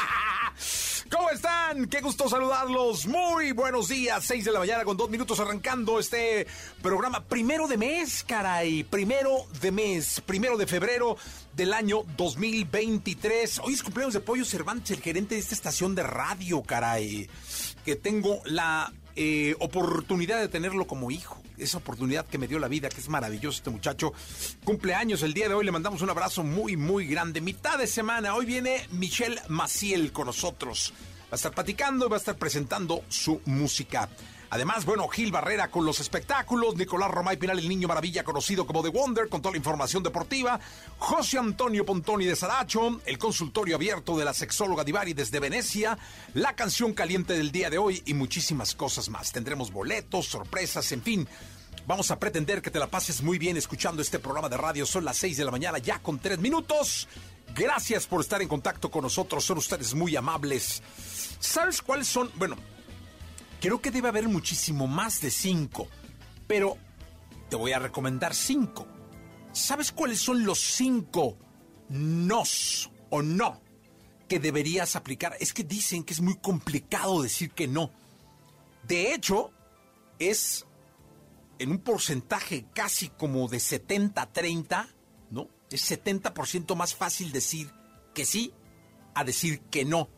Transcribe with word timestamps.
¿Cómo 1.10 1.30
están? 1.30 1.86
Qué 1.86 2.00
gusto 2.00 2.28
saludarlos. 2.28 3.06
Muy 3.06 3.52
buenos 3.52 3.88
días. 3.88 4.24
6 4.24 4.44
de 4.44 4.52
la 4.52 4.60
mañana 4.60 4.84
con 4.84 4.96
dos 4.96 5.10
minutos 5.10 5.40
arrancando 5.40 5.98
este 5.98 6.46
programa. 6.82 7.24
Primero 7.24 7.66
de 7.66 7.76
mes, 7.76 8.24
caray. 8.24 8.84
Primero 8.84 9.46
de 9.60 9.72
mes. 9.72 10.22
Primero 10.24 10.56
de 10.56 10.66
febrero 10.66 11.16
del 11.54 11.72
año 11.72 12.02
2023. 12.16 13.60
Hoy 13.64 13.74
es 13.74 13.82
cumpleaños 13.82 14.14
de 14.14 14.20
Pollo 14.20 14.44
Cervantes, 14.44 14.96
el 14.96 15.02
gerente 15.02 15.34
de 15.34 15.40
esta 15.40 15.54
estación 15.54 15.94
de 15.94 16.04
radio, 16.04 16.62
caray. 16.62 17.28
Que 17.84 17.96
tengo 17.96 18.40
la 18.44 18.92
eh, 19.16 19.54
oportunidad 19.58 20.40
de 20.40 20.48
tenerlo 20.48 20.86
como 20.86 21.10
hijo. 21.10 21.40
Esa 21.58 21.78
oportunidad 21.78 22.26
que 22.26 22.38
me 22.38 22.48
dio 22.48 22.58
la 22.58 22.68
vida, 22.68 22.88
que 22.88 23.00
es 23.00 23.08
maravilloso 23.08 23.58
este 23.58 23.70
muchacho. 23.70 24.12
Cumpleaños 24.64 25.22
el 25.22 25.34
día 25.34 25.48
de 25.48 25.54
hoy, 25.54 25.64
le 25.64 25.72
mandamos 25.72 26.02
un 26.02 26.10
abrazo 26.10 26.42
muy, 26.42 26.76
muy 26.76 27.06
grande. 27.06 27.40
Mitad 27.40 27.78
de 27.78 27.86
semana, 27.86 28.34
hoy 28.34 28.46
viene 28.46 28.86
Michelle 28.92 29.40
Maciel 29.48 30.12
con 30.12 30.26
nosotros. 30.26 30.94
Va 31.24 31.32
a 31.32 31.36
estar 31.36 31.52
platicando 31.52 32.06
y 32.06 32.08
va 32.08 32.16
a 32.16 32.18
estar 32.18 32.36
presentando 32.36 33.04
su 33.08 33.40
música. 33.44 34.08
Además, 34.50 34.84
bueno, 34.84 35.06
Gil 35.06 35.30
Barrera 35.30 35.70
con 35.70 35.86
los 35.86 36.00
espectáculos, 36.00 36.74
Nicolás 36.74 37.10
Romay 37.10 37.36
Pinal, 37.36 37.60
el 37.60 37.68
niño 37.68 37.86
maravilla 37.86 38.24
conocido 38.24 38.66
como 38.66 38.82
The 38.82 38.88
Wonder, 38.88 39.28
con 39.28 39.40
toda 39.40 39.52
la 39.52 39.58
información 39.58 40.02
deportiva, 40.02 40.58
José 40.98 41.38
Antonio 41.38 41.86
Pontoni 41.86 42.24
de 42.24 42.34
Saracho, 42.34 43.00
el 43.06 43.16
consultorio 43.16 43.76
abierto 43.76 44.18
de 44.18 44.24
la 44.24 44.34
sexóloga 44.34 44.82
Divari 44.82 45.14
desde 45.14 45.38
Venecia, 45.38 45.96
la 46.34 46.56
canción 46.56 46.94
caliente 46.94 47.34
del 47.34 47.52
día 47.52 47.70
de 47.70 47.78
hoy 47.78 48.02
y 48.06 48.14
muchísimas 48.14 48.74
cosas 48.74 49.08
más. 49.08 49.30
Tendremos 49.30 49.72
boletos, 49.72 50.26
sorpresas, 50.26 50.90
en 50.90 51.02
fin. 51.02 51.28
Vamos 51.86 52.10
a 52.10 52.18
pretender 52.18 52.60
que 52.60 52.70
te 52.70 52.78
la 52.78 52.88
pases 52.88 53.22
muy 53.22 53.38
bien 53.38 53.56
escuchando 53.56 54.02
este 54.02 54.18
programa 54.18 54.48
de 54.48 54.56
radio. 54.56 54.84
Son 54.84 55.04
las 55.04 55.16
6 55.18 55.36
de 55.36 55.44
la 55.44 55.50
mañana, 55.50 55.78
ya 55.78 56.00
con 56.00 56.18
3 56.18 56.38
minutos. 56.40 57.08
Gracias 57.54 58.06
por 58.06 58.20
estar 58.20 58.42
en 58.42 58.48
contacto 58.48 58.90
con 58.90 59.02
nosotros. 59.02 59.44
Son 59.44 59.58
ustedes 59.58 59.94
muy 59.94 60.14
amables. 60.16 60.82
¿Sabes 61.40 61.82
cuáles 61.82 62.06
son? 62.06 62.30
Bueno, 62.36 62.56
Creo 63.60 63.82
que 63.82 63.90
debe 63.90 64.08
haber 64.08 64.28
muchísimo 64.28 64.86
más 64.86 65.20
de 65.20 65.30
cinco, 65.30 65.86
pero 66.46 66.78
te 67.50 67.56
voy 67.56 67.72
a 67.72 67.78
recomendar 67.78 68.34
cinco. 68.34 68.86
¿Sabes 69.52 69.92
cuáles 69.92 70.20
son 70.20 70.44
los 70.44 70.58
cinco 70.58 71.36
nos 71.90 72.90
o 73.10 73.20
no 73.20 73.60
que 74.28 74.38
deberías 74.38 74.96
aplicar? 74.96 75.36
Es 75.40 75.52
que 75.52 75.64
dicen 75.64 76.04
que 76.04 76.14
es 76.14 76.20
muy 76.20 76.36
complicado 76.36 77.22
decir 77.22 77.50
que 77.50 77.68
no. 77.68 77.90
De 78.86 79.12
hecho, 79.12 79.50
es 80.18 80.64
en 81.58 81.70
un 81.70 81.78
porcentaje 81.80 82.64
casi 82.72 83.08
como 83.10 83.46
de 83.46 83.58
70-30, 83.58 84.88
¿no? 85.30 85.48
Es 85.70 85.90
70% 85.90 86.74
más 86.76 86.94
fácil 86.94 87.30
decir 87.32 87.70
que 88.14 88.24
sí 88.24 88.54
a 89.14 89.24
decir 89.24 89.60
que 89.70 89.84
no. 89.84 90.08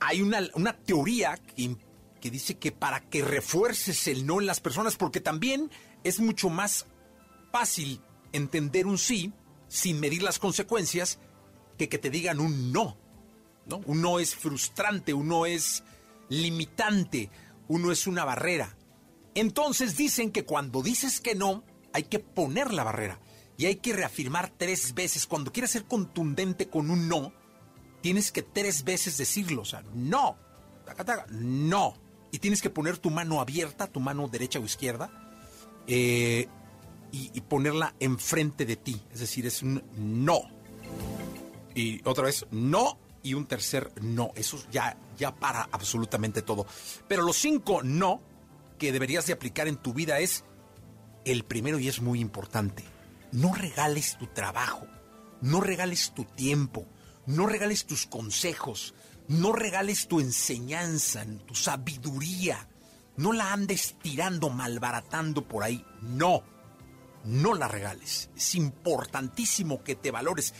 Hay 0.00 0.20
una, 0.20 0.40
una 0.54 0.76
teoría 0.76 1.36
que 1.36 1.62
que 2.24 2.30
dice 2.30 2.54
que 2.54 2.72
para 2.72 3.00
que 3.00 3.20
refuerces 3.20 4.08
el 4.08 4.24
no 4.24 4.40
en 4.40 4.46
las 4.46 4.58
personas, 4.58 4.96
porque 4.96 5.20
también 5.20 5.70
es 6.04 6.20
mucho 6.20 6.48
más 6.48 6.86
fácil 7.52 8.00
entender 8.32 8.86
un 8.86 8.96
sí 8.96 9.34
sin 9.68 10.00
medir 10.00 10.22
las 10.22 10.38
consecuencias 10.38 11.18
que 11.76 11.90
que 11.90 11.98
te 11.98 12.08
digan 12.08 12.40
un 12.40 12.72
no. 12.72 12.96
¿no? 13.66 13.82
Un 13.84 14.00
no 14.00 14.20
es 14.20 14.34
frustrante, 14.34 15.12
un 15.12 15.28
no 15.28 15.44
es 15.44 15.84
limitante, 16.30 17.28
uno 17.68 17.92
es 17.92 18.06
una 18.06 18.24
barrera. 18.24 18.74
Entonces 19.34 19.98
dicen 19.98 20.32
que 20.32 20.46
cuando 20.46 20.80
dices 20.80 21.20
que 21.20 21.34
no, 21.34 21.62
hay 21.92 22.04
que 22.04 22.20
poner 22.20 22.72
la 22.72 22.84
barrera 22.84 23.20
y 23.58 23.66
hay 23.66 23.76
que 23.76 23.92
reafirmar 23.92 24.48
tres 24.48 24.94
veces. 24.94 25.26
Cuando 25.26 25.52
quieras 25.52 25.72
ser 25.72 25.84
contundente 25.84 26.70
con 26.70 26.90
un 26.90 27.06
no, 27.06 27.34
tienes 28.00 28.32
que 28.32 28.40
tres 28.40 28.82
veces 28.82 29.18
decirlo. 29.18 29.60
O 29.60 29.66
sea, 29.66 29.82
no, 29.92 30.38
no, 31.28 32.02
y 32.34 32.40
tienes 32.40 32.60
que 32.60 32.68
poner 32.68 32.98
tu 32.98 33.10
mano 33.10 33.40
abierta, 33.40 33.86
tu 33.86 34.00
mano 34.00 34.26
derecha 34.26 34.58
o 34.58 34.64
izquierda, 34.64 35.08
eh, 35.86 36.48
y, 37.12 37.40
ponerla 37.42 37.94
enfrente 38.00 38.66
de 38.66 38.74
ti. 38.74 39.00
Es 39.12 39.20
decir, 39.20 39.46
es 39.46 39.62
un 39.62 39.84
no. 39.96 40.40
Y 41.76 42.00
otra 42.04 42.24
vez, 42.24 42.44
no 42.50 42.98
y 43.22 43.34
un 43.34 43.46
tercer 43.46 43.92
no. 44.02 44.32
Eso 44.34 44.60
ya, 44.72 44.98
ya 45.16 45.32
para 45.32 45.68
absolutamente 45.70 46.42
todo. 46.42 46.66
Pero 47.06 47.22
los 47.22 47.36
cinco 47.36 47.84
no 47.84 48.20
que 48.80 48.90
deberías 48.90 49.28
de 49.28 49.32
aplicar 49.32 49.68
en 49.68 49.76
tu 49.76 49.94
vida 49.94 50.18
es 50.18 50.42
el 51.24 51.44
primero 51.44 51.78
y 51.78 51.86
es 51.86 52.02
muy 52.02 52.18
importante. 52.18 52.82
No 53.30 53.54
regales 53.54 54.18
tu 54.18 54.26
trabajo, 54.26 54.88
no 55.40 55.60
regales 55.60 56.10
tu 56.12 56.24
tiempo, 56.24 56.84
no 57.26 57.46
regales 57.46 57.86
tus 57.86 58.06
consejos, 58.06 58.92
no 59.28 59.52
regales 59.52 60.06
tu 60.06 60.20
enseñanza, 60.20 61.24
tu 61.46 61.54
sabiduría. 61.54 62.68
No 63.16 63.32
la 63.32 63.52
andes 63.52 63.96
tirando, 64.02 64.50
malbaratando 64.50 65.46
por 65.46 65.62
ahí. 65.62 65.84
No, 66.02 66.42
no 67.24 67.54
la 67.54 67.68
regales. 67.68 68.30
Es 68.36 68.54
importantísimo 68.54 69.82
que 69.82 69.94
te 69.94 70.10
valores, 70.10 70.52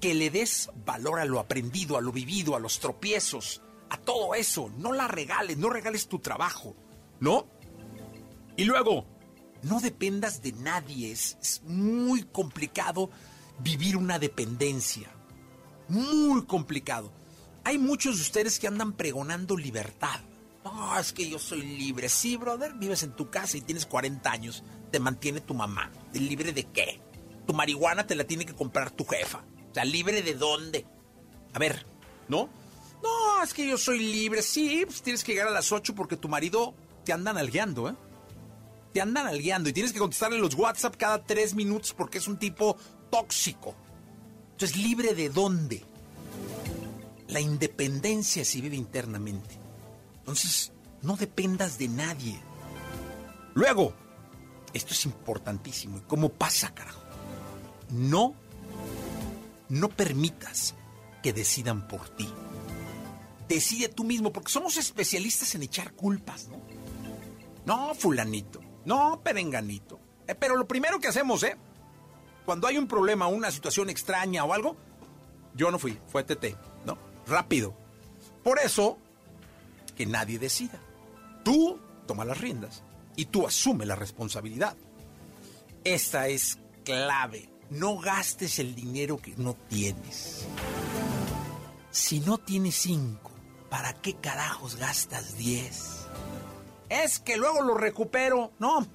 que 0.00 0.14
le 0.14 0.30
des 0.30 0.70
valor 0.84 1.18
a 1.20 1.24
lo 1.24 1.40
aprendido, 1.40 1.96
a 1.96 2.00
lo 2.00 2.12
vivido, 2.12 2.54
a 2.54 2.60
los 2.60 2.80
tropiezos, 2.80 3.62
a 3.90 3.96
todo 3.96 4.34
eso. 4.34 4.70
No 4.76 4.92
la 4.92 5.08
regales, 5.08 5.56
no 5.56 5.70
regales 5.70 6.08
tu 6.08 6.18
trabajo. 6.18 6.76
¿No? 7.18 7.46
Y 8.56 8.64
luego, 8.64 9.06
no 9.62 9.80
dependas 9.80 10.42
de 10.42 10.52
nadie. 10.52 11.10
Es, 11.12 11.38
es 11.40 11.62
muy 11.64 12.22
complicado 12.24 13.10
vivir 13.58 13.96
una 13.96 14.18
dependencia. 14.18 15.10
Muy 15.88 16.44
complicado. 16.44 17.21
Hay 17.64 17.78
muchos 17.78 18.16
de 18.16 18.22
ustedes 18.22 18.58
que 18.58 18.66
andan 18.66 18.92
pregonando 18.92 19.56
libertad. 19.56 20.20
No, 20.64 20.98
es 20.98 21.12
que 21.12 21.28
yo 21.28 21.38
soy 21.38 21.62
libre. 21.62 22.08
Sí, 22.08 22.36
brother, 22.36 22.74
vives 22.74 23.02
en 23.02 23.12
tu 23.12 23.30
casa 23.30 23.56
y 23.56 23.60
tienes 23.60 23.86
40 23.86 24.30
años. 24.30 24.62
Te 24.90 25.00
mantiene 25.00 25.40
tu 25.40 25.54
mamá. 25.54 25.90
¿Libre 26.12 26.52
de 26.52 26.64
qué? 26.64 27.00
Tu 27.46 27.52
marihuana 27.52 28.06
te 28.06 28.14
la 28.14 28.24
tiene 28.24 28.46
que 28.46 28.54
comprar 28.54 28.90
tu 28.90 29.04
jefa. 29.04 29.44
O 29.70 29.74
sea, 29.74 29.84
¿libre 29.84 30.22
de 30.22 30.34
dónde? 30.34 30.86
A 31.52 31.58
ver, 31.58 31.84
¿no? 32.28 32.48
No, 33.02 33.42
es 33.42 33.52
que 33.52 33.66
yo 33.66 33.76
soy 33.76 33.98
libre. 33.98 34.42
Sí, 34.42 34.82
pues 34.86 35.02
tienes 35.02 35.24
que 35.24 35.32
llegar 35.32 35.48
a 35.48 35.52
las 35.52 35.72
8 35.72 35.94
porque 35.94 36.16
tu 36.16 36.28
marido 36.28 36.74
te 37.04 37.12
anda 37.12 37.32
nalgueando, 37.32 37.88
¿eh? 37.88 37.94
Te 38.92 39.00
andan 39.00 39.24
nalgueando 39.24 39.68
y 39.68 39.72
tienes 39.72 39.92
que 39.92 39.98
contestarle 39.98 40.38
los 40.38 40.54
WhatsApp 40.54 40.96
cada 40.96 41.24
3 41.24 41.54
minutos 41.54 41.94
porque 41.94 42.18
es 42.18 42.28
un 42.28 42.38
tipo 42.38 42.76
tóxico. 43.10 43.74
Entonces, 44.52 44.76
¿libre 44.76 45.14
de 45.14 45.30
dónde? 45.30 45.84
La 47.32 47.40
independencia 47.40 48.44
se 48.44 48.60
vive 48.60 48.76
internamente. 48.76 49.58
Entonces, 50.18 50.70
no 51.00 51.16
dependas 51.16 51.78
de 51.78 51.88
nadie. 51.88 52.38
Luego, 53.54 53.94
esto 54.74 54.92
es 54.92 55.06
importantísimo. 55.06 55.96
¿Y 55.96 56.00
cómo 56.02 56.28
pasa, 56.28 56.74
carajo? 56.74 57.00
No, 57.88 58.34
no 59.70 59.88
permitas 59.88 60.74
que 61.22 61.32
decidan 61.32 61.88
por 61.88 62.06
ti. 62.10 62.28
Decide 63.48 63.88
tú 63.88 64.04
mismo, 64.04 64.30
porque 64.30 64.52
somos 64.52 64.76
especialistas 64.76 65.54
en 65.54 65.62
echar 65.62 65.94
culpas, 65.94 66.48
¿no? 66.48 66.60
No, 67.64 67.94
fulanito. 67.94 68.60
No, 68.84 69.22
perenganito. 69.22 69.98
Eh, 70.26 70.34
pero 70.34 70.54
lo 70.54 70.68
primero 70.68 71.00
que 71.00 71.08
hacemos, 71.08 71.42
¿eh? 71.44 71.56
Cuando 72.44 72.66
hay 72.66 72.76
un 72.76 72.86
problema, 72.86 73.26
una 73.26 73.50
situación 73.50 73.88
extraña 73.88 74.44
o 74.44 74.52
algo, 74.52 74.76
yo 75.54 75.70
no 75.70 75.78
fui, 75.78 75.98
fue 76.08 76.24
TT 76.24 76.71
rápido. 77.26 77.74
Por 78.42 78.58
eso, 78.58 78.98
que 79.96 80.06
nadie 80.06 80.38
decida. 80.38 80.80
Tú 81.44 81.78
toma 82.06 82.24
las 82.24 82.40
riendas 82.40 82.82
y 83.16 83.26
tú 83.26 83.46
asume 83.46 83.86
la 83.86 83.96
responsabilidad. 83.96 84.76
Esta 85.84 86.28
es 86.28 86.58
clave. 86.84 87.48
No 87.70 87.98
gastes 87.98 88.58
el 88.58 88.74
dinero 88.74 89.16
que 89.18 89.34
no 89.36 89.54
tienes. 89.54 90.46
Si 91.90 92.20
no 92.20 92.38
tienes 92.38 92.76
cinco, 92.76 93.30
¿para 93.70 93.92
qué 93.94 94.14
carajos 94.14 94.76
gastas 94.76 95.36
diez? 95.36 96.06
Es 96.88 97.18
que 97.18 97.36
luego 97.38 97.62
lo 97.62 97.74
recupero. 97.74 98.52
No, 98.58 98.86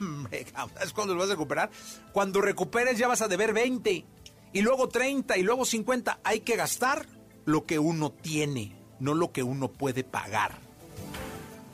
¿sabes 0.75 0.93
cuándo 0.93 1.15
lo 1.15 1.21
vas 1.21 1.29
a 1.29 1.33
recuperar? 1.33 1.71
Cuando 2.13 2.41
recuperes 2.41 2.97
ya 2.97 3.07
vas 3.07 3.21
a 3.21 3.27
deber 3.27 3.53
20, 3.53 4.05
y 4.53 4.61
luego 4.61 4.87
30, 4.87 5.37
y 5.37 5.43
luego 5.43 5.65
50. 5.65 6.19
Hay 6.23 6.41
que 6.41 6.55
gastar 6.55 7.05
lo 7.47 7.65
que 7.65 7.79
uno 7.79 8.11
tiene, 8.11 8.75
no 8.99 9.13
lo 9.13 9.31
que 9.31 9.41
uno 9.41 9.71
puede 9.71 10.03
pagar. 10.03 10.59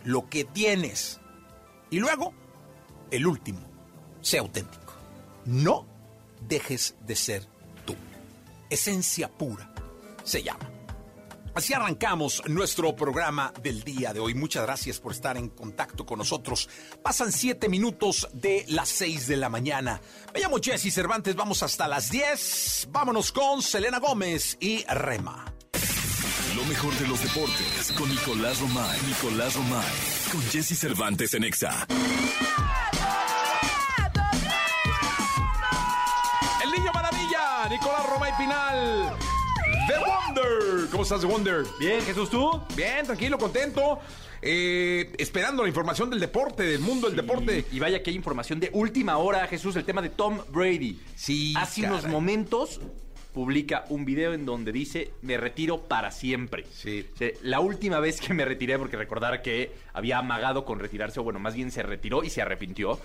Lo 0.04 0.30
que 0.30 0.44
tienes. 0.44 1.20
Y 1.90 1.98
luego, 1.98 2.32
el 3.10 3.26
último, 3.26 3.62
sea 4.22 4.42
auténtico. 4.42 4.94
No 5.46 5.88
dejes 6.48 6.96
de 7.08 7.16
ser 7.16 7.48
tú. 7.86 7.96
Esencia 8.70 9.28
pura 9.28 9.74
se 10.24 10.44
llama. 10.44 10.70
Así 11.56 11.74
arrancamos 11.74 12.44
nuestro 12.48 12.96
programa 12.96 13.52
del 13.64 13.84
día 13.84 14.14
de 14.14 14.20
hoy. 14.20 14.36
Muchas 14.36 14.64
gracias 14.64 15.00
por 15.00 15.12
estar 15.12 15.38
en 15.38 15.50
contacto 15.50 16.06
con 16.06 16.20
nosotros. 16.20 16.70
Pasan 17.02 17.32
siete 17.32 17.68
minutos 17.68 18.28
de 18.32 18.64
las 18.68 18.90
seis 18.90 19.26
de 19.26 19.38
la 19.38 19.50
mañana. 19.50 20.00
Me 20.36 20.40
llamo 20.40 20.58
Jesse 20.62 20.94
Cervantes, 20.94 21.36
vamos 21.36 21.64
hasta 21.64 21.88
las 21.88 22.12
diez. 22.12 22.88
Vámonos 22.92 23.32
con 23.32 23.64
Selena 23.64 23.98
Gómez 23.98 24.56
y 24.60 24.84
Rema. 24.86 25.54
Lo 26.56 26.64
mejor 26.66 26.94
de 27.00 27.08
los 27.08 27.22
deportes 27.24 27.92
con 27.98 28.10
Nicolás 28.10 28.60
Romay. 28.60 29.00
Nicolás 29.08 29.56
Romay. 29.56 29.84
Con 30.32 30.42
Jesse 30.44 30.78
Cervantes 30.78 31.34
en 31.34 31.44
Exa. 31.46 31.88
El 36.64 36.72
niño 36.72 36.92
maravilla, 36.94 37.68
Nicolás 37.70 38.06
Romay 38.10 38.32
Pinal. 38.38 39.16
The 39.88 39.94
Wonder. 40.00 40.90
¿Cómo 40.92 41.04
estás, 41.04 41.22
The 41.22 41.28
Wonder? 41.28 41.64
Bien, 41.80 42.02
Jesús, 42.04 42.30
¿tú? 42.30 42.62
Bien, 42.76 43.06
tranquilo, 43.06 43.38
contento. 43.38 44.00
Eh, 44.42 45.12
esperando 45.18 45.64
la 45.64 45.70
información 45.70 46.10
del 46.10 46.20
deporte, 46.20 46.64
del 46.64 46.82
mundo 46.82 47.08
del 47.08 47.16
deporte. 47.16 47.66
Y 47.72 47.80
vaya 47.80 48.04
que 48.04 48.10
hay 48.12 48.16
información 48.16 48.60
de 48.60 48.70
última 48.74 49.18
hora, 49.18 49.48
Jesús, 49.48 49.76
el 49.76 49.86
tema 49.86 50.02
de 50.02 50.10
Tom 50.10 50.40
Brady. 50.50 51.02
Sí, 51.16 51.54
Hace 51.58 51.82
caray. 51.82 51.98
unos 51.98 52.12
momentos 52.12 52.80
publica 53.34 53.86
un 53.90 54.06
video 54.06 54.34
en 54.34 54.46
donde 54.46 54.72
dice, 54.72 55.12
me 55.22 55.38
retiro 55.38 55.82
para 55.84 56.12
siempre. 56.12 56.66
Sí. 56.72 57.06
O 57.14 57.18
sea, 57.18 57.30
La 57.42 57.60
última 57.60 58.00
vez 58.00 58.22
que 58.22 58.34
me 58.34 58.46
retiré, 58.46 58.78
porque 58.78 58.96
recordar 58.96 59.42
que 59.42 59.72
había 59.94 60.20
amagado 60.20 60.66
con 60.66 60.80
retirarse, 60.80 61.20
o 61.20 61.24
bueno, 61.24 61.40
más 61.40 61.56
bien 61.56 61.72
se 61.72 61.84
retiró 61.84 62.24
y 62.24 62.30
se 62.30 62.42
arrepintió, 62.42 63.00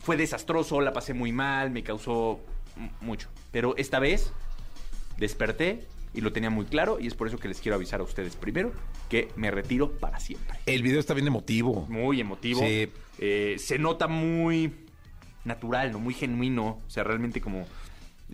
fue 0.00 0.16
desastroso, 0.16 0.80
la 0.80 0.92
pasé 0.92 1.12
muy 1.12 1.32
mal, 1.32 1.70
me 1.70 1.82
causó 1.82 2.40
mucho. 3.00 3.28
Pero 3.50 3.76
esta 3.76 3.98
vez 3.98 4.32
desperté 5.18 5.86
y 6.14 6.20
lo 6.20 6.32
tenía 6.32 6.50
muy 6.50 6.64
claro 6.64 6.98
y 7.00 7.06
es 7.06 7.14
por 7.14 7.28
eso 7.28 7.38
que 7.38 7.48
les 7.48 7.60
quiero 7.60 7.76
avisar 7.76 8.00
a 8.00 8.04
ustedes 8.04 8.36
primero 8.36 8.72
que 9.08 9.28
me 9.36 9.50
retiro 9.50 9.90
para 9.98 10.20
siempre. 10.20 10.58
El 10.66 10.82
video 10.82 11.00
está 11.00 11.14
bien 11.14 11.26
emotivo. 11.26 11.86
Muy 11.88 12.20
emotivo. 12.20 12.60
Sí. 12.60 12.88
Eh, 13.18 13.56
se 13.58 13.78
nota 13.78 14.06
muy 14.06 14.72
natural, 15.44 15.92
¿no? 15.92 15.98
Muy 15.98 16.14
genuino. 16.14 16.80
O 16.86 16.90
sea, 16.90 17.04
realmente 17.04 17.40
como. 17.40 17.66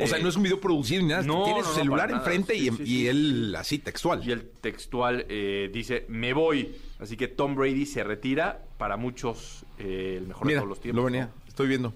O 0.01 0.07
sea, 0.07 0.19
eh, 0.19 0.23
no 0.23 0.29
es 0.29 0.37
un 0.37 0.43
video 0.43 0.61
producido 0.61 1.03
ni 1.03 1.09
nada. 1.09 1.23
no, 1.23 1.45
Tiene 1.45 1.63
su 1.63 1.69
no, 1.69 1.75
celular 1.75 2.11
enfrente 2.11 2.55
y, 2.57 2.69
Sí, 2.71 2.77
sí, 2.79 2.83
y 2.83 2.87
sí. 2.87 3.09
él 3.09 3.55
así, 3.57 3.79
textual. 3.79 4.27
Y 4.27 4.33
el 4.33 4.49
textual 4.61 5.25
eh, 5.29 5.71
dice: 5.73 6.05
Me 6.09 6.33
voy. 6.33 6.75
Así 6.99 7.17
que 7.17 7.29
Tom 7.29 7.55
Brady 7.55 7.87
se 7.87 8.03
retira. 8.03 8.65
Para 8.79 8.97
muchos, 8.97 9.65
eh, 9.79 10.17
el 10.19 10.27
mejor 10.27 10.47
Mira, 10.47 10.57
de 10.57 10.61
todos 10.63 10.69
los 10.71 10.81
tiempos. 10.81 10.97
lo 11.01 11.05
venía. 11.05 11.27
¿no? 11.27 11.49
Estoy 11.49 11.69
viendo. 11.69 11.95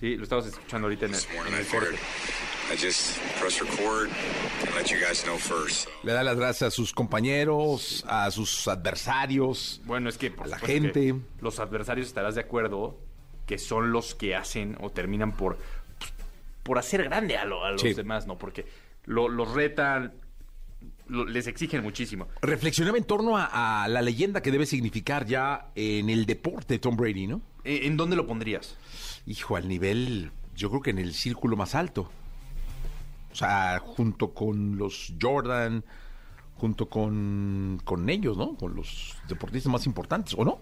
Sí, 0.00 0.16
lo 0.16 0.24
estamos 0.24 0.46
escuchando 0.46 0.86
ahorita 0.86 1.06
en 1.06 1.14
el, 1.14 1.20
en 1.20 1.64
corte. 1.66 1.94
I 2.72 2.76
just 2.76 3.18
press 3.40 3.60
record 3.60 4.08
and 4.66 4.74
let 4.74 4.86
you 4.86 4.96
guys 5.04 5.22
know 5.24 5.36
first. 5.36 5.88
Le 6.02 6.12
da 6.12 6.22
las 6.22 6.36
gracias 6.36 6.68
a 6.68 6.70
sus 6.70 6.92
compañeros, 6.92 8.04
a 8.08 8.30
sus 8.30 8.66
adversarios. 8.68 9.80
Bueno, 9.84 10.08
es 10.08 10.18
que 10.18 10.30
por 10.30 10.46
A 10.46 10.50
la 10.50 10.58
gente. 10.58 10.92
que 10.92 11.16
Los 11.40 11.58
adversarios 11.60 12.06
estarás 12.06 12.34
de 12.34 12.40
acuerdo 12.42 12.98
que 13.46 13.58
son 13.58 13.92
los 13.92 14.14
que 14.14 14.34
hacen 14.36 14.76
o 14.80 14.90
terminan 14.90 15.32
por, 15.36 15.58
por 16.62 16.78
hacer 16.78 17.04
grande 17.04 17.36
a, 17.36 17.44
lo- 17.44 17.64
a 17.64 17.72
los 17.72 17.80
Sí. 17.80 17.94
demás, 17.94 18.26
¿no? 18.26 18.38
Porque 18.38 18.66
lo- 19.04 19.28
los 19.28 19.52
retan, 19.52 20.12
lo- 21.08 21.24
les 21.24 21.46
exigen 21.46 21.82
muchísimo. 21.82 22.28
Reflexionaba 22.42 22.98
en 22.98 23.04
torno 23.04 23.36
a, 23.36 23.84
a 23.84 23.88
la 23.88 24.02
leyenda 24.02 24.42
que 24.42 24.50
debe 24.50 24.66
significar 24.66 25.26
ya 25.26 25.70
en 25.74 26.10
el 26.10 26.26
deporte 26.26 26.78
Tom 26.78 26.96
Brady, 26.96 27.26
¿no? 27.26 27.40
Eh, 27.64 27.80
¿En 27.84 27.96
dónde 27.96 28.16
lo 28.16 28.26
pondrías? 28.26 28.76
Hijo, 29.26 29.56
al 29.56 29.68
nivel, 29.68 30.30
yo 30.54 30.70
creo 30.70 30.82
que 30.82 30.90
en 30.90 30.98
el 30.98 31.14
círculo 31.14 31.56
más 31.56 31.74
alto. 31.74 32.10
O 33.32 33.34
sea, 33.34 33.78
junto 33.78 34.32
con 34.34 34.76
los 34.76 35.14
Jordan, 35.20 35.84
junto 36.56 36.88
con, 36.88 37.80
con 37.84 38.08
ellos, 38.10 38.36
¿no? 38.36 38.56
Con 38.56 38.74
los 38.74 39.16
deportistas 39.28 39.70
más 39.72 39.86
importantes, 39.86 40.34
¿o 40.36 40.44
no? 40.44 40.60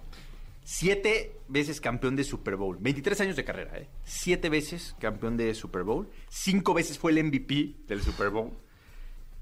Siete 0.71 1.35
veces 1.49 1.81
campeón 1.81 2.15
de 2.15 2.25
Super 2.25 2.57
Bowl. 2.57 2.77
23 2.79 3.23
años 3.23 3.37
de 3.37 3.45
carrera, 3.45 3.79
¿eh? 3.79 3.89
Siete 4.05 4.51
veces 4.51 4.95
campeón 5.01 5.39
de 5.39 5.55
Super 5.55 5.83
Bowl. 5.83 6.11
Cinco 6.29 6.75
veces 6.75 6.99
fue 6.99 7.13
el 7.13 7.25
MVP 7.25 7.75
del 7.87 8.03
Super 8.03 8.29
Bowl. 8.29 8.51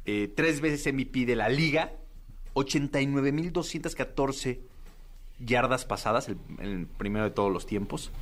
Eh, 0.04 0.32
tres 0.32 0.60
veces 0.60 0.94
MVP 0.94 1.26
de 1.26 1.34
la 1.34 1.48
liga. 1.48 1.94
89.214 2.54 4.60
yardas 5.40 5.84
pasadas, 5.84 6.28
el, 6.28 6.86
primero 6.86 7.24
de 7.24 7.32
todos 7.32 7.52
los 7.52 7.66
tiempos. 7.66 8.12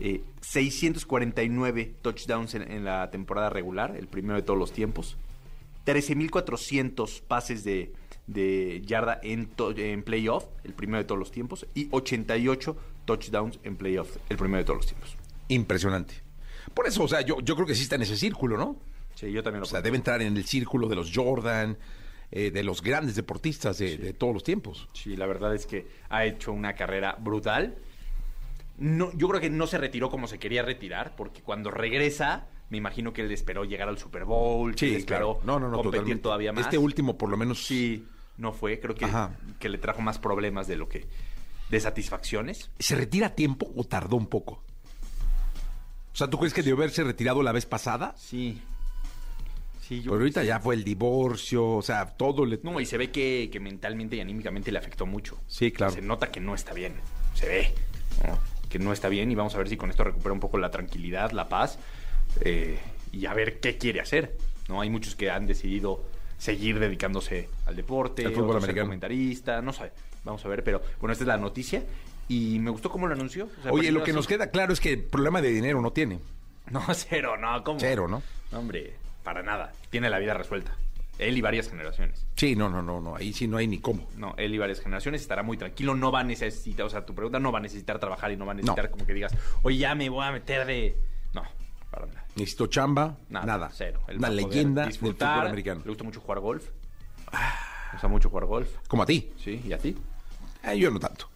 Eh, 0.00 0.24
649 0.40 1.94
touchdowns 2.00 2.54
en, 2.54 2.72
en 2.72 2.86
la 2.86 3.10
temporada 3.10 3.50
regular, 3.50 3.96
el 3.96 4.08
primero 4.08 4.36
de 4.36 4.42
todos 4.42 4.58
los 4.58 4.72
tiempos. 4.72 5.18
13.400 5.84 7.20
pases 7.20 7.64
de, 7.64 7.92
de 8.32 8.82
yarda 8.86 9.18
en, 9.22 9.46
to- 9.46 9.76
en 9.76 10.02
playoff, 10.02 10.44
el 10.64 10.72
primero 10.74 10.98
de 10.98 11.04
todos 11.04 11.18
los 11.18 11.30
tiempos. 11.30 11.66
Y 11.74 11.88
88 11.90 12.76
touchdowns 13.04 13.58
en 13.64 13.76
playoff, 13.76 14.16
el 14.28 14.36
primero 14.36 14.58
de 14.58 14.64
todos 14.64 14.76
los 14.78 14.86
tiempos. 14.86 15.16
Impresionante. 15.48 16.14
Por 16.74 16.86
eso, 16.86 17.02
o 17.02 17.08
sea, 17.08 17.22
yo, 17.22 17.40
yo 17.40 17.54
creo 17.56 17.66
que 17.66 17.74
sí 17.74 17.82
está 17.82 17.96
en 17.96 18.02
ese 18.02 18.16
círculo, 18.16 18.56
¿no? 18.56 18.76
Sí, 19.14 19.32
yo 19.32 19.42
también 19.42 19.60
lo 19.60 19.66
O 19.66 19.68
sea, 19.68 19.82
debe 19.82 19.96
entrar 19.96 20.22
en 20.22 20.36
el 20.36 20.44
círculo 20.44 20.88
de 20.88 20.94
los 20.96 21.10
Jordan, 21.14 21.76
eh, 22.30 22.50
de 22.52 22.62
los 22.62 22.82
grandes 22.82 23.16
deportistas 23.16 23.78
de, 23.78 23.98
de 23.98 24.12
todos 24.12 24.32
los 24.32 24.44
tiempos. 24.44 24.88
Sí, 24.92 25.16
la 25.16 25.26
verdad 25.26 25.54
es 25.54 25.66
que 25.66 25.88
ha 26.08 26.24
hecho 26.24 26.52
una 26.52 26.74
carrera 26.74 27.16
brutal. 27.18 27.76
No, 28.78 29.10
yo 29.16 29.28
creo 29.28 29.40
que 29.40 29.50
no 29.50 29.66
se 29.66 29.76
retiró 29.78 30.08
como 30.10 30.26
se 30.26 30.38
quería 30.38 30.62
retirar, 30.62 31.14
porque 31.16 31.42
cuando 31.42 31.70
regresa, 31.70 32.46
me 32.70 32.78
imagino 32.78 33.12
que 33.12 33.22
él 33.22 33.30
esperó 33.32 33.64
llegar 33.64 33.88
al 33.88 33.98
Super 33.98 34.24
Bowl, 34.24 34.74
que 34.74 34.86
él 34.88 34.94
esperó 34.96 35.40
No, 35.44 35.58
no, 35.60 35.68
no, 35.68 35.76
competir 35.76 35.92
totalmente. 35.98 36.22
todavía 36.22 36.52
más. 36.52 36.64
Este 36.64 36.78
último, 36.78 37.18
por 37.18 37.28
lo 37.28 37.36
menos. 37.36 37.66
Sí, 37.66 38.06
no 38.40 38.52
fue. 38.52 38.80
Creo 38.80 38.94
que, 38.94 39.04
Ajá. 39.04 39.36
que 39.58 39.68
le 39.68 39.78
trajo 39.78 40.00
más 40.02 40.18
problemas 40.18 40.66
de 40.66 40.76
lo 40.76 40.88
que. 40.88 41.06
de 41.70 41.80
satisfacciones. 41.80 42.70
¿Se 42.78 42.96
retira 42.96 43.28
a 43.28 43.34
tiempo 43.34 43.70
o 43.76 43.84
tardó 43.84 44.16
un 44.16 44.26
poco? 44.26 44.62
O 46.12 46.16
sea, 46.16 46.28
¿tú 46.28 46.38
crees 46.38 46.52
que 46.52 46.62
debió 46.62 46.76
haberse 46.76 47.04
retirado 47.04 47.42
la 47.42 47.52
vez 47.52 47.66
pasada? 47.66 48.14
Sí. 48.16 48.60
Sí, 49.80 50.02
yo. 50.02 50.12
Pero 50.12 50.22
ahorita 50.22 50.42
ya 50.44 50.60
fue 50.60 50.74
el 50.74 50.84
divorcio, 50.84 51.66
o 51.68 51.82
sea, 51.82 52.06
todo 52.06 52.44
le... 52.44 52.60
No, 52.62 52.80
y 52.80 52.86
se 52.86 52.96
ve 52.96 53.10
que, 53.10 53.48
que 53.50 53.60
mentalmente 53.60 54.16
y 54.16 54.20
anímicamente 54.20 54.70
le 54.70 54.78
afectó 54.78 55.06
mucho. 55.06 55.40
Sí, 55.46 55.72
claro. 55.72 55.92
Se 55.92 56.02
nota 56.02 56.30
que 56.30 56.40
no 56.40 56.54
está 56.54 56.72
bien. 56.72 56.94
Se 57.34 57.46
ve. 57.46 57.74
¿no? 58.26 58.38
Que 58.68 58.78
no 58.78 58.92
está 58.92 59.08
bien 59.08 59.30
y 59.30 59.34
vamos 59.34 59.54
a 59.54 59.58
ver 59.58 59.68
si 59.68 59.76
con 59.76 59.90
esto 59.90 60.04
recupera 60.04 60.32
un 60.32 60.40
poco 60.40 60.58
la 60.58 60.70
tranquilidad, 60.70 61.32
la 61.32 61.48
paz 61.48 61.78
eh, 62.42 62.78
y 63.12 63.26
a 63.26 63.34
ver 63.34 63.60
qué 63.60 63.78
quiere 63.78 64.00
hacer. 64.00 64.36
¿no? 64.68 64.80
Hay 64.80 64.90
muchos 64.90 65.16
que 65.16 65.30
han 65.30 65.46
decidido 65.46 66.04
seguir 66.40 66.78
dedicándose 66.80 67.48
al 67.66 67.76
deporte, 67.76 68.24
Al 68.24 68.32
fútbol 68.32 68.56
americano. 68.56 68.86
comentarista, 68.86 69.60
no 69.60 69.72
sé. 69.72 69.92
Vamos 70.24 70.44
a 70.44 70.48
ver, 70.48 70.64
pero 70.64 70.80
bueno, 70.98 71.12
esta 71.12 71.24
es 71.24 71.28
la 71.28 71.36
noticia 71.36 71.84
y 72.28 72.58
me 72.58 72.70
gustó 72.70 72.90
cómo 72.90 73.06
lo 73.06 73.14
anunció. 73.14 73.44
O 73.44 73.62
sea, 73.62 73.72
Oye, 73.72 73.92
lo 73.92 74.02
que 74.02 74.12
nos 74.12 74.26
queda 74.26 74.50
claro 74.50 74.72
es 74.72 74.80
que 74.80 74.92
el 74.94 75.02
problema 75.04 75.42
de 75.42 75.50
dinero 75.50 75.80
no 75.82 75.92
tiene. 75.92 76.18
No, 76.70 76.82
cero, 76.94 77.36
no, 77.36 77.62
¿cómo? 77.62 77.78
Cero, 77.78 78.08
¿no? 78.08 78.22
No, 78.52 78.58
hombre, 78.58 78.94
para 79.22 79.42
nada. 79.42 79.72
Tiene 79.90 80.08
la 80.08 80.18
vida 80.18 80.34
resuelta. 80.34 80.74
Él 81.18 81.36
y 81.36 81.42
varias 81.42 81.68
generaciones. 81.68 82.24
Sí, 82.36 82.56
no, 82.56 82.70
no, 82.70 82.80
no, 82.80 83.02
no, 83.02 83.14
ahí 83.16 83.34
sí 83.34 83.46
no 83.46 83.58
hay 83.58 83.66
ni 83.66 83.78
cómo. 83.78 84.08
No, 84.16 84.34
él 84.38 84.54
y 84.54 84.58
varias 84.58 84.80
generaciones 84.80 85.20
estará 85.20 85.42
muy 85.42 85.58
tranquilo, 85.58 85.94
no 85.94 86.10
va 86.10 86.20
a 86.20 86.24
necesitar, 86.24 86.86
o 86.86 86.88
sea, 86.88 87.04
tu 87.04 87.14
pregunta 87.14 87.38
no 87.38 87.52
va 87.52 87.58
a 87.58 87.62
necesitar 87.62 87.98
trabajar 87.98 88.32
y 88.32 88.38
no 88.38 88.46
va 88.46 88.52
a 88.52 88.54
necesitar 88.54 88.90
como 88.90 89.04
que 89.04 89.12
digas, 89.12 89.34
oye, 89.60 89.76
ya 89.76 89.94
me 89.94 90.08
voy 90.08 90.24
a 90.24 90.32
meter 90.32 90.66
de... 90.66 90.96
Para 91.90 92.06
nada. 92.06 92.24
Necesito 92.36 92.66
chamba, 92.68 93.16
Nada, 93.28 93.46
nada. 93.46 93.70
cero. 93.74 94.00
Una 94.14 94.30
leyenda 94.30 94.84
del 94.84 94.94
fútbol 94.94 95.46
americano. 95.46 95.80
Le 95.84 95.88
gusta 95.88 96.04
mucho 96.04 96.20
jugar 96.20 96.38
golf. 96.40 96.64
Le 97.32 97.92
gusta 97.92 98.08
mucho 98.08 98.30
jugar 98.30 98.44
golf. 98.46 98.68
Como 98.86 99.02
a 99.02 99.06
ti. 99.06 99.32
Sí, 99.42 99.60
¿y 99.66 99.72
a 99.72 99.78
ti? 99.78 99.96
Eh, 100.64 100.78
yo 100.78 100.90
no 100.90 101.00
tanto. 101.00 101.28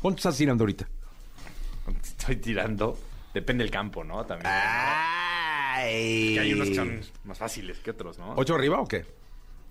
¿Cuánto 0.00 0.18
estás 0.18 0.36
tirando 0.36 0.62
ahorita? 0.62 0.86
Estoy 2.02 2.36
tirando. 2.36 2.98
Depende 3.32 3.64
del 3.64 3.70
campo, 3.70 4.04
¿no? 4.04 4.24
También. 4.26 4.50
Ay. 4.52 6.34
Que 6.34 6.40
hay 6.40 6.52
unos 6.52 6.68
que 6.68 6.74
son 6.74 7.00
más 7.24 7.38
fáciles 7.38 7.78
que 7.78 7.90
otros, 7.90 8.18
¿no? 8.18 8.34
¿Ocho 8.36 8.54
arriba 8.54 8.80
o 8.80 8.86
qué? 8.86 9.04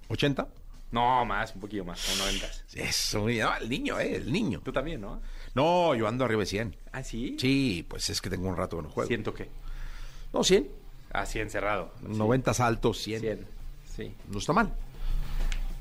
¿80? 0.10 0.48
No, 0.91 1.25
más, 1.25 1.53
un 1.53 1.60
poquillo 1.62 1.84
más, 1.84 2.01
como 2.05 2.17
90. 2.25 2.48
Eso, 2.75 3.19
no, 3.27 3.27
el 3.57 3.69
niño, 3.69 4.00
eh, 4.00 4.15
el 4.15 4.31
niño. 4.31 4.62
Tú 4.63 4.72
también, 4.72 5.01
¿no? 5.01 5.22
No, 5.53 5.93
yo 5.96 6.07
ando 6.07 6.24
arriba 6.24 6.41
de 6.41 6.46
100. 6.46 6.75
¿Ah, 6.93 7.03
sí? 7.03 7.36
Sí, 7.39 7.86
pues 7.89 8.10
es 8.10 8.22
que 8.22 8.29
tengo 8.29 8.48
un 8.48 8.55
rato 8.55 8.77
que 8.77 8.84
no 8.84 8.89
juego. 8.89 9.07
Siento 9.07 9.34
que. 9.34 9.50
No, 10.34 10.43
100. 10.43 10.67
Ah, 11.13 11.25
100 11.25 11.50
cerrado. 11.50 11.93
90 12.01 12.51
altos, 12.65 13.00
100. 13.01 13.19
100. 13.22 13.48
Sí. 13.96 14.13
No 14.29 14.38
está 14.39 14.53
mal. 14.53 14.74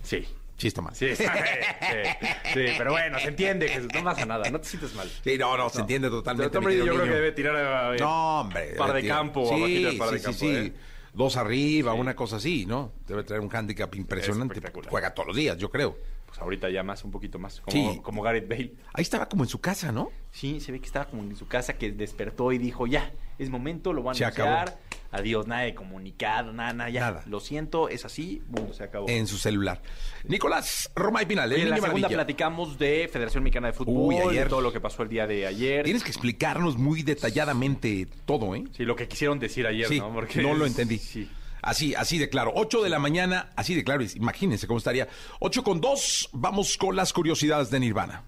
Sí. 0.03 0.27
Sí 0.57 0.69
está 0.69 0.81
mal. 0.81 0.95
Sí, 0.95 1.15
sí, 1.15 1.25
sí, 1.83 2.51
sí, 2.55 2.65
pero 2.79 2.93
bueno, 2.93 3.19
se 3.19 3.29
entiende, 3.29 3.69
Jesús, 3.69 3.91
no 3.93 4.03
pasa 4.03 4.25
nada, 4.25 4.49
no 4.49 4.59
te 4.59 4.67
sientes 4.67 4.95
mal. 4.95 5.11
Sí, 5.23 5.37
no, 5.37 5.55
no, 5.55 5.69
se 5.69 5.81
entiende 5.81 6.09
totalmente. 6.09 6.59
Brady 6.59 6.79
yo 6.79 6.85
creo 6.95 7.05
que 7.05 7.11
debe 7.11 7.33
tirar 7.33 7.95
eh, 7.95 7.99
No, 8.01 8.41
hombre. 8.41 8.69
par 8.79 8.95
de 8.95 9.07
campo, 9.07 9.47
sí, 9.55 9.83
del 9.85 9.99
par 9.99 10.11
de 10.13 10.19
sí, 10.19 10.25
campo, 10.25 10.39
sí, 10.39 10.47
sí. 10.47 10.57
¿eh? 10.69 10.73
Dos 11.13 11.37
arriba, 11.37 11.93
Sí. 11.93 11.99
una 12.01 12.17
cosa 12.17 12.37
así, 12.37 12.65
¿no? 12.65 12.93
Debe 13.07 13.23
traer 13.25 13.43
un 13.43 13.55
handicap 13.55 13.95
impresionante. 13.97 14.55
espectacular. 14.55 14.91
Juega 14.91 15.13
todos 15.13 15.27
los 15.29 15.37
días, 15.37 15.59
yo 15.59 15.71
creo. 15.71 15.99
Pues 16.25 16.39
ahorita 16.39 16.71
ya 16.71 16.83
más, 16.83 17.05
un 17.05 17.11
poquito 17.11 17.39
más, 17.39 17.61
como, 17.61 17.93
Sí. 17.93 18.01
como 18.03 18.23
Gareth 18.23 18.49
Bale. 18.49 18.73
Ahí 18.95 19.03
estaba 19.03 19.29
como 19.29 19.45
en 19.45 19.51
su 19.51 19.61
casa, 19.61 19.93
¿no? 19.93 20.11
Sí, 20.33 20.61
se 20.61 20.73
ve 20.73 20.81
que 20.81 20.87
estaba 20.87 21.05
como 21.05 21.23
en 21.23 21.37
su 21.37 21.47
casa, 21.47 21.75
que 21.75 21.93
despertó 21.93 22.51
y 22.53 22.57
dijo, 22.59 22.87
ya, 22.87 23.13
es 23.39 23.51
momento, 23.51 23.93
lo 23.93 24.03
van 24.03 24.15
a 24.15 24.19
Se 24.19 24.25
anunciar. 24.25 24.69
acabó. 24.69 24.79
Adiós, 25.13 25.47
nada 25.47 25.63
de 25.63 25.75
comunicado, 25.75 26.53
nada, 26.53 26.73
nada, 26.75 26.91
ya. 26.91 27.01
Nada. 27.01 27.23
Lo 27.27 27.41
siento, 27.41 27.89
es 27.89 28.05
así, 28.05 28.43
bueno, 28.49 28.73
se 28.75 28.83
acabó. 28.85 29.09
En 29.09 29.27
su 29.27 29.39
celular. 29.39 29.81
Nicolás 30.25 30.91
Roma 30.95 31.23
y 31.23 31.27
Pinal, 31.27 31.51
el 31.53 31.61
en 31.63 31.71
la 31.71 31.77
segunda 31.77 31.93
maravilla. 32.09 32.09
platicamos 32.19 32.79
de 32.79 33.09
Federación 33.11 33.45
Mexicana 33.45 33.69
de 33.69 33.73
Fútbol, 33.73 33.95
Uy, 33.97 34.17
ayer. 34.17 34.45
de 34.45 34.51
todo 34.51 34.61
lo 34.61 34.73
que 34.73 34.81
pasó 34.81 35.03
el 35.05 35.09
día 35.09 35.27
de 35.27 35.47
ayer. 35.47 35.85
Tienes 35.85 36.03
que 36.03 36.11
explicarnos 36.11 36.77
muy 36.77 37.03
detalladamente 37.03 38.09
todo, 38.27 38.55
¿eh? 38.55 38.65
Sí, 38.77 38.85
lo 38.85 38.97
que 38.97 39.07
quisieron 39.09 39.39
decir 39.39 39.67
ayer, 39.67 39.87
Sí, 39.89 40.01
¿no? 40.01 40.13
Porque 40.13 40.43
no 40.43 40.55
lo 40.55 40.67
entendí. 40.67 40.99
Sí. 40.99 41.31
Así, 41.63 41.95
así 41.95 42.19
de 42.19 42.29
claro. 42.29 42.53
8 42.55 42.83
de 42.83 42.91
la 42.91 42.99
mañana, 42.99 43.51
así 43.57 43.75
de 43.75 43.85
claro. 43.85 44.05
Imagínense 44.17 44.67
cómo 44.67 44.79
estaría. 44.79 45.09
8 45.41 45.63
con 45.65 45.81
2, 45.81 46.31
vamos 46.33 46.77
con 46.77 46.95
las 46.97 47.13
curiosidades 47.13 47.71
de 47.71 47.81
Nirvana. 47.81 48.25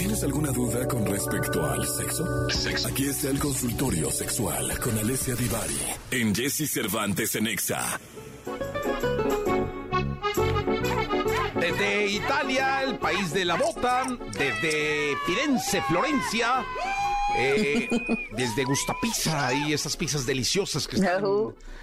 ¿Tienes 0.00 0.24
alguna 0.24 0.50
duda 0.50 0.88
con 0.88 1.04
respecto 1.04 1.62
al 1.62 1.86
sexo? 1.86 2.24
Aquí 2.88 3.04
está 3.04 3.28
el 3.28 3.38
consultorio 3.38 4.10
sexual 4.10 4.78
con 4.78 4.98
Alessia 4.98 5.34
Divari 5.34 5.76
en 6.10 6.34
Jesse 6.34 6.70
Cervantes 6.72 7.34
en 7.34 7.46
Exa. 7.46 8.00
Desde 11.60 12.06
Italia, 12.06 12.82
el 12.82 12.98
país 12.98 13.30
de 13.34 13.44
la 13.44 13.56
bota, 13.56 14.06
desde 14.38 15.18
Firenze, 15.26 15.82
Florencia, 15.82 16.64
eh, 17.36 17.86
desde 18.38 18.64
Gustapizza 18.64 19.52
y 19.52 19.74
esas 19.74 19.98
pizzas 19.98 20.24
deliciosas 20.24 20.88
que 20.88 20.96
están 20.96 21.22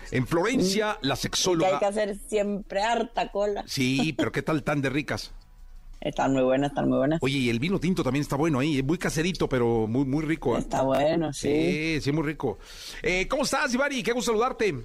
en 0.10 0.26
Florencia, 0.26 0.98
la 1.02 1.14
que 1.14 1.20
hay 1.20 1.22
sexóloga. 1.22 1.78
que 1.78 1.86
hacer 1.86 2.18
siempre 2.28 2.82
harta 2.82 3.32
cola. 3.32 3.64
Sí, 3.68 4.16
pero 4.18 4.32
qué 4.32 4.42
tal 4.42 4.64
tan 4.64 4.82
de 4.82 4.90
ricas. 4.90 5.34
Están 6.10 6.34
muy 6.34 6.44
buenas, 6.44 6.72
están 6.72 6.90
muy 6.90 6.98
buenas. 6.98 7.20
Oye, 7.22 7.38
y 7.38 7.50
el 7.50 7.60
vino 7.60 7.80
tinto 7.80 8.04
también 8.04 8.22
está 8.22 8.36
bueno 8.36 8.60
ahí, 8.60 8.82
muy 8.84 8.98
caserito, 8.98 9.50
pero 9.50 9.88
muy 9.88 10.06
muy 10.06 10.24
rico. 10.24 10.56
¿eh? 10.56 10.60
Está 10.60 10.82
bueno, 10.84 11.34
sí. 11.34 11.50
Sí, 11.50 12.02
sí, 12.02 12.12
muy 12.12 12.24
rico. 12.24 12.60
Eh, 13.04 13.28
¿Cómo 13.28 13.44
estás, 13.44 13.74
Ivari? 13.74 14.04
Qué 14.04 14.14
gusto 14.14 14.32
saludarte. 14.32 14.76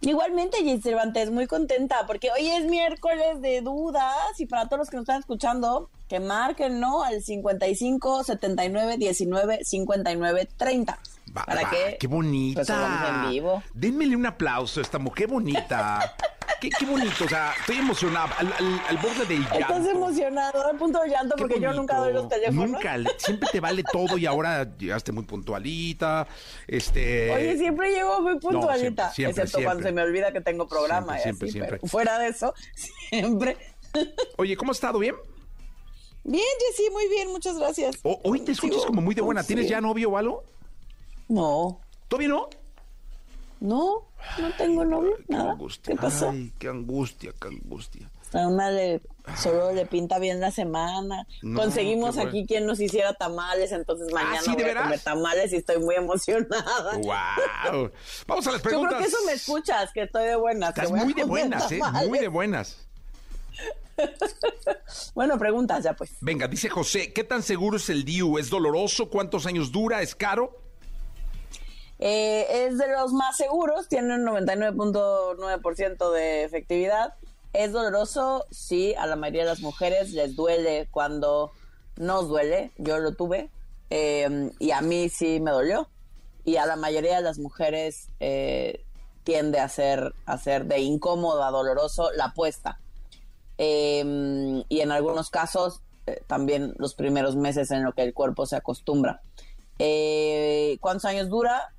Igualmente, 0.00 0.58
Jess 0.62 0.82
Cervantes, 0.82 1.30
muy 1.30 1.48
contenta 1.48 2.06
porque 2.06 2.30
hoy 2.30 2.46
es 2.46 2.64
miércoles 2.66 3.40
de 3.40 3.62
dudas 3.62 4.38
y 4.38 4.46
para 4.46 4.66
todos 4.66 4.78
los 4.78 4.90
que 4.90 4.96
nos 4.96 5.02
están 5.02 5.18
escuchando, 5.18 5.90
que 6.08 6.20
marquen, 6.20 6.78
¿no? 6.78 7.02
Al 7.02 7.20
55 7.20 8.22
79 8.22 8.96
19 8.96 9.58
59 9.64 10.48
30. 10.56 10.98
Va, 11.36 11.44
para 11.44 11.62
va, 11.62 11.70
que 11.70 11.96
qué 11.98 12.06
bonita. 12.06 12.62
pues, 12.64 13.24
en 13.24 13.30
vivo. 13.30 13.62
Dénmele 13.74 14.14
un 14.14 14.26
aplauso 14.26 14.78
a 14.78 14.84
esta 14.84 15.00
mujer, 15.00 15.26
qué 15.26 15.32
bonita. 15.32 16.14
Qué, 16.60 16.70
qué 16.70 16.84
bonito, 16.86 17.24
o 17.24 17.28
sea, 17.28 17.52
estoy 17.60 17.76
emocionado, 17.76 18.32
al, 18.38 18.52
al- 18.52 18.80
al 18.88 18.96
borde 18.98 19.24
del 19.26 19.40
llanto. 19.42 19.58
Estás 19.58 19.86
emocionado, 19.86 20.66
al 20.66 20.76
punto 20.76 21.00
de 21.02 21.08
llanto 21.10 21.34
Qué 21.36 21.42
porque 21.42 21.60
yo 21.60 21.72
nunca 21.72 21.96
doy 21.98 22.12
los 22.12 22.28
teléfonos. 22.28 22.70
Nunca, 22.70 22.96
siempre 23.18 23.48
te 23.52 23.60
vale 23.60 23.82
todo 23.84 24.18
y 24.18 24.26
ahora 24.26 24.76
llegaste 24.76 25.12
muy 25.12 25.24
puntualita. 25.24 26.26
Este. 26.66 27.30
Oye, 27.32 27.56
siempre 27.58 27.90
llego 27.92 28.20
muy 28.22 28.38
puntualita, 28.38 29.10
siempre, 29.12 29.34
siempre, 29.34 29.42
excepto 29.44 29.64
cuando 29.64 29.82
se 29.82 29.92
me 29.92 30.02
olvida 30.02 30.32
que 30.32 30.40
tengo 30.40 30.66
programa 30.68 31.18
Siempre, 31.18 31.48
y 31.48 31.52
siempre, 31.52 31.76
así, 31.76 31.80
pero 31.80 31.90
fuera 31.90 32.18
de 32.18 32.28
eso, 32.28 32.54
siempre. 33.10 33.56
Oye, 34.36 34.56
¿cómo 34.56 34.72
has 34.72 34.76
estado? 34.78 34.98
¿Bien? 34.98 35.14
Bien, 36.24 36.44
Jessy, 36.68 36.90
muy 36.90 37.08
bien, 37.08 37.28
muchas 37.30 37.56
gracias. 37.58 37.96
O- 38.02 38.20
hoy 38.24 38.40
te 38.40 38.52
escuchas 38.52 38.84
como 38.84 39.00
muy 39.00 39.14
de 39.14 39.22
buena. 39.22 39.42
¿Tienes 39.42 39.68
ya 39.68 39.80
novio 39.80 40.10
o 40.10 40.16
algo? 40.16 40.44
No, 41.28 41.80
¿Todavía 42.08 42.28
no? 42.28 42.48
No, 43.60 44.08
no 44.38 44.52
tengo 44.56 44.84
novio, 44.84 45.16
Qué 45.18 45.24
nada. 45.32 45.52
angustia. 45.52 45.94
¿Qué 45.94 46.00
pasó? 46.00 46.30
Ay, 46.30 46.52
qué 46.58 46.68
angustia, 46.68 47.32
qué 47.40 47.48
angustia. 47.48 48.10
A 48.34 48.46
una 48.46 48.70
le, 48.70 49.00
solo 49.38 49.72
le 49.72 49.86
pinta 49.86 50.18
bien 50.18 50.38
la 50.38 50.50
semana. 50.50 51.26
No, 51.40 51.60
Conseguimos 51.60 52.18
aquí 52.18 52.44
quien 52.46 52.66
nos 52.66 52.78
hiciera 52.78 53.14
tamales, 53.14 53.72
entonces 53.72 54.12
mañana 54.12 54.42
¿sí, 54.42 54.54
de 54.54 54.62
voy 54.64 54.72
a 54.72 54.82
comer 54.82 55.00
tamales 55.00 55.52
y 55.52 55.56
estoy 55.56 55.78
muy 55.78 55.94
emocionada. 55.94 56.98
¡Wow! 56.98 57.90
Vamos 58.26 58.46
a 58.46 58.52
las 58.52 58.62
Yo 58.62 58.68
preguntas. 58.68 58.98
creo 58.98 59.00
que 59.00 59.06
eso 59.08 59.18
me 59.24 59.32
escuchas, 59.32 59.92
que 59.94 60.02
estoy 60.02 60.26
de 60.26 60.36
buenas. 60.36 60.70
Estás 60.70 60.90
muy 60.90 61.14
de 61.14 61.24
buenas, 61.24 61.72
¿eh? 61.72 61.80
Muy 62.06 62.18
de 62.18 62.28
buenas. 62.28 62.84
Bueno, 65.14 65.38
preguntas 65.38 65.82
ya 65.82 65.94
pues. 65.94 66.12
Venga, 66.20 66.46
dice 66.46 66.68
José, 66.68 67.12
¿qué 67.12 67.24
tan 67.24 67.42
seguro 67.42 67.76
es 67.78 67.88
el 67.90 68.04
DIU? 68.04 68.38
¿Es 68.38 68.48
doloroso? 68.48 69.10
¿Cuántos 69.10 69.44
años 69.46 69.72
dura? 69.72 70.02
¿Es 70.02 70.14
caro? 70.14 70.56
Eh, 71.98 72.66
es 72.66 72.78
de 72.78 72.88
los 72.88 73.12
más 73.12 73.36
seguros, 73.36 73.88
tiene 73.88 74.14
un 74.14 74.24
99.9% 74.24 76.12
de 76.12 76.44
efectividad. 76.44 77.14
Es 77.52 77.72
doloroso, 77.72 78.46
sí, 78.50 78.94
a 78.94 79.06
la 79.06 79.16
mayoría 79.16 79.42
de 79.42 79.48
las 79.50 79.60
mujeres 79.60 80.12
les 80.12 80.36
duele 80.36 80.88
cuando 80.90 81.52
nos 81.96 82.28
duele. 82.28 82.72
Yo 82.78 82.98
lo 82.98 83.14
tuve 83.14 83.50
eh, 83.90 84.50
y 84.58 84.70
a 84.70 84.80
mí 84.80 85.08
sí 85.08 85.40
me 85.40 85.50
dolió. 85.50 85.88
Y 86.44 86.56
a 86.56 86.66
la 86.66 86.76
mayoría 86.76 87.16
de 87.16 87.22
las 87.22 87.38
mujeres 87.38 88.08
eh, 88.20 88.84
tiende 89.24 89.60
a 89.60 89.68
ser, 89.68 90.14
a 90.24 90.38
ser 90.38 90.64
de 90.64 90.80
incómodo 90.80 91.42
a 91.42 91.50
doloroso 91.50 92.10
la 92.12 92.32
puesta. 92.32 92.80
Eh, 93.58 94.64
y 94.68 94.80
en 94.80 94.92
algunos 94.92 95.30
casos 95.30 95.82
eh, 96.06 96.22
también 96.26 96.74
los 96.78 96.94
primeros 96.94 97.36
meses 97.36 97.70
en 97.70 97.82
lo 97.82 97.92
que 97.92 98.02
el 98.02 98.14
cuerpo 98.14 98.46
se 98.46 98.56
acostumbra. 98.56 99.20
¿Cuántos 100.80 101.04
años 101.04 101.28
dura? 101.28 101.74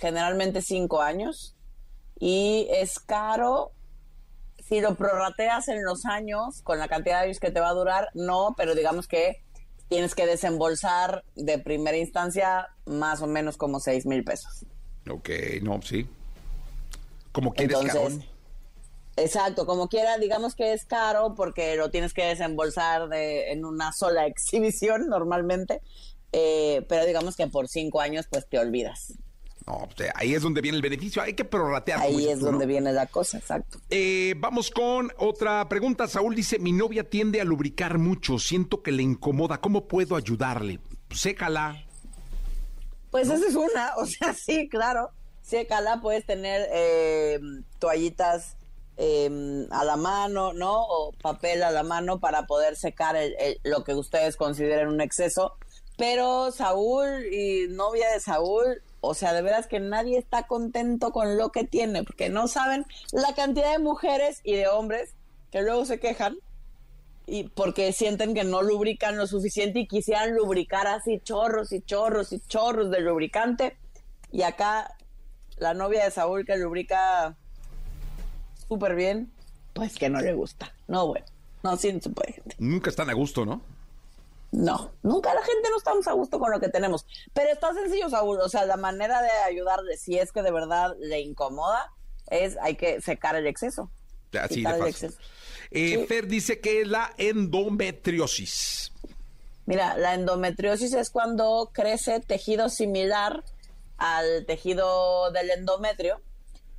Generalmente 0.00 0.62
cinco 0.62 1.02
años. 1.02 1.56
Y 2.18 2.68
es 2.70 2.98
caro. 2.98 3.72
Si 4.68 4.80
lo 4.80 4.94
prorrateas 4.94 5.68
en 5.68 5.84
los 5.84 6.06
años, 6.06 6.62
con 6.62 6.78
la 6.78 6.88
cantidad 6.88 7.18
de 7.18 7.24
años 7.24 7.40
que 7.40 7.50
te 7.50 7.60
va 7.60 7.68
a 7.68 7.74
durar, 7.74 8.08
no, 8.14 8.54
pero 8.56 8.74
digamos 8.74 9.06
que 9.06 9.42
tienes 9.88 10.14
que 10.14 10.24
desembolsar 10.24 11.24
de 11.34 11.58
primera 11.58 11.98
instancia 11.98 12.68
más 12.86 13.20
o 13.20 13.26
menos 13.26 13.56
como 13.56 13.80
seis 13.80 14.06
mil 14.06 14.24
pesos. 14.24 14.64
Ok, 15.10 15.28
no, 15.62 15.82
sí. 15.82 16.08
Como 17.32 17.52
quieres, 17.52 17.78
Entonces. 17.78 18.26
Exacto, 19.16 19.66
como 19.66 19.88
quiera, 19.88 20.16
digamos 20.16 20.54
que 20.54 20.72
es 20.72 20.86
caro 20.86 21.34
porque 21.34 21.76
lo 21.76 21.90
tienes 21.90 22.14
que 22.14 22.24
desembolsar 22.24 23.08
de, 23.08 23.52
en 23.52 23.64
una 23.64 23.92
sola 23.92 24.26
exhibición 24.26 25.08
normalmente, 25.08 25.82
eh, 26.32 26.84
pero 26.88 27.04
digamos 27.04 27.36
que 27.36 27.46
por 27.46 27.68
cinco 27.68 28.00
años 28.00 28.26
pues 28.30 28.48
te 28.48 28.58
olvidas. 28.58 29.14
No, 29.66 29.88
pues, 29.96 30.10
ahí 30.14 30.34
es 30.34 30.42
donde 30.42 30.60
viene 30.60 30.76
el 30.76 30.82
beneficio. 30.82 31.22
Hay 31.22 31.34
que 31.34 31.44
prorratear. 31.44 32.00
Ahí 32.00 32.28
es 32.28 32.38
tú, 32.40 32.46
donde 32.46 32.64
¿no? 32.64 32.68
viene 32.68 32.92
la 32.92 33.06
cosa, 33.06 33.38
exacto. 33.38 33.78
Eh, 33.90 34.34
vamos 34.38 34.70
con 34.70 35.10
otra 35.18 35.68
pregunta. 35.68 36.08
Saúl 36.08 36.34
dice, 36.34 36.58
mi 36.58 36.72
novia 36.72 37.08
tiende 37.08 37.40
a 37.40 37.44
lubricar 37.44 37.98
mucho, 37.98 38.38
siento 38.38 38.82
que 38.82 38.92
le 38.92 39.02
incomoda, 39.02 39.60
¿cómo 39.60 39.86
puedo 39.86 40.16
ayudarle? 40.16 40.80
Sécala. 41.10 41.84
Pues 43.10 43.28
esa 43.28 43.46
es 43.46 43.54
una, 43.54 43.92
o 43.98 44.06
sea, 44.06 44.32
sí, 44.34 44.68
claro. 44.68 45.10
Sécala, 45.42 46.00
puedes 46.00 46.24
tener 46.24 46.68
eh, 46.72 47.38
toallitas 47.78 48.56
eh, 48.96 49.66
a 49.70 49.84
la 49.84 49.96
mano, 49.96 50.52
¿no? 50.52 50.82
O 50.82 51.12
papel 51.20 51.62
a 51.62 51.70
la 51.70 51.82
mano 51.82 52.20
para 52.20 52.46
poder 52.46 52.76
secar 52.76 53.16
el- 53.16 53.34
el- 53.38 53.58
lo 53.64 53.82
que 53.84 53.94
ustedes 53.94 54.36
consideren 54.36 54.88
un 54.88 55.00
exceso. 55.00 55.54
Pero 55.98 56.52
Saúl 56.52 57.26
y 57.32 57.66
novia 57.68 58.10
de 58.12 58.20
Saúl, 58.20 58.82
o 59.02 59.14
sea, 59.14 59.32
de 59.32 59.42
veras 59.42 59.66
que 59.66 59.80
nadie 59.80 60.16
está 60.16 60.46
contento 60.46 61.10
con 61.10 61.36
lo 61.36 61.50
que 61.50 61.64
tiene, 61.64 62.04
porque 62.04 62.28
no 62.28 62.46
saben 62.46 62.86
la 63.10 63.34
cantidad 63.34 63.72
de 63.72 63.80
mujeres 63.80 64.40
y 64.44 64.54
de 64.54 64.68
hombres 64.68 65.16
que 65.50 65.60
luego 65.60 65.84
se 65.84 65.98
quejan 65.98 66.38
y 67.26 67.48
porque 67.48 67.92
sienten 67.92 68.32
que 68.32 68.44
no 68.44 68.62
lubrican 68.62 69.16
lo 69.16 69.26
suficiente 69.26 69.80
y 69.80 69.88
quisieran 69.88 70.34
lubricar 70.36 70.86
así 70.86 71.20
chorros 71.22 71.72
y 71.72 71.80
chorros 71.82 72.32
y 72.32 72.38
chorros 72.40 72.90
de 72.92 73.00
lubricante. 73.00 73.76
Y 74.30 74.42
acá 74.42 74.96
la 75.56 75.74
novia 75.74 76.04
de 76.04 76.12
Saúl 76.12 76.46
que 76.46 76.56
lubrica 76.56 77.36
súper 78.68 78.94
bien, 78.94 79.32
pues 79.72 79.96
que 79.96 80.08
no 80.10 80.20
le 80.20 80.32
gusta. 80.32 80.72
No, 80.86 81.08
bueno, 81.08 81.26
no, 81.64 81.76
sí, 81.76 81.92
no 81.92 82.00
se 82.00 82.10
puede. 82.10 82.40
Nunca 82.58 82.88
están 82.88 83.10
a 83.10 83.14
gusto, 83.14 83.44
¿no? 83.44 83.62
No, 84.52 84.92
nunca 85.02 85.32
la 85.34 85.42
gente 85.42 85.70
no 85.70 85.78
estamos 85.78 86.06
a 86.06 86.12
gusto 86.12 86.38
con 86.38 86.50
lo 86.52 86.60
que 86.60 86.68
tenemos. 86.68 87.06
Pero 87.32 87.50
está 87.50 87.72
sencillo, 87.72 88.10
Saúl. 88.10 88.38
O 88.40 88.48
sea, 88.50 88.66
la 88.66 88.76
manera 88.76 89.22
de 89.22 89.30
ayudarle, 89.46 89.96
si 89.96 90.18
es 90.18 90.30
que 90.30 90.42
de 90.42 90.52
verdad 90.52 90.94
le 91.00 91.20
incomoda, 91.20 91.90
es 92.28 92.56
hay 92.60 92.76
que 92.76 93.00
secar 93.00 93.34
el 93.34 93.46
exceso. 93.46 93.90
Así 94.38 94.62
de 94.62 94.70
el 94.70 94.78
fácil. 94.78 94.86
exceso. 94.88 95.18
Eh, 95.70 95.96
Sí. 96.00 96.06
Fer 96.06 96.26
dice 96.26 96.60
que 96.60 96.82
es 96.82 96.86
la 96.88 97.14
endometriosis. 97.16 98.92
Mira, 99.64 99.96
la 99.96 100.14
endometriosis 100.14 100.92
es 100.92 101.08
cuando 101.10 101.70
crece 101.72 102.20
tejido 102.20 102.68
similar 102.68 103.42
al 103.96 104.44
tejido 104.46 105.30
del 105.30 105.50
endometrio 105.50 106.20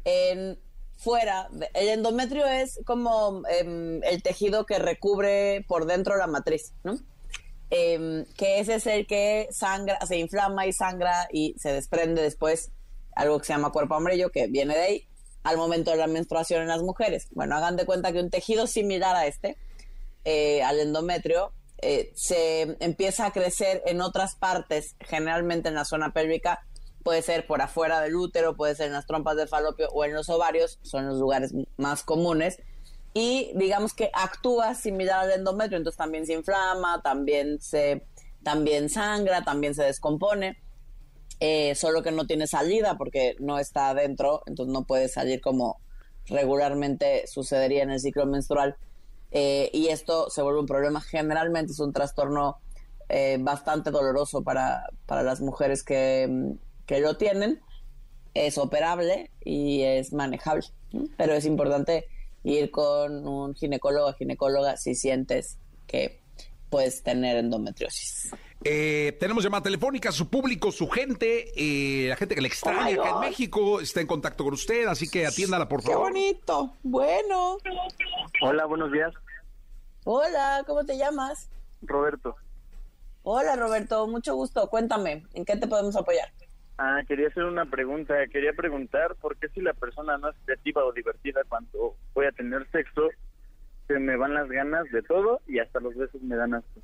en 0.03 0.59
fuera. 0.97 1.49
el 1.73 1.89
endometrio 1.89 2.45
es 2.45 2.79
como 2.85 3.41
em, 3.49 4.03
el 4.03 4.21
tejido 4.21 4.65
que 4.65 4.77
recubre 4.79 5.65
por 5.67 5.85
dentro 5.85 6.17
la 6.17 6.27
matriz, 6.27 6.73
¿no? 6.83 6.97
Em, 7.75 8.25
que 8.37 8.59
ese 8.59 8.75
es 8.75 8.85
el 8.85 9.07
que 9.07 9.47
sangra, 9.49 9.97
se 10.05 10.17
inflama 10.17 10.67
y 10.67 10.73
sangra 10.73 11.27
y 11.31 11.55
se 11.57 11.73
desprende 11.73 12.21
después 12.21 12.71
algo 13.15 13.39
que 13.39 13.45
se 13.45 13.53
llama 13.53 13.71
cuerpo 13.71 13.95
amarillo, 13.95 14.29
que 14.29 14.45
viene 14.45 14.75
de 14.75 14.81
ahí 14.81 15.07
al 15.41 15.57
momento 15.57 15.89
de 15.89 15.97
la 15.97 16.05
menstruación 16.05 16.61
en 16.61 16.67
las 16.67 16.83
mujeres. 16.83 17.29
Bueno, 17.31 17.55
hagan 17.55 17.75
de 17.75 17.87
cuenta 17.87 18.11
que 18.11 18.19
un 18.19 18.29
tejido 18.29 18.67
similar 18.67 19.15
a 19.15 19.25
este, 19.25 19.57
eh, 20.23 20.61
al 20.61 20.79
endometrio, 20.79 21.51
eh, 21.81 22.13
se 22.15 22.77
empieza 22.79 23.25
a 23.25 23.31
crecer 23.31 23.81
en 23.87 24.01
otras 24.01 24.35
partes, 24.35 24.95
generalmente 24.99 25.69
en 25.69 25.75
la 25.75 25.83
zona 25.83 26.13
pélvica, 26.13 26.67
puede 27.03 27.23
ser 27.23 27.47
por 27.47 27.59
afuera 27.63 28.01
del 28.01 28.15
útero, 28.15 28.55
puede 28.55 28.75
ser 28.75 28.85
en 28.85 28.93
las 28.93 29.07
trompas 29.07 29.35
de 29.35 29.47
falopio 29.47 29.89
o 29.93 30.05
en 30.05 30.13
los 30.13 30.29
ovarios, 30.29 30.77
son 30.83 31.07
los 31.07 31.17
lugares 31.17 31.51
más 31.77 32.03
comunes, 32.03 32.59
y 33.13 33.51
digamos 33.55 33.93
que 33.93 34.09
actúa 34.13 34.73
similar 34.73 35.19
al 35.19 35.31
endometrio, 35.31 35.77
entonces 35.77 35.97
también 35.97 36.25
se 36.25 36.33
inflama, 36.33 37.01
también 37.01 37.61
se 37.61 38.05
también 38.43 38.89
sangra, 38.89 39.43
también 39.43 39.73
se 39.73 39.83
descompone, 39.83 40.61
eh, 41.39 41.75
solo 41.75 42.03
que 42.03 42.11
no 42.11 42.25
tiene 42.25 42.47
salida 42.47 42.97
porque 42.97 43.35
no 43.39 43.59
está 43.59 43.89
adentro, 43.89 44.43
entonces 44.45 44.73
no 44.73 44.85
puede 44.85 45.07
salir 45.07 45.41
como 45.41 45.79
regularmente 46.27 47.27
sucedería 47.27 47.83
en 47.83 47.91
el 47.91 47.99
ciclo 47.99 48.25
menstrual. 48.25 48.77
Eh, 49.31 49.69
y 49.73 49.87
esto 49.87 50.29
se 50.29 50.41
vuelve 50.41 50.59
un 50.59 50.67
problema. 50.67 51.01
Generalmente 51.01 51.71
es 51.71 51.79
un 51.79 51.91
trastorno 51.91 52.59
eh, 53.09 53.37
bastante 53.39 53.91
doloroso 53.91 54.43
para, 54.43 54.85
para 55.05 55.23
las 55.23 55.41
mujeres 55.41 55.83
que, 55.83 56.55
que 56.85 56.99
lo 56.99 57.17
tienen. 57.17 57.61
Es 58.33 58.57
operable 58.57 59.31
y 59.43 59.81
es 59.81 60.13
manejable, 60.13 60.67
pero 61.17 61.33
es 61.33 61.45
importante 61.45 62.07
ir 62.43 62.71
con 62.71 63.27
un 63.27 63.55
ginecólogo 63.55 64.07
o 64.07 64.13
ginecóloga 64.13 64.77
si 64.77 64.95
sientes 64.95 65.57
que 65.87 66.19
puedes 66.69 67.03
tener 67.03 67.37
endometriosis. 67.37 68.31
Eh, 68.65 69.15
tenemos 69.19 69.43
llamada 69.43 69.63
telefónica, 69.63 70.11
su 70.11 70.29
público, 70.29 70.71
su 70.71 70.87
gente, 70.89 71.51
eh, 71.55 72.07
la 72.09 72.15
gente 72.15 72.33
que 72.33 72.41
le 72.41 72.47
extraña 72.47 72.97
Oh 72.97 73.01
acá 73.01 73.15
en. 73.15 73.19
México 73.19 73.79
está 73.81 74.01
en 74.01 74.07
contacto 74.07 74.43
con 74.43 74.53
usted, 74.53 74.87
así 74.87 75.09
que 75.09 75.25
atiéndala 75.27 75.67
por 75.67 75.81
¡Qué 75.83 75.91
favor. 75.91 76.11
bonito! 76.11 76.73
Bueno. 76.81 77.57
Hola, 78.41 78.65
buenos 78.65 78.91
días, 78.91 79.13
Hola, 80.05 80.63
¿cómo 80.67 80.83
te 80.85 80.97
llamas? 80.97 81.49
Roberto. 81.81 82.35
Hola 83.23 83.55
Roberto, 83.55 84.05
mucho 84.07 84.35
gusto. 84.35 84.69
Cuéntame, 84.69 85.23
¿en 85.33 85.45
qué 85.45 85.55
te 85.55 85.67
podemos 85.67 85.95
apoyar? 85.95 86.29
Ah, 86.77 87.01
quería 87.07 87.27
hacer 87.27 87.43
una 87.43 87.65
pregunta. 87.65 88.15
Quería 88.31 88.53
preguntar 88.53 89.15
por 89.15 89.37
qué 89.37 89.47
si 89.49 89.61
la 89.61 89.73
persona 89.73 90.17
no 90.17 90.29
es 90.29 90.35
creativa 90.45 90.83
o 90.83 90.91
divertida 90.91 91.41
cuando 91.47 91.95
voy 92.13 92.25
a 92.25 92.31
tener 92.31 92.67
sexo, 92.71 93.09
se 93.87 93.99
me 93.99 94.17
van 94.17 94.33
las 94.33 94.49
ganas 94.49 94.89
de 94.91 95.03
todo 95.03 95.41
y 95.47 95.59
hasta 95.59 95.79
los 95.79 95.95
besos 95.95 96.21
me 96.21 96.35
dan 96.35 96.55
asco. 96.55 96.81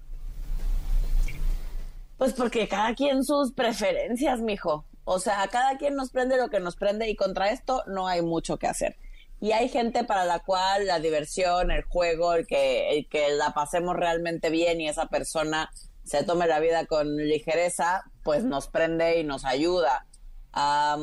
Pues 2.17 2.33
porque 2.33 2.67
cada 2.67 2.93
quien 2.95 3.23
sus 3.23 3.53
preferencias, 3.53 4.41
mijo. 4.41 4.85
O 5.05 5.19
sea, 5.19 5.47
cada 5.47 5.77
quien 5.77 5.95
nos 5.95 6.11
prende 6.11 6.37
lo 6.37 6.49
que 6.49 6.59
nos 6.59 6.75
prende 6.75 7.09
y 7.09 7.15
contra 7.15 7.49
esto 7.49 7.83
no 7.87 8.07
hay 8.07 8.21
mucho 8.21 8.57
que 8.57 8.67
hacer. 8.67 8.97
Y 9.41 9.53
hay 9.53 9.69
gente 9.69 10.03
para 10.03 10.25
la 10.25 10.39
cual 10.39 10.85
la 10.85 10.99
diversión, 10.99 11.71
el 11.71 11.83
juego, 11.83 12.33
el 12.33 12.45
que, 12.45 12.91
el 12.91 13.07
que 13.07 13.29
la 13.31 13.53
pasemos 13.53 13.95
realmente 13.95 14.49
bien 14.49 14.81
y 14.81 14.89
esa 14.89 15.07
persona 15.07 15.71
se 16.09 16.23
tome 16.23 16.47
la 16.47 16.59
vida 16.59 16.85
con 16.85 17.15
ligereza, 17.17 18.03
pues 18.23 18.43
nos 18.43 18.67
prende 18.67 19.19
y 19.19 19.23
nos 19.23 19.45
ayuda 19.45 20.07
a, 20.51 20.97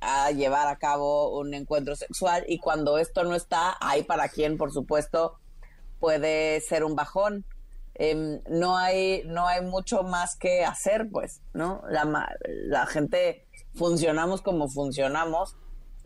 a 0.00 0.30
llevar 0.30 0.68
a 0.68 0.78
cabo 0.78 1.38
un 1.38 1.52
encuentro 1.54 1.94
sexual. 1.94 2.44
Y 2.48 2.58
cuando 2.58 2.98
esto 2.98 3.24
no 3.24 3.34
está, 3.34 3.76
hay 3.80 4.04
para 4.04 4.28
quien, 4.28 4.56
por 4.56 4.72
supuesto, 4.72 5.38
puede 6.00 6.60
ser 6.60 6.84
un 6.84 6.96
bajón. 6.96 7.44
Em, 7.94 8.40
no 8.48 8.76
hay 8.76 9.22
no 9.24 9.46
hay 9.46 9.62
mucho 9.62 10.02
más 10.02 10.36
que 10.36 10.66
hacer 10.66 11.08
pues 11.10 11.40
no 11.54 11.80
la, 11.88 12.36
la 12.44 12.84
gente 12.84 13.46
funcionamos 13.72 14.42
como 14.42 14.68
funcionamos 14.68 15.56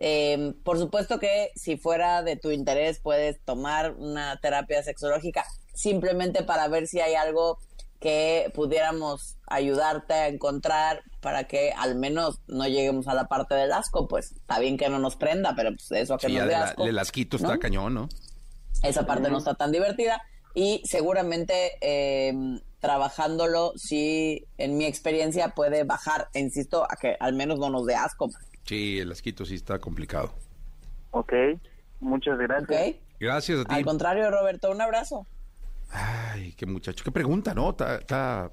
Em, 0.03 0.55
por 0.63 0.79
supuesto 0.79 1.19
que 1.19 1.51
si 1.55 1.77
fuera 1.77 2.23
de 2.23 2.37
tu 2.37 2.51
interés 2.51 3.01
puedes 3.01 3.39
tomar 3.45 3.93
una 3.93 4.39
terapia 4.41 4.83
sexológica 4.83 5.45
simplemente 5.75 6.43
para 6.43 6.69
ver 6.69 6.87
si 6.87 7.01
hay 7.01 7.15
algo 7.15 7.59
que 8.01 8.51
pudiéramos 8.55 9.37
ayudarte 9.47 10.15
a 10.15 10.29
encontrar 10.29 11.03
para 11.21 11.45
que 11.45 11.73
al 11.77 11.95
menos 11.97 12.41
no 12.49 12.67
lleguemos 12.67 13.07
a 13.09 13.15
la 13.15 13.29
parte 13.29 13.55
del 13.55 13.73
asco 13.73 14.09
pues 14.09 14.33
está 14.33 14.59
bien 14.59 14.77
que 14.79 14.89
no 14.89 14.99
nos 14.99 15.17
prenda 15.17 15.55
pero 15.55 15.71
pues 15.71 15.91
eso 15.93 16.15
a 16.15 16.19
que 16.19 16.29
Sí, 16.29 16.37
nos 16.37 16.49
dé 16.49 16.55
asco, 16.55 16.85
del 16.85 16.99
asquito 16.99 17.37
está 17.37 17.55
¿no? 17.55 17.59
cañón, 17.61 17.95
¿no? 17.95 18.09
esa 18.83 19.05
parte 19.07 19.31
no 19.31 19.39
está 19.39 19.55
tan 19.55 19.71
divertida 19.71 20.23
y 20.55 20.81
seguramente 20.85 21.73
eh, 21.83 22.33
trabajándolo 22.81 23.73
sí 23.77 24.47
en 24.57 24.79
mi 24.79 24.87
experiencia 24.87 25.51
puede 25.51 25.85
bajar 25.85 26.29
insisto 26.35 26.85
a 26.85 26.97
que 26.97 27.17
al 27.21 27.35
menos 27.35 27.59
no 27.59 27.69
nos 27.71 27.85
dé 27.87 27.95
asco 27.95 28.29
Sí, 28.65 28.99
el 29.01 29.11
asquito 29.11 29.45
sí 29.45 29.55
está 29.57 29.79
complicado. 29.81 30.33
Ok, 31.13 31.33
muchas 31.99 32.39
gracias. 32.39 32.95
Gracias 33.19 33.59
a 33.61 33.65
ti. 33.65 33.75
al 33.75 33.85
contrario 33.85 34.31
Roberto 34.31 34.71
un 34.71 34.81
abrazo 34.81 35.27
Ay, 35.90 36.55
qué 36.57 36.66
muchacho, 36.66 37.05
qué 37.05 37.11
pregunta, 37.11 37.55
¿no? 37.55 37.70
Está, 37.70 38.50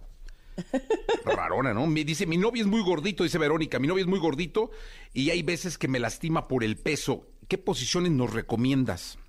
rarona, 1.24 1.74
¿no? 1.74 1.86
Me 1.86 2.04
dice, 2.04 2.26
mi 2.26 2.38
novio 2.38 2.64
es 2.64 2.68
muy 2.68 2.82
gordito, 2.84 3.24
dice 3.24 3.38
Verónica, 3.38 3.80
mi 3.80 3.88
novio 3.88 4.04
es 4.04 4.10
muy 4.10 4.20
gordito 4.20 4.72
y 5.14 5.30
hay 5.30 5.44
veces 5.44 5.78
que 5.78 5.88
me 5.88 6.00
lastima 6.00 6.48
por 6.48 6.64
el 6.64 6.78
peso. 6.78 7.28
¿Qué 7.48 7.58
posiciones 7.58 8.12
nos 8.12 8.34
recomiendas? 8.34 9.20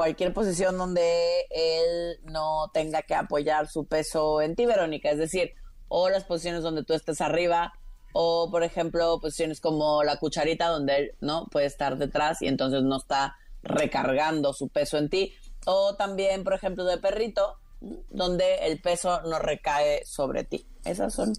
cualquier 0.00 0.32
posición 0.32 0.78
donde 0.78 1.46
él 1.50 2.20
no 2.24 2.70
tenga 2.72 3.02
que 3.02 3.14
apoyar 3.14 3.68
su 3.68 3.84
peso 3.84 4.40
en 4.40 4.56
ti, 4.56 4.64
Verónica. 4.64 5.10
Es 5.10 5.18
decir, 5.18 5.52
o 5.88 6.08
las 6.08 6.24
posiciones 6.24 6.62
donde 6.62 6.84
tú 6.84 6.94
estés 6.94 7.20
arriba, 7.20 7.74
o 8.14 8.48
por 8.50 8.62
ejemplo, 8.62 9.20
posiciones 9.20 9.60
como 9.60 10.02
la 10.02 10.16
cucharita, 10.16 10.68
donde 10.68 10.96
él 10.96 11.10
no 11.20 11.48
puede 11.50 11.66
estar 11.66 11.98
detrás 11.98 12.40
y 12.40 12.48
entonces 12.48 12.82
no 12.82 12.96
está 12.96 13.36
recargando 13.62 14.54
su 14.54 14.70
peso 14.70 14.96
en 14.96 15.10
ti. 15.10 15.34
O 15.66 15.94
también, 15.96 16.44
por 16.44 16.54
ejemplo, 16.54 16.84
de 16.84 16.98
perrito, 16.98 17.56
donde 18.10 18.66
el 18.66 18.80
peso 18.80 19.20
no 19.22 19.38
recae 19.38 20.04
sobre 20.04 20.44
ti. 20.44 20.66
Esas 20.84 21.14
son 21.14 21.34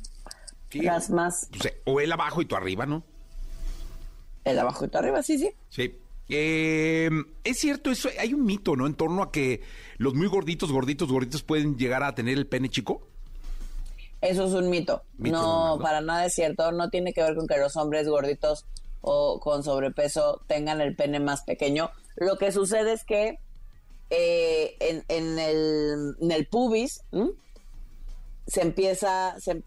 Sí. 0.69 0.81
las 0.81 1.10
más. 1.10 1.49
O, 1.86 1.99
él 1.99 2.12
abajo 2.12 2.41
y 2.41 2.45
tú 2.45 2.55
arriba, 2.55 2.86
¿no? 2.86 3.03
El 4.43 4.57
abajo 4.57 4.86
y 4.86 4.88
tú 4.88 4.97
arriba, 4.97 5.21
sí, 5.21 5.38
sí. 5.38 5.51
Sí. 5.69 5.97
Eh, 6.29 7.10
es 7.43 7.60
cierto, 7.60 7.91
eso 7.91 8.10
hay 8.17 8.34
un 8.34 8.45
mito, 8.45 8.75
¿no? 8.77 8.88
En 8.88 8.93
torno 8.95 9.21
a 9.21 9.31
que 9.31 9.62
los 9.97 10.13
muy 10.13 10.27
gorditos, 10.27 10.71
gorditos, 10.71 11.12
gorditos 11.12 11.43
pueden 11.43 11.77
llegar 11.77 12.03
a 12.03 12.15
tener 12.15 12.38
el 12.38 12.47
pene 12.47 12.69
chico. 12.69 13.05
Eso 14.21 14.45
es 14.45 14.53
un 14.53 14.69
mito. 14.69 15.03
Mito 15.17 15.38
no, 15.38 15.41
nomás, 15.43 15.77
¿no? 15.77 15.84
para 15.84 16.01
nada 16.01 16.25
es 16.27 16.34
cierto. 16.34 16.71
No 16.71 16.89
tiene 16.89 17.12
que 17.12 17.21
ver 17.21 17.36
con 17.36 17.47
que 17.47 17.57
los 17.57 17.75
hombres 17.75 18.07
gorditos 18.07 18.65
o 19.01 19.39
con 19.39 19.63
sobrepeso 19.63 20.41
tengan 20.47 20.79
el 20.79 20.95
pene 20.95 21.19
más 21.19 21.41
pequeño. 21.43 21.91
Lo 22.15 22.38
que 22.38 22.51
sucede 22.51 22.93
es 22.93 23.03
que 23.03 23.39
eh, 24.12 24.76
en, 24.80 25.04
en 25.08 25.39
el, 25.39 26.15
en 26.21 26.32
el 26.32 26.45
pubis 26.47 27.02
¿m? 27.12 27.32
se 28.45 28.62
empieza, 28.62 29.36
se, 29.39 29.63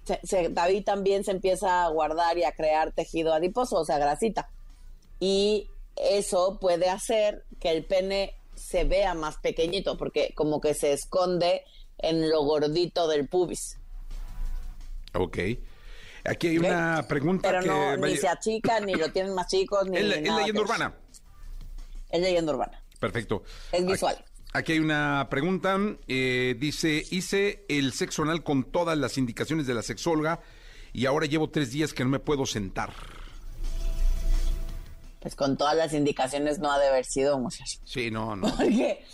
David 0.51 0.85
también 0.85 1.25
se 1.25 1.31
empieza 1.33 1.85
a 1.85 1.89
guardar 1.89 2.37
y 2.39 2.45
a 2.45 2.53
crear 2.53 2.93
tejido 2.93 3.33
adiposo, 3.33 3.77
o 3.77 3.85
sea, 3.85 3.99
grasita. 3.99 4.51
Y 5.19 5.69
eso 5.97 6.59
puede 6.61 6.91
hacer 6.91 7.45
que 7.61 7.71
el 7.71 7.85
pene 7.87 8.37
se 8.55 8.85
vea 8.85 9.15
más 9.15 9.39
pequeñito, 9.39 9.97
porque 9.97 10.33
como 10.35 10.61
que 10.61 10.75
se 10.75 10.93
esconde 10.93 11.65
en 11.99 12.29
lo 12.29 12.43
gordito 12.45 13.09
del 13.09 13.27
pubis. 13.29 13.79
Ok. 15.15 15.39
Aquí 16.27 16.49
hay 16.49 16.59
una 16.59 17.05
pregunta 17.09 17.49
Pero 17.51 17.61
que... 17.63 17.67
no, 17.69 17.97
ni 17.97 18.17
se 18.17 18.29
achican, 18.29 18.85
ni 18.87 18.95
lo 18.95 19.11
tienen 19.13 19.35
más 19.35 19.47
chicos, 19.47 19.87
ni 19.89 19.99
es, 19.99 20.05
le- 20.05 20.19
es 20.29 20.35
leyenda 20.35 20.61
urbana. 20.61 20.95
Es 22.11 22.21
leyenda 22.21 22.53
urbana. 22.53 22.83
Perfecto. 23.01 23.43
Es 23.73 23.85
visual. 23.87 24.15
Aquí, 24.17 24.25
aquí 24.55 24.73
hay 24.73 24.79
una 24.79 25.27
pregunta. 25.29 25.77
eh, 26.09 26.57
dice, 26.59 27.05
hice 27.11 27.67
el 27.69 27.93
sexo 27.93 28.23
anal 28.23 28.43
con 28.43 28.65
todas 28.65 28.97
las 28.97 29.19
indicaciones 29.19 29.67
de 29.67 29.75
la 29.75 29.83
sexóloga 29.83 30.41
y 30.93 31.07
ahora 31.07 31.27
llevo 31.27 31.51
tres 31.51 31.71
días 31.73 31.93
que 31.93 32.05
no 32.05 32.11
me 32.11 32.21
puedo 32.21 32.47
sentar. 32.47 32.93
Pues 35.21 35.35
con 35.35 35.57
todas 35.57 35.77
las 35.77 35.93
indicaciones 35.93 36.59
no 36.59 36.71
ha 36.71 36.79
de 36.79 36.89
haber 36.89 37.05
sido, 37.05 37.39
muchacho. 37.39 37.81
Sí, 37.85 38.11
no, 38.11 38.37
no. 38.37 38.49
Porque, 38.57 39.05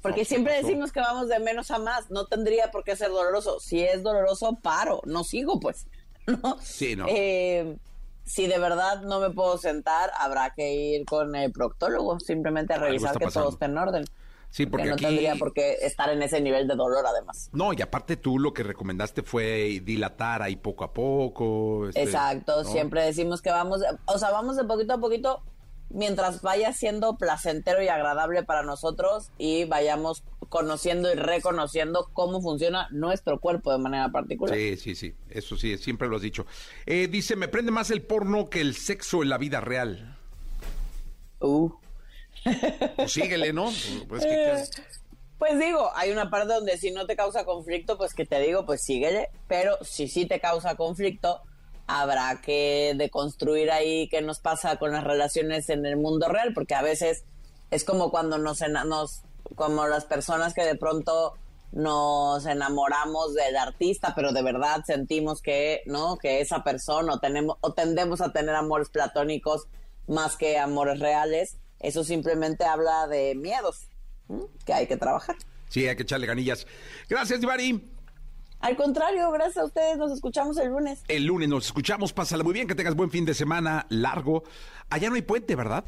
porque 0.00 0.20
No, 0.20 0.22
¿qué 0.22 0.24
siempre 0.24 0.54
decimos 0.62 0.92
que 0.92 1.00
vamos 1.00 1.28
de 1.28 1.40
menos 1.40 1.70
a 1.70 1.78
más. 1.78 2.10
No 2.10 2.26
tendría 2.26 2.70
por 2.70 2.84
qué 2.84 2.96
ser 2.96 3.08
doloroso. 3.08 3.58
Si 3.60 3.80
es 3.82 4.02
doloroso, 4.02 4.58
paro. 4.62 5.02
No 5.04 5.24
sigo, 5.24 5.58
pues. 5.60 5.86
¿No? 6.26 6.56
Sí, 6.62 6.94
no. 6.94 7.06
Eh, 7.08 7.76
si 8.24 8.46
de 8.46 8.58
verdad 8.60 9.02
no 9.02 9.18
me 9.18 9.30
puedo 9.30 9.58
sentar, 9.58 10.12
habrá 10.16 10.54
que 10.54 10.72
ir 10.72 11.04
con 11.04 11.34
el 11.34 11.50
proctólogo, 11.50 12.20
simplemente 12.20 12.74
a 12.74 12.78
revisar 12.78 13.18
que 13.18 13.24
pasando. 13.24 13.48
todo 13.48 13.54
esté 13.54 13.64
en 13.64 13.76
orden. 13.76 14.04
Sí, 14.50 14.66
porque 14.66 14.86
no 14.88 14.94
aquí- 14.94 15.04
tendría 15.04 15.36
por 15.36 15.52
qué 15.52 15.74
estar 15.82 16.10
en 16.10 16.22
ese 16.22 16.40
nivel 16.40 16.66
de 16.66 16.74
dolor 16.74 17.04
además. 17.06 17.48
No, 17.52 17.72
y 17.72 17.80
aparte 17.82 18.16
tú 18.16 18.38
lo 18.38 18.52
que 18.52 18.62
recomendaste 18.64 19.22
fue 19.22 19.80
dilatar 19.84 20.42
ahí 20.42 20.56
poco 20.56 20.84
a 20.84 20.92
poco. 20.92 21.88
este, 21.88 22.02
Exacto, 22.02 22.64
¿no? 22.64 22.68
siempre 22.68 23.02
decimos 23.04 23.42
que 23.42 23.50
vamos, 23.50 23.80
o 24.06 24.18
sea, 24.18 24.30
vamos 24.30 24.56
de 24.56 24.64
poquito 24.64 24.94
a 24.94 24.98
poquito 24.98 25.42
mientras 25.88 26.42
vaya 26.42 26.72
siendo 26.72 27.16
placentero 27.16 27.82
y 27.82 27.88
agradable 27.88 28.42
para 28.42 28.62
nosotros 28.62 29.30
y 29.38 29.64
vayamos 29.64 30.24
conociendo 30.48 31.12
y 31.12 31.14
reconociendo 31.14 32.10
cómo 32.12 32.40
funciona 32.40 32.88
nuestro 32.90 33.38
cuerpo 33.38 33.72
de 33.72 33.78
manera 33.78 34.08
particular. 34.10 34.56
Sí, 34.56 34.76
sí, 34.76 34.94
sí, 34.94 35.14
eso 35.28 35.56
sí, 35.56 35.78
siempre 35.78 36.08
lo 36.08 36.16
has 36.16 36.22
dicho. 36.22 36.46
Eh, 36.86 37.08
dice, 37.08 37.36
me 37.36 37.48
prende 37.48 37.70
más 37.70 37.90
el 37.90 38.02
porno 38.02 38.48
que 38.50 38.60
el 38.60 38.74
sexo 38.74 39.22
en 39.22 39.28
la 39.28 39.38
vida 39.38 39.60
real. 39.60 40.16
Uh. 41.40 41.70
Pues 42.96 43.12
síguele, 43.12 43.52
¿no? 43.52 43.70
Pues, 44.08 44.24
que- 44.24 44.64
Pues 45.38 45.58
digo, 45.58 45.90
hay 45.94 46.10
una 46.10 46.28
parte 46.28 46.52
donde 46.52 46.76
si 46.76 46.90
no 46.90 47.06
te 47.06 47.16
causa 47.16 47.44
conflicto, 47.44 47.96
pues 47.96 48.12
que 48.12 48.26
te 48.26 48.40
digo, 48.40 48.66
pues 48.66 48.82
síguele, 48.82 49.30
pero 49.48 49.78
si 49.82 50.06
sí 50.06 50.26
te 50.26 50.38
causa 50.38 50.74
conflicto, 50.74 51.40
habrá 51.86 52.40
que 52.42 52.92
deconstruir 52.96 53.70
ahí 53.70 54.06
qué 54.10 54.20
nos 54.20 54.38
pasa 54.38 54.76
con 54.76 54.92
las 54.92 55.02
relaciones 55.02 55.70
en 55.70 55.86
el 55.86 55.96
mundo 55.96 56.28
real, 56.28 56.52
porque 56.54 56.74
a 56.74 56.82
veces 56.82 57.24
es 57.70 57.84
como 57.84 58.10
cuando 58.10 58.36
nos, 58.36 58.60
nos 58.84 59.22
como 59.56 59.86
las 59.86 60.04
personas 60.04 60.52
que 60.52 60.62
de 60.64 60.74
pronto 60.76 61.32
nos 61.72 62.44
enamoramos 62.46 63.32
del 63.34 63.56
artista, 63.56 64.12
pero 64.14 64.32
de 64.32 64.42
verdad 64.42 64.82
sentimos 64.86 65.40
que, 65.40 65.82
¿no? 65.86 66.16
Que 66.18 66.40
esa 66.40 66.62
persona 66.64 67.14
o 67.14 67.18
tenemos 67.18 67.56
o 67.60 67.72
tendemos 67.72 68.20
a 68.20 68.32
tener 68.32 68.54
amores 68.54 68.90
platónicos 68.90 69.68
más 70.06 70.36
que 70.36 70.58
amores 70.58 70.98
reales, 70.98 71.56
eso 71.80 72.04
simplemente 72.04 72.64
habla 72.64 73.06
de 73.08 73.34
miedos 73.34 73.88
que 74.64 74.72
hay 74.72 74.86
que 74.86 74.96
trabajar. 74.96 75.36
sí, 75.68 75.86
hay 75.86 75.96
que 75.96 76.02
echarle 76.02 76.26
ganillas. 76.26 76.66
Gracias, 77.08 77.40
Divari. 77.40 77.90
Al 78.60 78.76
contrario, 78.76 79.30
gracias 79.30 79.56
a 79.56 79.64
ustedes, 79.64 79.96
nos 79.96 80.12
escuchamos 80.12 80.58
el 80.58 80.68
lunes. 80.68 81.02
El 81.08 81.24
lunes 81.24 81.48
nos 81.48 81.66
escuchamos, 81.66 82.12
pásala 82.12 82.44
muy 82.44 82.52
bien, 82.52 82.68
que 82.68 82.74
tengas 82.74 82.94
buen 82.94 83.10
fin 83.10 83.24
de 83.24 83.32
semana 83.32 83.86
largo. 83.88 84.44
Allá 84.90 85.08
no 85.08 85.14
hay 85.14 85.22
puente, 85.22 85.56
¿verdad? 85.56 85.84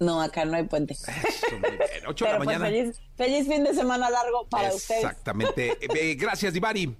No, 0.00 0.20
acá 0.20 0.44
no 0.44 0.56
hay 0.56 0.64
puente. 0.64 0.94
Eso, 0.94 1.06
muy 1.60 1.70
bien. 1.70 1.80
8 2.08 2.24
de 2.24 2.30
la 2.32 2.36
pues 2.38 2.46
mañana. 2.46 2.64
feliz, 2.66 3.00
feliz 3.16 3.46
fin 3.46 3.62
de 3.62 3.72
semana 3.72 4.10
largo 4.10 4.48
para 4.48 4.74
ustedes. 4.74 5.04
Exactamente. 5.04 5.78
Eh, 5.94 6.16
gracias, 6.16 6.52
Divari. 6.52 6.96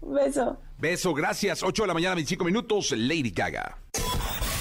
Beso. 0.00 0.58
Beso, 0.78 1.12
gracias. 1.12 1.64
8 1.64 1.82
de 1.82 1.86
la 1.88 1.94
mañana, 1.94 2.14
25 2.14 2.44
minutos, 2.44 2.92
Lady 2.92 3.32
Gaga. 3.32 3.78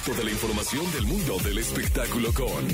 Toda 0.05 0.21
la 0.21 0.31
información 0.31 0.91
del 0.91 1.05
mundo 1.05 1.37
del 1.45 1.59
espectáculo 1.59 2.33
con 2.33 2.67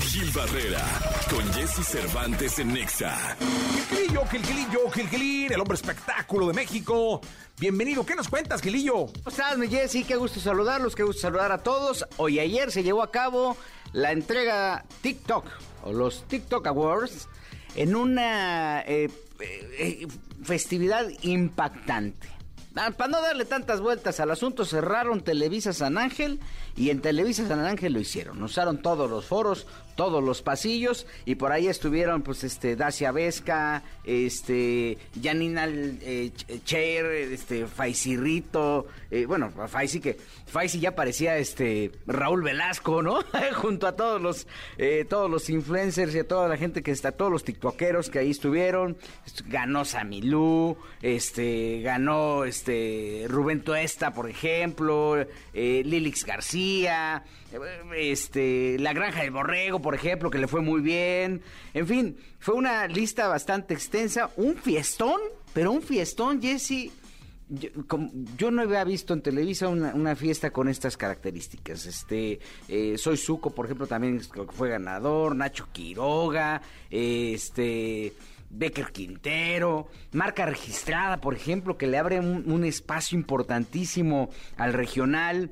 Gil 0.00 0.30
Barrera, 0.30 0.82
con 1.28 1.52
Jesse 1.52 1.86
Cervantes 1.86 2.58
en 2.58 2.72
Nexa. 2.72 3.36
Gilillo, 3.90 4.24
Gilillo, 4.24 4.90
Gilgilín, 4.90 5.52
el 5.52 5.60
hombre 5.60 5.74
espectáculo 5.74 6.46
de 6.46 6.54
México. 6.54 7.20
Bienvenido, 7.58 8.06
¿qué 8.06 8.16
nos 8.16 8.30
cuentas, 8.30 8.62
Gilillo? 8.62 8.94
¿Cómo 8.94 9.28
estás, 9.28 9.58
mi 9.58 9.68
Jessy? 9.68 10.04
Qué 10.04 10.16
gusto 10.16 10.40
saludarlos, 10.40 10.94
qué 10.94 11.02
gusto 11.02 11.20
saludar 11.20 11.52
a 11.52 11.58
todos. 11.58 12.06
Hoy 12.16 12.36
y 12.36 12.40
ayer 12.40 12.72
se 12.72 12.82
llevó 12.82 13.02
a 13.02 13.10
cabo 13.10 13.58
la 13.92 14.12
entrega 14.12 14.86
TikTok, 15.02 15.44
o 15.82 15.92
los 15.92 16.26
TikTok 16.28 16.66
Awards, 16.66 17.28
en 17.74 17.94
una 17.94 18.80
eh, 18.86 19.10
eh, 19.40 19.68
eh, 19.78 20.06
festividad 20.42 21.06
impactante. 21.20 22.39
Ah, 22.76 22.92
Para 22.96 23.10
no 23.10 23.20
darle 23.20 23.44
tantas 23.44 23.80
vueltas 23.80 24.20
al 24.20 24.30
asunto, 24.30 24.64
cerraron 24.64 25.22
Televisa 25.22 25.72
San 25.72 25.98
Ángel 25.98 26.38
y 26.76 26.90
en 26.90 27.00
Televisa 27.00 27.46
San 27.48 27.60
Ángel 27.64 27.92
lo 27.92 28.00
hicieron. 28.00 28.40
Usaron 28.42 28.80
todos 28.80 29.10
los 29.10 29.24
foros, 29.26 29.66
todos 30.00 30.24
los 30.24 30.40
pasillos 30.40 31.06
y 31.26 31.34
por 31.34 31.52
ahí 31.52 31.66
estuvieron 31.68 32.22
pues 32.22 32.42
este 32.42 32.74
Dacia 32.74 33.12
Vesca, 33.12 33.82
este 34.02 34.96
Janina 35.22 35.66
eh, 35.68 36.30
Ch- 36.34 36.64
Cher, 36.64 37.04
este 37.04 37.66
Faisirrito, 37.66 38.86
eh, 39.10 39.26
bueno, 39.26 39.50
Faisi 39.68 40.00
que 40.00 40.16
Faisi 40.46 40.80
ya 40.80 40.94
parecía 40.94 41.36
este 41.36 41.92
Raúl 42.06 42.42
Velasco, 42.42 43.02
¿no? 43.02 43.18
Junto 43.56 43.86
a 43.86 43.94
todos 43.94 44.22
los 44.22 44.46
eh, 44.78 45.04
todos 45.06 45.30
los 45.30 45.50
influencers 45.50 46.14
y 46.14 46.20
a 46.20 46.26
toda 46.26 46.48
la 46.48 46.56
gente 46.56 46.82
que 46.82 46.92
está, 46.92 47.12
todos 47.12 47.30
los 47.30 47.44
tiktokeros 47.44 48.08
que 48.08 48.20
ahí 48.20 48.30
estuvieron. 48.30 48.96
Est- 49.26 49.42
Ganó 49.48 49.84
Samilú, 49.84 50.78
este 51.02 51.82
ganó 51.82 52.44
este 52.44 53.26
Rubén 53.28 53.62
Tuesta, 53.62 54.14
por 54.14 54.30
ejemplo, 54.30 55.18
eh, 55.52 55.82
Lilix 55.84 56.24
García, 56.24 57.22
eh, 57.52 57.58
este 58.10 58.76
La 58.78 58.92
Granja 58.92 59.20
del 59.22 59.30
Borrego, 59.32 59.80
por 59.82 59.89
ejemplo, 59.94 60.30
que 60.30 60.38
le 60.38 60.48
fue 60.48 60.60
muy 60.60 60.80
bien. 60.80 61.42
En 61.74 61.86
fin, 61.86 62.16
fue 62.38 62.54
una 62.54 62.86
lista 62.86 63.28
bastante 63.28 63.74
extensa, 63.74 64.30
un 64.36 64.56
fiestón, 64.56 65.20
pero 65.52 65.72
un 65.72 65.82
fiestón, 65.82 66.40
Jesse. 66.40 66.90
Yo, 67.52 67.68
como- 67.88 68.10
yo 68.36 68.52
no 68.52 68.62
había 68.62 68.84
visto 68.84 69.12
en 69.12 69.22
Televisa 69.22 69.66
una, 69.68 70.14
fiesta 70.14 70.50
con 70.52 70.68
estas 70.68 70.96
características. 70.96 71.84
Este, 71.86 72.38
eh, 72.68 72.96
Soy 72.96 73.16
Suco, 73.16 73.50
por 73.50 73.64
ejemplo, 73.66 73.88
también 73.88 74.20
fue 74.52 74.68
ganador. 74.68 75.34
Nacho 75.34 75.66
Quiroga, 75.72 76.62
este, 76.90 78.12
Becker 78.50 78.92
Quintero, 78.92 79.88
marca 80.12 80.46
registrada, 80.46 81.16
por 81.20 81.34
ejemplo, 81.34 81.76
que 81.76 81.88
le 81.88 81.98
abre 81.98 82.20
un 82.20 82.64
espacio 82.64 83.18
importantísimo 83.18 84.30
al 84.56 84.72
regional. 84.72 85.50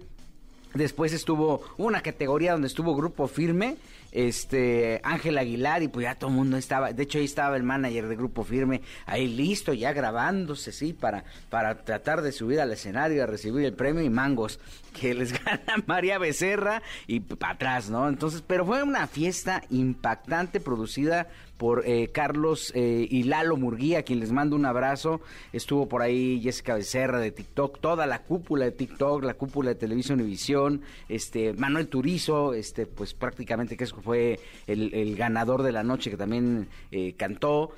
Después 0.74 1.12
estuvo 1.12 1.62
una 1.79 2.03
categoría 2.03 2.53
donde 2.53 2.68
estuvo 2.68 2.94
Grupo 2.94 3.27
Firme, 3.27 3.77
este 4.12 5.01
Ángel 5.03 5.38
Aguilar 5.38 5.83
y 5.83 5.88
pues 5.88 6.05
ya 6.05 6.14
todo 6.14 6.31
el 6.31 6.37
mundo 6.37 6.57
estaba, 6.57 6.92
de 6.92 7.03
hecho 7.03 7.18
ahí 7.18 7.25
estaba 7.25 7.57
el 7.57 7.62
manager 7.62 8.09
de 8.09 8.16
Grupo 8.16 8.44
Firme, 8.44 8.83
ahí 9.07 9.29
listo, 9.29 9.73
ya 9.73 9.92
grabándose, 9.92 10.73
sí, 10.73 10.92
para, 10.92 11.25
para 11.51 11.85
tratar 11.85 12.23
de 12.23 12.33
subir 12.33 12.61
al 12.61 12.73
escenario 12.73 13.23
a 13.23 13.27
recibir 13.27 13.64
el 13.64 13.75
premio 13.75 14.03
y 14.03 14.11
mangos 14.11 14.61
que 14.99 15.14
les 15.14 15.33
gana 15.33 15.85
María 15.87 16.18
Becerra 16.18 16.83
y 17.07 17.21
para 17.21 17.55
atrás, 17.55 17.90
¿no? 17.90 18.09
Entonces, 18.09 18.42
pero 18.47 18.64
fue 18.64 18.83
una 18.83 19.07
fiesta 19.07 19.62
impactante 19.71 20.61
producida 20.61 21.29
por 21.59 21.83
eh, 21.87 22.11
Carlos 22.12 22.73
eh, 22.75 23.07
y 23.11 23.25
Lalo 23.25 23.57
Murguía, 23.57 24.05
quien 24.05 24.21
les 24.21 24.31
mando 24.31 24.55
un 24.55 24.64
abrazo. 24.64 25.21
Estuvo 25.53 25.88
por 25.88 26.03
ahí 26.03 26.40
Jessica 26.40 26.75
Becerra 26.75 27.18
de 27.18 27.33
TikTok, 27.33 27.81
toda 27.81 28.07
la 28.07 28.23
cúpula 28.23 28.64
de 28.64 28.71
TikTok, 28.71 29.25
la 29.25 29.35
cúpula 29.35 29.71
de 29.71 29.75
Televisión 29.75 30.21
Univisión, 30.21 30.83
este 31.09 31.53
Manuel 31.55 31.88
Turizo, 31.88 32.55
este 32.55 32.87
pues 32.87 33.12
prácticamente 33.12 33.77
que 33.77 33.85
fue 34.02 34.38
el, 34.66 34.94
el 34.94 35.16
ganador 35.16 35.62
de 35.62 35.72
la 35.72 35.82
noche 35.82 36.11
que 36.11 36.16
también 36.16 36.68
eh, 36.90 37.14
cantó. 37.16 37.72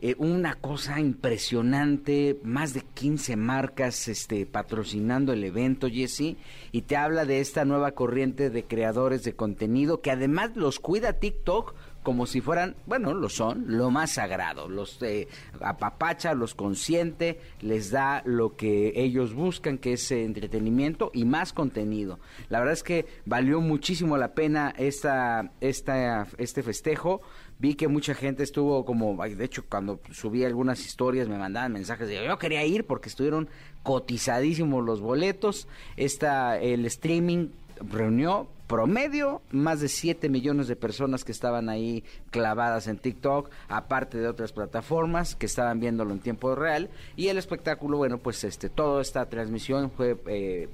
Eh, 0.00 0.16
una 0.18 0.56
cosa 0.56 1.00
impresionante, 1.00 2.38
más 2.42 2.74
de 2.74 2.82
15 2.82 3.36
marcas 3.36 4.08
este, 4.08 4.44
patrocinando 4.44 5.32
el 5.32 5.44
evento, 5.44 5.88
Jesse, 5.88 6.36
y 6.72 6.82
te 6.82 6.96
habla 6.96 7.24
de 7.24 7.40
esta 7.40 7.64
nueva 7.64 7.92
corriente 7.92 8.50
de 8.50 8.64
creadores 8.64 9.22
de 9.22 9.34
contenido 9.34 10.00
que 10.00 10.10
además 10.10 10.56
los 10.56 10.80
cuida 10.80 11.14
TikTok 11.14 11.74
como 12.04 12.26
si 12.26 12.40
fueran, 12.40 12.76
bueno, 12.86 13.14
lo 13.14 13.28
son, 13.28 13.64
lo 13.66 13.90
más 13.90 14.12
sagrado, 14.12 14.68
los 14.68 15.02
eh, 15.02 15.26
apapacha, 15.60 16.34
los 16.34 16.54
consiente, 16.54 17.40
les 17.60 17.90
da 17.90 18.22
lo 18.26 18.56
que 18.56 18.92
ellos 18.94 19.34
buscan, 19.34 19.78
que 19.78 19.94
es 19.94 20.12
entretenimiento 20.12 21.10
y 21.14 21.24
más 21.24 21.52
contenido. 21.52 22.20
La 22.50 22.60
verdad 22.60 22.74
es 22.74 22.82
que 22.84 23.06
valió 23.24 23.60
muchísimo 23.60 24.16
la 24.16 24.34
pena 24.34 24.72
esta, 24.76 25.50
esta, 25.60 26.28
este 26.38 26.62
festejo. 26.62 27.22
Vi 27.58 27.74
que 27.74 27.88
mucha 27.88 28.14
gente 28.14 28.42
estuvo 28.42 28.84
como, 28.84 29.16
de 29.24 29.44
hecho, 29.44 29.64
cuando 29.68 30.00
subí 30.10 30.44
algunas 30.44 30.84
historias 30.84 31.28
me 31.28 31.38
mandaban 31.38 31.72
mensajes 31.72 32.06
de 32.06 32.22
yo 32.22 32.38
quería 32.38 32.64
ir 32.64 32.84
porque 32.84 33.08
estuvieron 33.08 33.48
cotizadísimos 33.82 34.84
los 34.84 35.00
boletos. 35.00 35.68
Esta, 35.96 36.58
el 36.58 36.84
streaming 36.84 37.48
reunió 37.80 38.48
promedio 38.66 39.42
más 39.50 39.80
de 39.80 39.88
7 39.88 40.28
millones 40.28 40.68
de 40.68 40.76
personas 40.76 41.24
que 41.24 41.32
estaban 41.32 41.68
ahí 41.68 42.02
clavadas 42.30 42.86
en 42.88 42.98
TikTok, 42.98 43.50
aparte 43.68 44.18
de 44.18 44.26
otras 44.28 44.52
plataformas 44.52 45.34
que 45.36 45.46
estaban 45.46 45.80
viéndolo 45.80 46.12
en 46.12 46.20
tiempo 46.20 46.54
real. 46.54 46.90
Y 47.16 47.28
el 47.28 47.36
espectáculo, 47.38 47.98
bueno, 47.98 48.18
pues 48.18 48.42
este, 48.44 48.68
toda 48.70 49.02
esta 49.02 49.28
transmisión 49.28 49.90
fue 49.90 50.16
eh, 50.28 50.68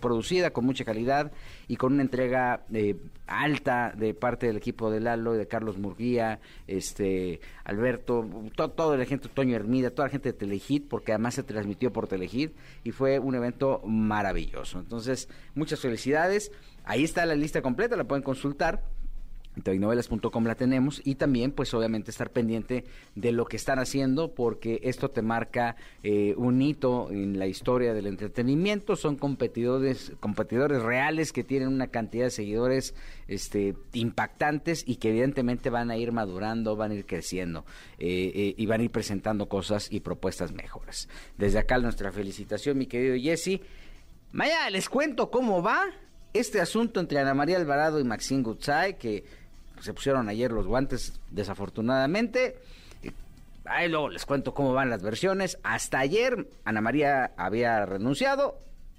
producida 0.00 0.50
con 0.50 0.64
mucha 0.64 0.84
calidad 0.84 1.32
y 1.68 1.76
con 1.76 1.94
una 1.94 2.02
entrega 2.02 2.64
eh, 2.72 2.96
alta 3.26 3.92
de 3.96 4.14
parte 4.14 4.46
del 4.46 4.56
equipo 4.56 4.90
de 4.90 5.00
Lalo, 5.00 5.32
de 5.32 5.48
Carlos 5.48 5.78
Murguía, 5.78 6.38
este, 6.66 7.40
Alberto, 7.64 8.28
to- 8.54 8.70
toda 8.70 8.96
la 8.96 9.04
gente, 9.04 9.28
Toño 9.28 9.56
Hermida, 9.56 9.90
toda 9.90 10.06
la 10.08 10.12
gente 10.12 10.32
de 10.32 10.38
Telehit, 10.38 10.88
porque 10.88 11.12
además 11.12 11.34
se 11.34 11.42
transmitió 11.42 11.92
por 11.92 12.06
Telehit 12.06 12.52
y 12.84 12.92
fue 12.92 13.18
un 13.18 13.34
evento 13.34 13.80
maravilloso. 13.84 14.78
Entonces, 14.78 15.28
muchas 15.54 15.80
felicidades. 15.80 16.52
Ahí 16.84 17.04
está 17.04 17.26
la 17.26 17.34
lista 17.34 17.62
completa, 17.62 17.96
la 17.96 18.04
pueden 18.04 18.22
consultar. 18.22 18.82
En 19.54 19.62
tvnovelas.com 19.62 20.46
la 20.46 20.54
tenemos 20.54 21.02
y 21.04 21.16
también 21.16 21.52
pues 21.52 21.74
obviamente 21.74 22.10
estar 22.10 22.30
pendiente 22.30 22.86
de 23.14 23.32
lo 23.32 23.44
que 23.44 23.56
están 23.56 23.78
haciendo 23.78 24.34
porque 24.34 24.80
esto 24.82 25.10
te 25.10 25.20
marca 25.20 25.76
eh, 26.02 26.34
un 26.38 26.62
hito 26.62 27.10
en 27.10 27.38
la 27.38 27.46
historia 27.46 27.92
del 27.92 28.06
entretenimiento. 28.06 28.96
Son 28.96 29.16
competidores 29.16 30.12
competidores 30.20 30.82
reales 30.82 31.34
que 31.34 31.44
tienen 31.44 31.68
una 31.68 31.88
cantidad 31.88 32.24
de 32.24 32.30
seguidores 32.30 32.94
este 33.28 33.76
impactantes 33.92 34.84
y 34.86 34.96
que 34.96 35.10
evidentemente 35.10 35.68
van 35.68 35.90
a 35.90 35.98
ir 35.98 36.12
madurando 36.12 36.74
van 36.74 36.92
a 36.92 36.94
ir 36.94 37.04
creciendo 37.04 37.66
eh, 37.98 38.32
eh, 38.34 38.54
y 38.56 38.64
van 38.64 38.80
a 38.80 38.84
ir 38.84 38.90
presentando 38.90 39.50
cosas 39.50 39.92
y 39.92 40.00
propuestas 40.00 40.52
mejores. 40.52 41.10
Desde 41.36 41.58
acá 41.58 41.76
nuestra 41.76 42.10
felicitación 42.10 42.78
mi 42.78 42.86
querido 42.86 43.16
Jesse. 43.20 43.60
Mañana 44.32 44.70
les 44.70 44.88
cuento 44.88 45.30
cómo 45.30 45.62
va 45.62 45.84
este 46.32 46.60
asunto 46.60 47.00
entre 47.00 47.18
Ana 47.18 47.34
María 47.34 47.56
Alvarado 47.56 48.00
y 48.00 48.04
Maxine 48.04 48.42
Gutzai 48.42 48.98
que 48.98 49.24
se 49.82 49.92
pusieron 49.92 50.28
ayer 50.28 50.52
los 50.52 50.66
guantes, 50.66 51.20
desafortunadamente. 51.30 52.56
Ahí 53.64 53.88
luego 53.88 54.08
les 54.08 54.24
cuento 54.24 54.54
cómo 54.54 54.72
van 54.72 54.90
las 54.90 55.02
versiones. 55.02 55.58
Hasta 55.62 55.98
ayer 55.98 56.48
Ana 56.64 56.80
María 56.80 57.32
había 57.36 57.84
renunciado. 57.84 58.58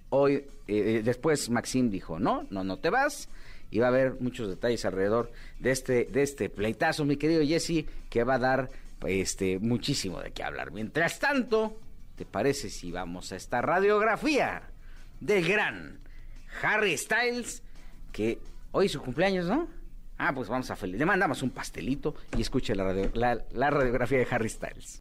Hoy, 0.10 0.34
eh, 0.34 0.46
eh, 0.68 1.02
después 1.04 1.50
Maxim 1.50 1.90
dijo, 1.90 2.20
no, 2.20 2.46
no, 2.50 2.64
no 2.64 2.78
te 2.80 2.90
vas. 2.90 3.30
Y 3.72 3.80
va 3.80 3.88
a 3.88 3.90
haber 3.90 4.20
muchos 4.20 4.50
detalles 4.50 4.86
alrededor 4.86 5.32
de 5.60 5.72
este, 5.72 6.06
de 6.06 6.22
este 6.22 6.50
pleitazo, 6.50 7.06
mi 7.06 7.18
querido 7.18 7.44
Jesse, 7.44 7.86
que 8.10 8.24
va 8.24 8.36
a 8.36 8.40
dar 8.40 8.70
este, 9.08 9.58
muchísimo 9.60 10.22
de 10.22 10.32
qué 10.32 10.44
hablar. 10.44 10.72
Mientras 10.72 11.18
tanto, 11.18 11.80
¿te 12.16 12.26
parece 12.26 12.70
si 12.70 12.92
vamos 12.92 13.32
a 13.32 13.38
esta 13.38 13.62
radiografía 13.62 14.70
del 15.20 15.48
gran 15.48 16.03
Harry 16.62 16.98
Styles, 16.98 17.64
que 18.12 18.40
hoy 18.72 18.88
es 18.88 18.92
su 18.92 19.02
cumpleaños, 19.02 19.46
¿no? 19.46 19.68
Ah, 20.18 20.32
pues 20.34 20.48
vamos 20.48 20.70
a 20.72 20.76
feliz. 20.76 20.98
Le 20.98 21.06
mandamos 21.06 21.42
un 21.42 21.50
pastelito 21.50 22.16
y 22.38 22.42
escuche 22.42 22.76
la, 22.76 22.94
la, 23.14 23.70
radiografía 23.70 24.20
de 24.20 24.28
Harry 24.30 24.50
Styles. 24.50 25.00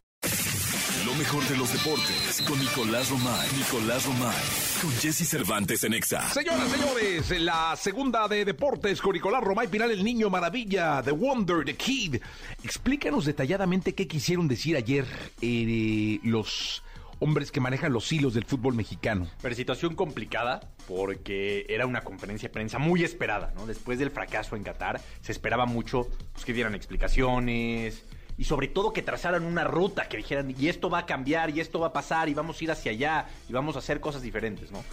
Lo 1.05 1.13
mejor 1.15 1.43
de 1.47 1.57
los 1.57 1.71
deportes 1.71 2.43
con 2.47 2.59
Nicolás 2.59 3.09
Romay. 3.09 3.47
Nicolás 3.57 4.05
Romay. 4.05 4.35
Con 4.81 4.91
Jesse 4.91 5.27
Cervantes 5.27 5.83
en 5.83 5.93
Exa. 5.93 6.29
Señoras, 6.29 6.69
señores, 6.69 7.41
la 7.41 7.75
segunda 7.75 8.27
de 8.27 8.45
deportes 8.45 9.01
con 9.01 9.13
Nicolás 9.13 9.43
Romay 9.43 9.67
Pinal, 9.67 9.91
el 9.91 10.03
niño 10.03 10.29
maravilla, 10.29 11.01
The 11.03 11.11
Wonder, 11.11 11.63
The 11.65 11.75
Kid. 11.75 12.21
Explícanos 12.63 13.25
detalladamente 13.25 13.93
qué 13.93 14.07
quisieron 14.07 14.47
decir 14.47 14.75
ayer 14.75 15.05
eh, 15.41 16.19
los 16.23 16.82
hombres 17.23 17.51
que 17.51 17.61
manejan 17.61 17.93
los 17.93 18.11
hilos 18.11 18.33
del 18.33 18.43
fútbol 18.43 18.75
mexicano. 18.75 19.27
Pero 19.41 19.55
situación 19.55 19.95
complicada 19.95 20.59
porque 20.87 21.65
era 21.69 21.85
una 21.85 22.01
conferencia 22.01 22.49
de 22.49 22.53
prensa 22.53 22.79
muy 22.79 23.03
esperada, 23.03 23.53
¿no? 23.55 23.65
Después 23.65 23.97
del 23.97 24.11
fracaso 24.11 24.57
en 24.57 24.63
Qatar, 24.63 24.99
se 25.21 25.31
esperaba 25.31 25.65
mucho 25.65 26.09
pues, 26.33 26.43
que 26.43 26.51
dieran 26.51 26.75
explicaciones 26.75 28.03
y 28.37 28.43
sobre 28.43 28.67
todo 28.67 28.91
que 28.91 29.01
trazaran 29.01 29.43
una 29.45 29.63
ruta, 29.63 30.09
que 30.09 30.17
dijeran, 30.17 30.53
y 30.57 30.67
esto 30.67 30.89
va 30.89 30.99
a 30.99 31.05
cambiar, 31.05 31.51
y 31.51 31.59
esto 31.59 31.79
va 31.79 31.87
a 31.87 31.93
pasar, 31.93 32.29
y 32.29 32.33
vamos 32.33 32.59
a 32.59 32.63
ir 32.63 32.71
hacia 32.71 32.91
allá, 32.91 33.27
y 33.47 33.53
vamos 33.53 33.75
a 33.75 33.79
hacer 33.79 33.99
cosas 33.99 34.23
diferentes, 34.23 34.71
¿no? 34.71 34.83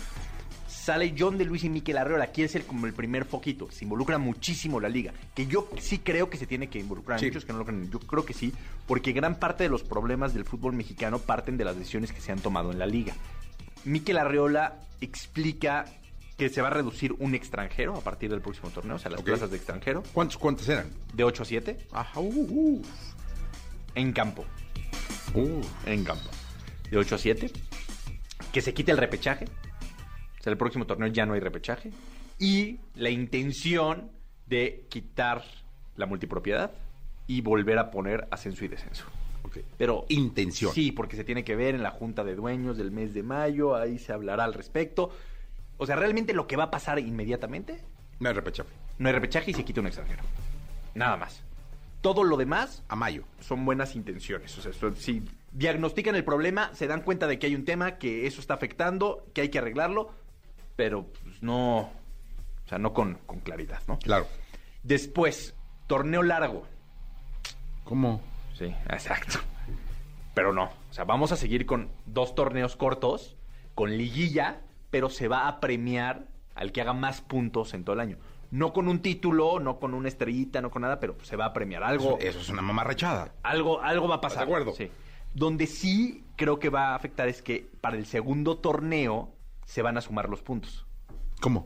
Sale 0.81 1.15
John 1.17 1.37
de 1.37 1.45
Luis 1.45 1.65
y 1.65 1.69
Miquel 1.69 1.99
Arreola. 1.99 2.29
Quiere 2.29 2.49
ser 2.49 2.65
como 2.65 2.87
el 2.87 2.93
primer 2.93 3.25
foquito. 3.25 3.71
Se 3.71 3.85
involucra 3.85 4.19
muchísimo 4.19 4.81
la 4.81 4.89
liga. 4.89 5.13
Que 5.35 5.47
yo 5.47 5.69
sí 5.79 5.99
creo 5.99 6.31
que 6.31 6.39
se 6.39 6.47
tiene 6.47 6.69
que 6.69 6.79
involucrar. 6.79 7.23
Muchos 7.23 7.45
que 7.45 7.53
no 7.53 7.59
lo 7.59 7.65
creen. 7.67 7.91
Yo 7.91 7.99
creo 8.01 8.25
que 8.25 8.33
sí. 8.33 8.53
Porque 8.87 9.13
gran 9.13 9.37
parte 9.37 9.65
de 9.65 9.71
los 9.71 9.83
problemas 9.83 10.33
del 10.35 10.45
fútbol 10.45 10.73
mexicano 10.73 11.19
parten 11.19 11.57
de 11.57 11.65
las 11.65 11.77
decisiones 11.77 12.13
que 12.13 12.21
se 12.21 12.33
han 12.33 12.41
tomado 12.41 12.73
en 12.73 12.79
la 12.79 12.87
liga. 12.87 13.15
Miquel 13.85 14.19
Arreola 14.19 14.77
explica 15.01 15.87
que 16.37 16.49
se 16.49 16.63
va 16.63 16.69
a 16.69 16.71
reducir 16.71 17.15
un 17.19 17.35
extranjero 17.35 17.97
a 17.97 18.01
partir 18.01 18.31
del 18.31 18.41
próximo 18.41 18.71
torneo, 18.71 18.97
o 18.97 18.99
sea, 18.99 19.11
las 19.11 19.21
plazas 19.21 19.51
de 19.51 19.59
extranjero. 19.59 20.03
¿Cuántos, 20.15 20.39
¿Cuántos 20.39 20.67
eran? 20.71 20.87
De 21.13 21.23
8 21.23 21.43
a 21.43 21.47
7. 21.47 21.77
Ajá, 21.93 22.19
uh, 22.19 22.25
uh. 22.25 22.83
En 23.95 24.13
campo. 24.13 24.47
Uh. 25.35 25.61
En 25.85 26.05
campo. 26.05 26.31
De 26.91 26.97
8 26.97 27.15
a 27.15 27.19
7. 27.19 27.51
Que 28.53 28.63
se 28.63 28.73
quite 28.73 28.91
el 28.91 28.97
repechaje. 28.97 29.45
O 30.41 30.43
sea, 30.43 30.51
el 30.51 30.57
próximo 30.57 30.87
torneo 30.87 31.09
ya 31.09 31.27
no 31.27 31.35
hay 31.35 31.41
repechaje. 31.41 31.93
Y 32.39 32.81
la 32.95 33.11
intención 33.11 34.11
de 34.47 34.87
quitar 34.89 35.45
la 35.97 36.07
multipropiedad 36.07 36.73
y 37.27 37.43
volver 37.43 37.79
a 37.79 37.91
poner 37.91 38.27
ascenso 38.31 38.65
y 38.65 38.69
descenso. 38.69 39.05
Okay. 39.43 39.65
Pero 39.77 40.07
intención. 40.09 40.73
Sí, 40.73 40.93
porque 40.93 41.17
se 41.17 41.25
tiene 41.25 41.45
que 41.45 41.57
ver 41.57 41.75
en 41.75 41.83
la 41.83 41.91
junta 41.91 42.25
de 42.25 42.35
dueños 42.35 42.79
del 42.79 42.91
mes 42.91 43.13
de 43.13 43.23
mayo, 43.23 43.77
ahí 43.77 43.99
se 43.99 44.13
hablará 44.13 44.45
al 44.45 44.55
respecto. 44.55 45.11
O 45.77 45.85
sea, 45.85 45.97
realmente 45.97 46.33
lo 46.33 46.47
que 46.47 46.57
va 46.57 46.65
a 46.65 46.71
pasar 46.71 46.99
inmediatamente. 46.99 47.83
No 48.19 48.31
hay 48.31 48.35
repechaje. 48.35 48.71
No 48.99 49.09
hay 49.09 49.15
repechaje 49.15 49.51
y 49.51 49.55
se 49.55 49.65
quita 49.65 49.81
un 49.81 49.89
extranjero. 49.89 50.23
Nada 50.95 51.19
más. 51.19 51.43
Todo 52.01 52.25
lo 52.25 52.39
demás. 52.39 52.83
A 52.89 52.97
mayo. 52.97 53.25
Son 53.41 53.65
buenas 53.67 53.95
intenciones. 53.95 54.57
O 54.57 54.63
sea, 54.63 54.73
si 54.95 55.23
diagnostican 55.53 56.17
el 56.17 56.25
problema, 56.25 56.75
se 56.75 56.87
dan 56.87 57.03
cuenta 57.03 57.27
de 57.27 57.39
que 57.39 57.47
hay 57.47 57.55
un 57.55 57.67
tema, 57.67 57.99
que 57.99 58.27
eso 58.27 58.41
está 58.41 58.55
afectando, 58.55 59.27
que 59.35 59.43
hay 59.43 59.51
que 59.51 59.59
arreglarlo 59.59 60.11
pero 60.81 61.05
pues, 61.05 61.43
no, 61.43 61.81
o 61.81 61.91
sea, 62.67 62.79
no 62.79 62.95
con, 62.95 63.19
claridad, 63.45 63.83
¿no? 63.87 63.99
Claro. 63.99 64.27
Después, 64.83 65.55
torneo 65.87 66.23
largo. 66.23 66.67
¿Cómo? 67.85 68.23
Sí, 68.57 68.75
exacto. 68.89 69.41
Pero 70.33 70.55
no, 70.55 70.65
o 70.65 70.93
sea, 70.93 71.05
vamos 71.05 71.33
a 71.33 71.37
seguir 71.37 71.67
con 71.67 71.91
dos 72.07 72.35
torneos 72.35 72.77
cortos, 72.77 73.37
con 73.75 73.91
liguilla, 73.99 74.63
pero 74.89 75.11
se 75.11 75.29
va 75.29 75.49
a 75.49 75.61
premiar 75.61 76.29
al 76.55 76.73
que 76.73 76.81
haga 76.81 76.95
más 76.95 77.21
puntos 77.21 77.75
en 77.75 77.85
todo 77.85 77.93
el 77.93 78.01
año. 78.01 78.17
No 78.51 78.73
con 78.73 78.89
un 78.89 79.03
título, 79.03 79.61
no 79.61 79.79
con 79.81 79.93
una 79.93 80.09
estrellita, 80.09 80.63
no 80.63 80.71
con 80.71 80.81
nada, 80.81 80.99
pero 80.99 81.15
se 81.25 81.37
va 81.37 81.45
a 81.45 81.53
premiar 81.53 81.83
algo. 81.83 82.17
Eso, 82.21 82.41
es 82.41 82.49
una 82.49 82.63
mamarrachada. 82.63 83.35
Algo, 83.43 83.83
algo 83.83 84.09
va 84.09 84.15
a 84.15 84.21
pasar. 84.23 84.39
De 84.39 84.45
acuerdo. 84.45 84.73
Sí. 84.73 84.91
Donde 85.35 85.67
sí 85.67 86.25
creo 86.37 86.59
que 86.59 86.71
va 86.71 86.93
a 86.93 86.95
afectar 86.95 87.29
es 87.29 87.43
que 87.43 87.69
para 87.83 87.99
el 87.99 88.07
segundo 88.07 88.57
torneo 88.57 89.35
se 89.71 89.83
van 89.83 89.97
a 89.97 90.01
sumar 90.01 90.29
los 90.29 90.43
puntos. 90.43 90.85
¿Cómo? 91.41 91.65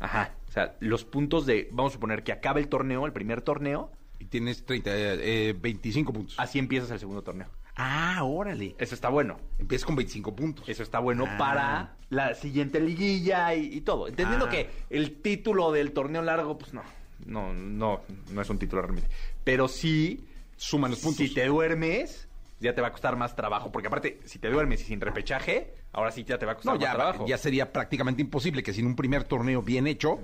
Ajá. 0.00 0.34
O 0.48 0.52
sea, 0.52 0.74
los 0.80 1.04
puntos 1.04 1.46
de, 1.46 1.68
vamos 1.70 1.92
a 1.92 1.94
suponer 1.94 2.24
que 2.24 2.32
acaba 2.32 2.58
el 2.58 2.66
torneo, 2.66 3.06
el 3.06 3.12
primer 3.12 3.40
torneo. 3.40 3.92
Y 4.18 4.24
tienes 4.24 4.64
30, 4.66 4.90
eh, 4.92 5.54
25 5.56 6.12
puntos. 6.12 6.34
Así 6.40 6.58
empiezas 6.58 6.90
el 6.90 6.98
segundo 6.98 7.22
torneo. 7.22 7.46
Ah, 7.76 8.24
órale. 8.24 8.74
Eso 8.78 8.96
está 8.96 9.10
bueno. 9.10 9.36
Empiezas 9.60 9.86
con 9.86 9.94
25 9.94 10.34
puntos. 10.34 10.68
Eso 10.68 10.82
está 10.82 10.98
bueno 10.98 11.24
ah. 11.28 11.36
para 11.38 11.96
la 12.10 12.34
siguiente 12.34 12.80
liguilla 12.80 13.54
y, 13.54 13.80
todo. 13.82 14.08
Entendiendo 14.08 14.46
ah. 14.46 14.50
que 14.50 14.68
el 14.90 15.22
título 15.22 15.70
del 15.70 15.92
torneo 15.92 16.22
largo, 16.22 16.58
pues 16.58 16.74
no, 16.74 16.82
no, 17.26 17.54
no, 17.54 18.00
no 18.32 18.42
es 18.42 18.50
un 18.50 18.58
título 18.58 18.82
realmente. 18.82 19.08
Pero 19.44 19.68
sí... 19.68 20.26
Suman 20.56 20.90
los 20.90 21.00
puntos. 21.00 21.18
Si 21.18 21.34
te 21.34 21.46
duermes, 21.46 22.28
ya 22.60 22.74
te 22.74 22.80
va 22.80 22.88
a 22.88 22.92
costar 22.92 23.16
más 23.16 23.36
trabajo. 23.36 23.70
Porque 23.70 23.88
aparte, 23.88 24.20
si 24.24 24.38
te 24.38 24.48
duermes 24.48 24.80
y 24.82 24.84
sin 24.84 25.00
repechaje, 25.00 25.74
ahora 25.92 26.10
sí 26.10 26.24
ya 26.24 26.38
te 26.38 26.46
va 26.46 26.52
a 26.52 26.54
costar 26.54 26.74
más 26.74 26.82
ya, 26.82 26.94
trabajo. 26.94 27.26
Ya 27.26 27.38
sería 27.38 27.72
prácticamente 27.72 28.22
imposible 28.22 28.62
que 28.62 28.72
sin 28.72 28.86
un 28.86 28.96
primer 28.96 29.24
torneo 29.24 29.62
bien 29.62 29.86
hecho 29.86 30.20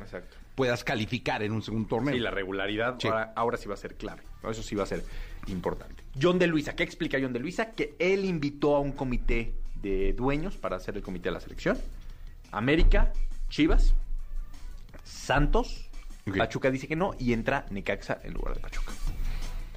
puedas 0.55 0.85
calificar 0.85 1.43
en 1.43 1.53
un 1.53 1.63
segundo 1.63 1.89
torneo. 1.89 2.15
Sí, 2.15 2.21
la 2.21 2.31
regularidad 2.31 2.99
Ahora, 3.35 3.57
sí 3.57 3.69
va 3.69 3.75
a 3.75 3.79
ser 3.79 3.97
clave. 3.97 4.23
Eso 4.49 4.63
sí 4.63 4.75
va 4.75 4.85
a 4.85 4.87
ser 4.87 5.05
importante. 5.47 6.03
John 6.21 6.39
de 6.39 6.47
Luisa, 6.47 6.75
¿qué 6.75 6.83
explica 6.83 7.19
John 7.21 7.33
de 7.33 7.39
Luisa? 7.39 7.73
Que 7.73 7.95
él 7.99 8.25
invitó 8.25 8.77
a 8.77 8.81
un 8.81 8.93
comité 8.93 9.55
de 9.77 10.13
dueños 10.13 10.57
para 10.57 10.77
hacer 10.77 10.97
el 10.97 11.03
comité 11.03 11.29
de 11.29 11.35
la 11.35 11.41
selección. 11.41 11.79
América, 12.51 13.13
Chivas, 13.49 13.95
Santos, 15.05 15.91
Pachuca 16.37 16.71
dice 16.71 16.87
que 16.87 16.97
no 16.97 17.13
y 17.19 17.33
entra 17.33 17.67
Necaxa 17.71 18.19
en 18.23 18.35
lugar 18.35 18.55
de 18.55 18.61
Pachuca. 18.61 18.93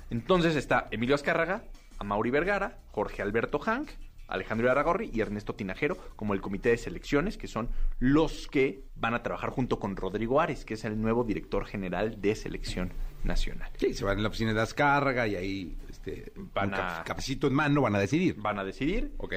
Entonces 0.10 0.56
está 0.56 0.88
Emilio 0.91 1.15
Azcárraga, 1.15 1.63
a 1.97 2.03
Mauri 2.03 2.31
Vergara, 2.31 2.79
Jorge 2.91 3.21
Alberto 3.21 3.60
Hank, 3.60 3.91
Alejandro 4.27 4.71
Aragorri 4.71 5.12
y 5.13 5.21
Ernesto 5.21 5.53
Tinajero 5.53 5.97
como 6.15 6.34
el 6.34 6.41
comité 6.41 6.69
de 6.69 6.77
selecciones, 6.77 7.38
que 7.38 7.47
son 7.47 7.69
los 7.99 8.47
que 8.47 8.84
van 8.95 9.13
a 9.13 9.21
trabajar 9.21 9.51
junto 9.51 9.79
con 9.79 9.95
Rodrigo 9.95 10.41
Ares, 10.41 10.65
que 10.65 10.73
es 10.73 10.86
el 10.86 10.99
nuevo 10.99 11.23
director 11.23 11.65
general 11.65 12.19
de 12.21 12.36
selección 12.36 12.91
nacional. 13.23 13.71
Sí, 13.77 13.93
se 13.93 14.03
van 14.03 14.17
en 14.17 14.23
la 14.23 14.29
oficina 14.29 14.53
de 14.53 14.62
Azcárraga 14.62 15.27
y 15.27 15.36
ahí 15.36 15.77
este, 15.89 16.31
van 16.36 16.73
a... 16.73 17.03
Cafecito 17.03 17.47
en 17.47 17.53
mano 17.53 17.81
van 17.81 17.95
a 17.95 17.99
decidir. 17.99 18.36
Van 18.38 18.60
a 18.60 18.63
decidir. 18.63 19.13
Ok. 19.17 19.34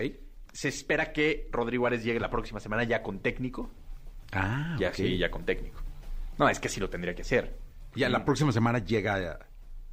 Se 0.52 0.68
espera 0.68 1.12
que 1.12 1.48
Rodrigo 1.52 1.86
Ares 1.86 2.02
llegue 2.02 2.18
la 2.18 2.30
próxima 2.30 2.60
semana 2.60 2.84
ya 2.84 3.02
con 3.02 3.20
técnico. 3.20 3.70
Ah, 4.32 4.76
ya 4.78 4.92
sí, 4.92 5.18
ya 5.18 5.30
con 5.30 5.44
técnico. 5.44 5.80
No, 6.38 6.48
es 6.48 6.60
que 6.60 6.68
sí 6.68 6.80
lo 6.80 6.88
tendría 6.88 7.14
que 7.14 7.22
hacer. 7.22 7.58
Ya 7.94 8.08
la 8.08 8.24
próxima 8.24 8.52
semana 8.52 8.78
llega 8.78 9.38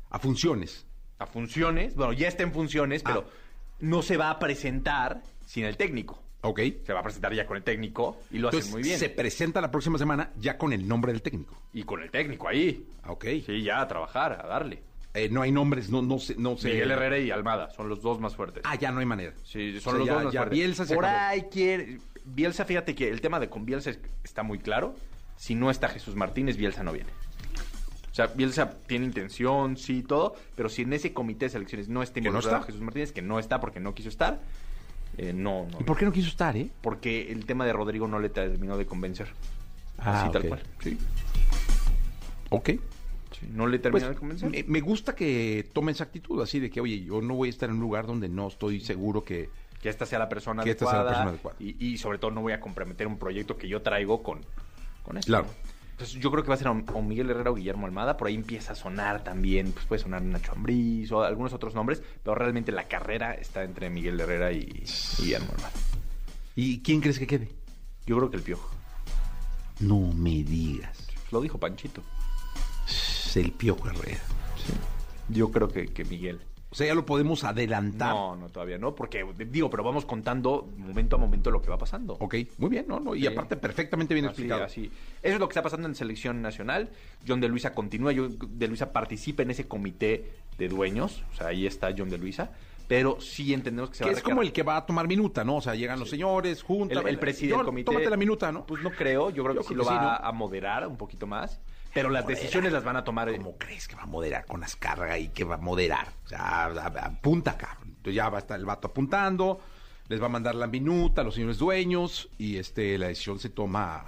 a 0.10 0.20
funciones 0.20 0.86
a 1.20 1.26
funciones. 1.26 1.96
Bueno, 1.96 2.14
ya 2.14 2.28
está 2.28 2.44
en 2.44 2.52
funciones, 2.52 3.04
pero 3.04 3.26
ah. 3.28 3.32
no 3.80 4.02
se 4.02 4.18
va 4.18 4.30
a 4.30 4.40
presentar 4.40 5.22
sin 5.46 5.66
el 5.66 5.78
técnico. 5.78 6.22
Ok. 6.42 6.62
Se 6.86 6.94
va 6.94 7.00
a 7.00 7.04
presentar 7.04 7.34
ya 7.34 7.46
con 7.48 7.58
el 7.58 7.64
técnico 7.64 8.20
y 8.32 8.38
lo 8.38 8.50
hace 8.50 8.70
muy 8.72 8.84
bien. 8.84 9.00
Se 9.00 9.10
presenta 9.10 9.62
la 9.62 9.72
próxima 9.72 9.98
semana 9.98 10.32
ya 10.38 10.58
con 10.58 10.74
el 10.74 10.88
nombre 10.88 11.12
del 11.12 11.22
técnico. 11.22 11.56
Y 11.74 11.84
con 11.84 12.02
el 12.02 12.12
técnico 12.12 12.48
ahí. 12.48 12.88
Ok. 13.08 13.26
Sí, 13.46 13.64
ya 13.64 13.82
a 13.82 13.88
trabajar, 13.88 14.34
a 14.34 14.48
darle. 14.48 14.84
Eh, 15.16 15.30
no 15.30 15.42
hay 15.42 15.52
nombres, 15.52 15.90
no, 15.90 16.02
no 16.02 16.20
sé, 16.20 16.36
no 16.38 16.58
sé. 16.58 16.70
Miguel 16.70 16.92
Herrera 16.92 17.18
y 17.18 17.32
Almada 17.32 17.70
son 17.72 17.88
los 17.88 18.02
dos 18.02 18.20
más 18.20 18.36
fuertes. 18.36 18.64
Ah, 18.66 18.76
ya 18.76 18.92
no 18.92 19.00
hay 19.00 19.06
manera. 19.06 19.34
Sí, 19.44 19.80
son 19.80 20.00
los 20.00 20.08
dos 20.08 20.24
más 20.26 20.34
fuertes. 20.34 20.52
Bielsa 20.52 20.86
se 20.86 20.94
Por 20.94 21.06
ahí 21.06 21.44
quiere. 21.44 22.00
Bielsa, 22.26 22.66
fíjate 22.66 22.94
que 22.94 23.10
el 23.10 23.22
tema 23.22 23.40
de 23.40 23.50
con 23.50 23.66
Bielsa 23.66 23.92
está 24.24 24.44
muy 24.44 24.60
claro. 24.60 24.96
Si 25.38 25.56
no 25.56 25.72
está 25.72 25.88
Jesús 25.90 26.16
Martínez, 26.16 26.58
Bielsa 26.58 26.84
no 26.84 26.92
viene. 26.92 27.10
O 28.16 28.18
sea, 28.18 28.28
Bielsa 28.28 28.72
tiene 28.88 29.04
intención, 29.04 29.76
sí, 29.76 30.02
todo, 30.02 30.36
pero 30.56 30.70
si 30.70 30.84
en 30.84 30.94
ese 30.94 31.12
comité 31.12 31.48
de 31.48 31.50
selecciones 31.50 31.90
no 31.90 32.02
está 32.02 32.14
¿Que 32.16 32.22
no 32.22 32.28
involucrado 32.30 32.60
está? 32.60 32.68
Jesús 32.68 32.82
Martínez, 32.82 33.12
que 33.12 33.22
no 33.22 33.40
está 33.40 33.60
porque 33.60 33.82
no 33.82 33.94
quiso 33.94 34.08
estar, 34.08 34.40
eh, 35.18 35.34
no, 35.34 35.68
no. 35.70 35.82
¿Y 35.82 35.84
por 35.84 35.98
qué 35.98 36.06
no 36.06 36.14
quiso 36.14 36.30
estar, 36.30 36.56
eh? 36.56 36.70
Porque 36.82 37.30
el 37.30 37.46
tema 37.46 37.66
de 37.66 37.74
Rodrigo 37.74 38.08
no 38.08 38.20
le 38.20 38.30
terminó 38.30 38.78
de 38.78 38.86
convencer. 38.86 39.28
Ah, 39.98 40.22
Así 40.24 40.32
tal 40.32 40.44
cual. 40.48 40.64
Sí, 40.80 40.98
Ok. 42.52 42.70
sí, 42.70 43.48
no 43.52 43.68
le 43.68 43.80
Pues, 43.80 43.92
terminó 44.02 44.08
de 44.10 44.16
convencer. 44.16 44.50
me, 44.50 44.64
me 44.64 44.80
gusta 44.80 45.14
que 45.14 45.70
tome 45.74 45.92
esa 45.92 46.06
actitud, 46.06 46.42
así 46.42 46.62
de 46.62 46.70
que, 46.70 46.80
oye, 46.80 47.04
yo 47.04 47.22
no 47.22 47.36
voy 47.36 47.50
a 47.50 47.52
estar 47.52 47.68
en 47.70 47.76
un 47.76 47.82
lugar 47.82 48.08
donde 48.08 48.30
no 48.30 48.48
estoy 48.48 48.80
seguro 48.80 49.26
que... 49.26 49.50
que 49.82 49.90
esta 49.90 50.06
sea 50.06 50.20
la 50.20 50.30
persona 50.30 50.64
Que 50.64 50.72
esta 50.72 50.86
sea 50.86 50.94
la 50.94 51.00
adecuada. 51.02 51.18
persona 51.18 51.30
adecuada. 51.32 51.58
Y, 51.60 51.86
y 51.94 51.98
sobre 51.98 52.18
todo 52.18 52.32
no 52.32 52.42
voy 52.42 52.54
a 52.54 52.62
comprometer 52.62 53.08
un 53.08 53.18
proyecto 53.18 53.58
que 53.58 53.68
yo 53.68 53.82
traigo 53.82 54.24
con, 54.24 54.40
con 55.04 55.18
esto. 55.18 55.28
Claro. 55.28 55.48
¿no? 55.48 55.75
Entonces 55.96 56.20
yo 56.20 56.30
creo 56.30 56.44
que 56.44 56.50
va 56.50 56.56
a 56.56 56.58
ser 56.58 56.68
o, 56.68 57.02
Miguel 57.02 57.30
Herrera 57.30 57.52
o 57.52 57.56
Guillermo 57.56 57.86
Almada. 57.86 58.18
Por 58.18 58.28
ahí 58.28 58.36
empieza 58.36 58.74
a 58.74 58.76
sonar 58.76 59.24
también, 59.24 59.72
pues 59.72 59.86
puede 59.86 60.02
sonar 60.02 60.22
Nacho 60.24 60.52
Ambriz 60.52 61.10
o 61.14 61.24
algunos 61.24 61.54
otros 61.54 61.74
nombres, 61.74 62.04
pero 62.22 62.36
realmente 62.36 62.74
la 62.74 62.90
carrera 62.90 63.34
está 63.34 63.64
entre 63.64 63.90
Miguel 63.90 64.20
Herrera 64.20 64.52
y, 64.52 64.58
y 64.58 65.22
Guillermo 65.22 65.54
Almada. 65.54 65.72
¿Y 66.54 66.82
quién 66.82 67.00
crees 67.00 67.18
que 67.18 67.28
quede? 67.28 67.50
Yo 68.06 68.18
creo 68.18 68.30
que 68.30 68.36
el 68.36 68.44
Piojo. 68.44 68.70
No 69.80 70.12
me 70.14 70.44
digas. 70.44 71.08
Lo 71.32 71.40
dijo 71.40 71.58
Panchito. 71.58 72.02
Es 72.86 73.38
el 73.38 73.54
Piojo 73.54 73.88
Herrera. 73.88 74.20
Yo 75.30 75.50
creo 75.50 75.70
que, 75.70 75.88
que 75.88 76.04
Miguel. 76.04 76.42
O 76.76 76.78
sea, 76.78 76.88
ya 76.88 76.94
lo 76.94 77.06
podemos 77.06 77.46
adelantar. 77.46 78.10
No, 78.14 78.36
no, 78.36 78.50
todavía 78.50 78.78
no, 78.78 78.94
porque 78.94 79.26
digo, 79.50 79.70
pero 79.70 79.82
vamos 79.82 80.04
contando 80.04 80.68
momento 80.76 81.16
a 81.16 81.20
momento 81.20 81.50
lo 81.50 81.62
que 81.62 81.70
va 81.70 81.78
pasando. 81.78 82.18
Ok, 82.20 82.36
muy 82.58 82.70
bien, 82.70 82.84
¿no? 82.86 83.00
no 83.00 83.16
y 83.16 83.22
Sí. 83.22 83.28
aparte 83.28 83.56
perfectamente 83.56 84.14
bien 84.14 84.26
Así, 84.26 84.34
explicado. 84.34 84.64
así. 84.66 84.92
Eso 85.24 85.36
es 85.36 85.40
lo 85.40 85.48
que 85.48 85.54
está 85.54 85.62
pasando 85.64 85.88
en 85.88 85.96
selección 85.96 86.42
nacional. 86.42 86.90
John 87.26 87.40
de 87.40 87.48
Luisa 87.48 87.74
continúa, 87.74 88.12
John 88.14 88.38
de 88.38 88.68
Luisa 88.68 88.92
participa 88.92 89.42
en 89.44 89.52
ese 89.52 89.70
comité 89.70 90.34
de 90.58 90.68
dueños, 90.68 91.24
o 91.32 91.36
sea, 91.38 91.48
ahí 91.48 91.66
está 91.66 91.94
John 91.98 92.10
de 92.10 92.18
Luisa, 92.18 92.52
pero 92.90 93.22
sí 93.22 93.54
entendemos 93.54 93.92
que 93.92 93.96
se 93.96 94.04
Que 94.04 94.10
va 94.10 94.14
a 94.14 94.18
es 94.18 94.22
como 94.22 94.42
el 94.42 94.52
que 94.52 94.64
va 94.64 94.76
a 94.76 94.86
tomar 94.86 95.08
minuta, 95.08 95.46
¿no? 95.46 95.56
O 95.56 95.62
sea, 95.62 95.76
llegan 95.76 95.98
los 95.98 96.10
señores, 96.10 96.62
juntan. 96.62 96.98
el, 96.98 97.08
el 97.08 97.20
presidente 97.20 97.56
del 97.56 97.66
comité. 97.68 97.86
Tómate 97.86 98.10
la 98.10 98.18
minuta, 98.18 98.52
¿no? 98.52 98.66
Pues 98.66 98.84
no 98.84 98.92
creo, 98.92 99.30
yo 99.30 99.44
creo 99.44 99.56
Yo 99.56 99.62
que 99.62 99.68
sí 99.70 99.76
lo 99.76 99.86
sí, 99.86 99.90
va 99.92 100.20
¿no? 100.22 100.28
a 100.28 100.32
moderar 100.34 100.86
un 100.90 100.98
poquito 100.98 101.26
más, 101.26 101.62
pero 101.96 102.10
las 102.10 102.28
decisiones 102.28 102.72
las 102.74 102.84
van 102.84 102.98
a 102.98 103.04
tomar. 103.04 103.30
eh, 103.30 103.38
¿Cómo 103.38 103.58
crees 103.58 103.88
que 103.88 103.96
va 103.96 104.04
a 104.04 104.06
moderar 104.06 104.46
con 104.46 104.62
Azcárraga 104.64 105.18
y 105.18 105.30
que 105.30 105.46
va 105.46 105.56
a 105.56 105.58
moderar? 105.58 106.10
O 106.26 106.28
sea, 106.28 106.66
apunta, 106.66 107.58
cabrón. 107.58 107.88
Entonces 107.88 108.14
ya 108.16 108.30
va 108.30 108.38
a 108.38 108.42
estar 108.42 108.60
el 108.60 108.66
vato 108.66 108.90
apuntando, 108.90 109.62
les 110.10 110.22
va 110.22 110.26
a 110.26 110.30
mandar 110.30 110.54
la 110.56 110.68
minuta 110.68 111.22
a 111.22 111.24
los 111.24 111.34
señores 111.36 111.58
dueños 111.58 112.30
y 112.38 112.58
este 112.58 112.98
la 112.98 113.08
decisión 113.08 113.40
se 113.40 113.50
toma 113.50 114.06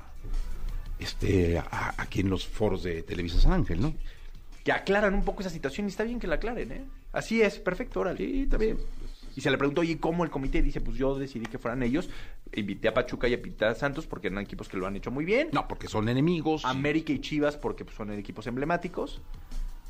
este 1.00 1.58
a- 1.60 1.94
aquí 1.98 2.20
en 2.22 2.30
los 2.30 2.46
foros 2.46 2.84
de 2.84 3.04
Televisa 3.04 3.40
San 3.40 3.54
Ángel, 3.54 3.82
¿no? 3.82 3.94
que 4.64 4.74
aclaran 4.74 5.14
un 5.14 5.24
poco 5.24 5.40
esa 5.40 5.50
situación 5.50 5.88
y 5.88 5.90
está 5.92 6.04
bien 6.04 6.20
que 6.20 6.28
la 6.28 6.36
aclaren, 6.36 6.72
¿eh? 6.74 6.84
Así 7.14 7.42
es, 7.42 7.58
perfecto, 7.58 8.02
órale. 8.02 8.18
Sí, 8.18 8.42
está 8.44 8.58
bien. 8.58 8.78
Y 9.38 9.42
se 9.42 9.52
le 9.52 9.58
preguntó, 9.60 9.82
oye, 9.82 10.00
¿cómo 10.00 10.24
el 10.24 10.32
comité? 10.32 10.64
Dice, 10.64 10.82
pues 10.82 10.98
yo 10.98 11.16
decidí 11.20 11.46
que 11.46 11.60
fueran 11.60 11.84
ellos. 11.84 12.10
Invité 12.56 12.88
a 12.88 12.94
Pachuca 12.96 13.28
y 13.28 13.36
a 13.36 13.42
Pita 13.42 13.76
Santos 13.76 14.08
porque 14.08 14.30
eran 14.30 14.40
equipos 14.40 14.68
que 14.68 14.78
lo 14.78 14.88
han 14.88 14.96
hecho 14.96 15.12
muy 15.12 15.26
bien. 15.26 15.50
No, 15.52 15.68
porque 15.68 15.88
son 15.88 16.10
enemigos. 16.10 16.66
América 16.66 17.14
y 17.14 17.20
Chivas 17.20 17.56
porque 17.56 17.86
pues, 17.86 17.96
son 17.96 18.12
equipos 18.14 18.48
emblemáticos. 18.48 19.22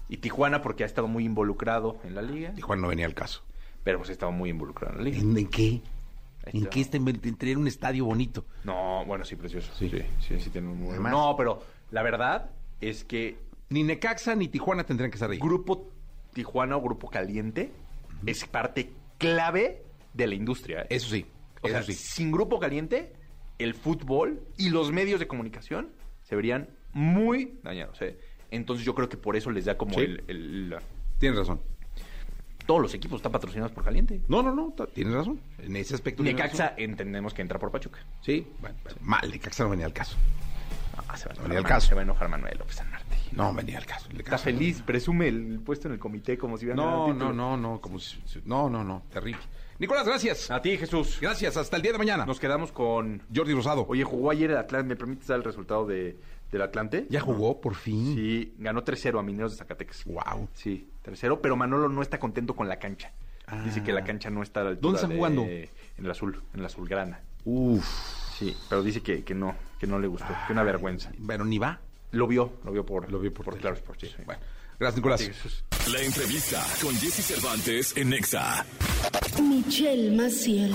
Y 0.10 0.18
Tijuana 0.18 0.62
porque 0.62 0.84
ha 0.84 0.86
estado 0.86 1.08
muy 1.08 1.24
involucrado 1.24 1.98
en 2.04 2.14
la 2.16 2.22
liga. 2.22 2.52
Tijuana 2.56 2.82
no 2.82 2.88
venía 2.90 3.06
al 3.06 3.14
caso. 3.14 3.42
Pero 3.86 4.00
pues 4.00 4.10
ha 4.10 4.12
estado 4.12 4.34
muy 4.34 4.50
involucrado 4.50 4.92
en 4.96 4.98
la 4.98 5.04
liga. 5.10 5.18
¿En, 5.22 5.38
en 5.38 5.48
qué? 5.48 5.82
¿En 6.48 6.66
qué 6.66 6.86
en 6.92 7.38
tener 7.38 7.58
un 7.58 7.68
estadio 7.70 8.04
bonito? 8.04 8.46
No, 8.66 9.06
bueno, 9.06 9.24
sí, 9.24 9.38
precioso. 9.38 9.72
Sí. 9.80 9.90
Sí, 9.90 10.00
sí, 10.28 10.40
sí, 10.42 10.50
tiene 10.50 10.68
un 10.68 10.78
muy... 10.78 10.90
Además- 10.90 11.14
No, 11.14 11.36
pero 11.38 11.64
la 11.92 12.04
verdad 12.04 12.50
es 12.82 13.06
que 13.06 13.38
Ni 13.70 13.84
Necaxa 13.84 14.36
ni 14.36 14.50
Tijuana 14.50 14.84
tendrían 14.84 15.10
que 15.10 15.16
estar 15.16 15.32
ahí. 15.32 15.40
Grupo 15.40 15.88
Tijuana 16.34 16.76
o 16.76 16.82
Grupo 16.82 17.10
Caliente 17.10 17.72
es 18.26 18.46
parte 18.46 18.92
clave 19.18 19.84
de 20.14 20.28
la 20.28 20.36
industria. 20.36 20.82
¿eh? 20.84 20.88
Eso 20.92 21.10
sí, 21.10 21.26
O 21.62 21.68
eso 21.68 21.76
sea, 21.78 21.84
sí. 21.84 21.94
sin 21.94 22.32
Grupo 22.32 22.60
Caliente, 22.60 23.14
el 23.60 23.74
fútbol 23.74 24.42
y 24.58 24.70
los 24.70 24.92
medios 24.92 25.20
de 25.20 25.28
comunicación 25.28 25.90
se 26.24 26.36
verían 26.36 26.70
muy 26.94 27.60
dañados. 27.64 28.02
¿eh? 28.02 28.18
Entonces 28.52 28.86
yo 28.86 28.96
creo 28.96 29.10
que 29.10 29.18
por 29.18 29.36
eso 29.36 29.52
les 29.52 29.66
da 29.66 29.78
como 29.78 29.94
Sí. 29.96 30.02
el, 30.02 30.24
el- 30.28 30.70
la- 30.72 30.82
Tienes 31.20 31.40
razón. 31.40 31.60
Todos 32.66 32.82
los 32.82 32.94
equipos 32.94 33.18
están 33.20 33.32
patrocinados 33.32 33.72
por 33.72 33.84
Caliente. 33.84 34.22
No, 34.28 34.44
no, 34.44 34.54
no, 34.54 34.74
tienes 34.94 35.14
razón. 35.14 35.40
En 35.60 35.76
ese 35.78 35.96
aspecto. 35.96 36.22
Necaxa 36.22 36.74
entendemos 36.78 37.34
que 37.34 37.42
entra 37.42 37.58
por 37.58 37.72
Pachuca. 37.72 38.00
Sí, 38.22 38.46
bueno, 38.60 38.76
bueno, 38.84 38.98
mal, 39.02 39.30
Necaxa 39.32 39.64
no 39.64 39.70
venía 39.70 39.86
al 39.86 39.94
caso. 39.94 40.18
Ah, 41.08 41.16
se 41.16 41.26
va 41.30 41.32
a 41.32 41.36
No 41.36 41.40
enojar, 41.42 41.48
venía 41.48 41.60
al 41.60 41.66
caso. 41.66 41.88
se 41.88 41.96
va 41.96 42.02
a 42.02 42.04
enojar 42.04 42.28
Manuel 42.28 42.58
López 42.58 42.76
San 42.76 42.90
Martín. 42.92 43.07
No, 43.34 43.54
venía 43.54 43.78
al 43.78 43.86
caso. 43.86 44.08
Está 44.18 44.38
feliz, 44.38 44.82
presume 44.82 45.28
el 45.28 45.60
puesto 45.60 45.88
en 45.88 45.94
el 45.96 46.00
comité 46.00 46.38
como 46.38 46.58
si 46.58 46.66
hubiera 46.66 46.82
No, 46.82 47.08
el 47.12 47.18
no, 47.18 47.34
no, 47.34 47.58
no, 47.58 47.82
como 47.82 48.00
si- 48.00 48.20
no, 48.46 48.70
no, 48.70 48.84
no, 48.84 49.04
terrible. 49.12 49.42
Nicolás, 49.80 50.08
gracias. 50.08 50.50
A 50.50 50.60
ti, 50.62 50.76
Jesús. 50.76 51.20
Gracias, 51.22 51.56
hasta 51.56 51.76
el 51.76 51.84
día 51.84 51.92
de 51.92 52.00
mañana. 52.00 52.26
Nos 52.26 52.40
quedamos 52.40 52.72
con 52.72 53.22
Jordi 53.34 53.54
Rosado. 53.54 53.86
Oye, 53.88 54.04
jugó 54.04 54.32
ayer 54.32 54.50
el 54.50 54.58
Atlante. 54.58 54.88
¿Me 54.90 54.96
permites 54.96 55.28
dar 55.28 55.38
el 55.38 55.44
resultado 55.44 55.86
de, 55.86 56.18
del 56.52 56.62
Atlante? 56.64 57.06
ya 57.12 57.20
jugó 57.22 57.62
por 57.62 57.76
fin. 57.76 58.16
Sí, 58.16 58.56
ganó 58.58 58.84
3-0 58.84 59.20
a 59.20 59.22
Mineros 59.24 59.52
de 59.52 59.58
Zacatecas. 59.60 60.04
Wow. 60.06 60.50
Sí, 60.54 60.90
3-0, 61.04 61.40
pero 61.42 61.56
Manolo 61.56 61.90
no 61.90 62.02
está 62.02 62.20
contento 62.20 62.56
con 62.56 62.68
la 62.68 62.80
cancha. 62.80 63.14
Dice 63.64 63.82
que 63.84 63.94
la 63.94 64.04
cancha 64.04 64.30
no 64.30 64.42
está 64.44 64.60
a 64.60 64.64
la 64.64 64.70
altura 64.72 64.82
¿Dónde 64.82 64.98
están 64.98 65.10
de- 65.12 65.16
jugando? 65.16 65.44
En 65.44 66.06
el 66.06 66.12
azul, 66.12 66.42
en 66.56 66.62
la 66.62 66.66
azulgrana. 66.68 67.22
Uf. 67.46 67.86
Sí, 68.38 68.56
pero 68.70 68.84
dice 68.84 69.02
que, 69.02 69.24
que 69.24 69.34
no, 69.34 69.56
que 69.80 69.88
no 69.88 70.00
le 70.00 70.08
gustó, 70.08 70.28
que 70.48 70.54
una 70.54 70.64
vergüenza. 70.64 71.12
Bueno, 71.20 71.46
ni 71.46 71.58
va. 71.60 71.80
Lo 72.12 72.28
vio, 72.28 72.54
lo 72.64 72.72
vio 72.72 72.86
por, 72.86 73.12
Lo 73.12 73.20
vi 73.20 73.30
por, 73.30 73.46
por 73.46 73.54
tele. 73.56 73.62
Claro 73.62 73.76
Sports. 73.78 74.02
sí. 74.16 74.24
Bueno, 74.26 74.42
gracias, 74.80 74.96
Nicolás. 74.98 75.22
Sí. 75.22 75.92
La 75.92 76.02
entrevista 76.02 76.66
con 76.82 76.94
Jesse 76.96 77.24
Cervantes 77.26 77.96
en 77.96 78.10
Nexa. 78.10 78.66
Michelle 79.42 80.12
Maciel. 80.16 80.74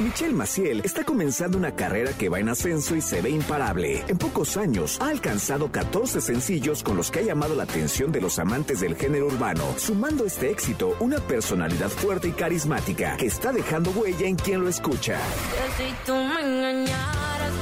Michelle 0.00 0.32
Maciel 0.32 0.80
está 0.84 1.04
comenzando 1.04 1.58
una 1.58 1.74
carrera 1.76 2.12
que 2.12 2.28
va 2.28 2.40
en 2.40 2.48
ascenso 2.48 2.96
y 2.96 3.00
se 3.00 3.20
ve 3.22 3.30
imparable. 3.30 4.02
En 4.08 4.16
pocos 4.18 4.56
años 4.56 4.98
ha 5.00 5.08
alcanzado 5.08 5.70
14 5.70 6.20
sencillos 6.20 6.82
con 6.82 6.96
los 6.96 7.10
que 7.10 7.20
ha 7.20 7.22
llamado 7.22 7.54
la 7.54 7.64
atención 7.64 8.10
de 8.10 8.20
los 8.20 8.38
amantes 8.38 8.80
del 8.80 8.96
género 8.96 9.26
urbano, 9.26 9.64
sumando 9.76 10.24
a 10.24 10.26
este 10.26 10.50
éxito 10.50 10.96
una 11.00 11.18
personalidad 11.20 11.88
fuerte 11.90 12.28
y 12.28 12.32
carismática 12.32 13.16
que 13.16 13.26
está 13.26 13.52
dejando 13.52 13.90
huella 13.90 14.26
en 14.26 14.36
quien 14.36 14.62
lo 14.62 14.68
escucha. 14.68 15.18
Que 15.76 15.84
si 15.84 15.94
tú 16.06 16.14
me 16.14 16.40
engañaras, 16.40 17.52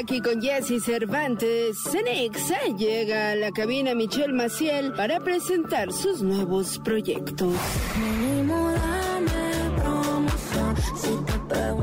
aquí 0.00 0.20
con 0.20 0.40
Jesse 0.40 0.80
Cervantes, 0.80 1.78
Cenexa 1.78 2.58
llega 2.78 3.32
a 3.32 3.36
la 3.36 3.50
cabina 3.50 3.94
Michelle 3.94 4.32
Maciel 4.32 4.94
para 4.94 5.20
presentar 5.20 5.92
sus 5.92 6.22
nuevos 6.22 6.78
proyectos. 6.78 7.54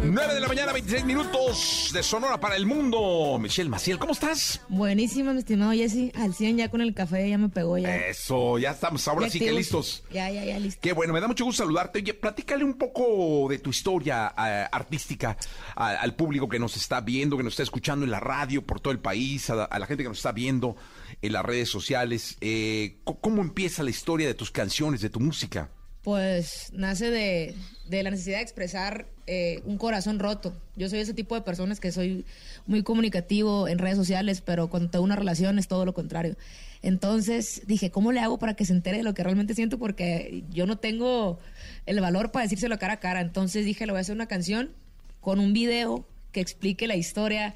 9 0.10 0.34
de 0.34 0.40
la 0.40 0.48
mañana, 0.48 0.72
26 0.72 1.04
minutos 1.06 1.90
de 1.94 2.02
Sonora 2.02 2.40
para 2.40 2.56
el 2.56 2.66
mundo. 2.66 3.38
Michelle 3.40 3.70
Maciel, 3.70 4.00
¿cómo 4.00 4.14
estás? 4.14 4.62
Buenísimo, 4.70 5.34
mi 5.34 5.40
estimado 5.40 5.74
Jesse. 5.74 6.12
Al 6.16 6.34
100 6.34 6.58
ya 6.58 6.70
con 6.70 6.82
el 6.82 6.94
café, 6.94 7.30
ya 7.30 7.38
me 7.38 7.50
pegó 7.50 7.78
ya. 7.78 7.94
Eso, 8.08 8.58
ya 8.58 8.72
estamos 8.72 9.06
ahora 9.08 9.28
Ya 9.28 9.32
sí 9.34 9.40
que 9.40 9.52
listos. 9.52 10.04
Ya, 10.12 10.30
ya, 10.32 10.46
ya, 10.46 10.60
listo. 10.60 10.80
Qué 10.82 10.94
bueno, 10.94 11.14
me 11.14 11.20
da 11.20 11.28
mucho 11.28 11.44
gusto 11.44 11.64
saludarte. 11.64 12.00
Oye, 12.00 12.14
platícale 12.14 12.64
un 12.64 12.76
poco 12.76 13.48
de 13.50 13.60
tu 13.60 13.70
historia 13.70 14.34
eh, 14.38 14.66
artística 14.72 15.36
a- 15.76 15.90
al 16.00 16.16
público 16.16 16.48
que 16.48 16.58
nos 16.60 16.78
está 16.78 17.02
viendo, 17.02 17.36
que 17.36 17.44
nos 17.44 17.54
está 17.54 17.64
escuchando 17.64 18.06
en 18.06 18.12
la 18.12 18.20
radio 18.22 18.66
por 18.66 18.80
todo 18.80 18.94
el 18.94 19.00
país, 19.00 19.50
a, 19.50 19.56
la- 19.56 19.64
a 19.66 19.78
la 19.80 19.88
gente 19.88 20.04
que 20.04 20.10
nos 20.10 20.20
está 20.20 20.32
viendo 20.32 20.78
en 21.22 21.34
las 21.34 21.44
redes 21.46 21.70
sociales. 21.70 22.38
Eh, 22.40 22.98
¿Cómo 23.04 23.42
empieza 23.42 23.84
la 23.84 23.90
historia 23.90 24.28
de 24.28 24.34
tus 24.36 24.52
canciones, 24.52 25.02
de 25.02 25.10
tu 25.10 25.20
música? 25.20 25.70
Pues 26.02 26.70
nace 26.72 27.12
de, 27.12 27.56
de 27.90 28.04
la 28.04 28.12
necesidad 28.12 28.38
de 28.38 28.44
expresar 28.44 29.10
eh, 29.28 29.62
un 29.66 29.78
corazón 29.78 30.20
roto. 30.20 30.54
Yo 30.78 30.88
soy 30.88 31.00
ese 31.00 31.14
tipo 31.14 31.36
de 31.36 31.42
personas 31.42 31.82
que 31.82 31.92
soy 31.92 32.26
muy 32.66 32.82
comunicativo 32.82 33.68
en 33.68 33.78
redes 33.78 33.98
sociales, 33.98 34.42
pero 34.42 34.70
cuando 34.70 34.90
tengo 34.90 35.04
una 35.04 35.18
relación 35.18 35.60
es 35.60 35.68
todo 35.68 35.86
lo 35.86 35.94
contrario. 35.94 36.38
Entonces 36.82 37.64
dije, 37.68 37.92
¿cómo 37.92 38.14
le 38.14 38.22
hago 38.22 38.40
para 38.40 38.54
que 38.54 38.64
se 38.64 38.72
entere 38.72 38.98
de 38.98 39.04
lo 39.04 39.14
que 39.14 39.24
realmente 39.24 39.54
siento? 39.54 39.78
Porque 39.80 40.44
yo 40.50 40.66
no 40.66 40.78
tengo 40.78 41.40
el 41.86 42.00
valor 42.00 42.32
para 42.32 42.44
decírselo 42.44 42.80
cara 42.80 42.94
a 42.94 43.00
cara. 43.02 43.20
Entonces 43.20 43.66
dije, 43.66 43.86
le 43.86 43.92
voy 43.92 43.98
a 43.98 44.02
hacer 44.02 44.16
una 44.16 44.28
canción 44.28 44.72
con 45.20 45.40
un 45.42 45.52
video 45.52 46.08
que 46.32 46.40
explique 46.40 46.88
la 46.88 46.96
historia 46.96 47.54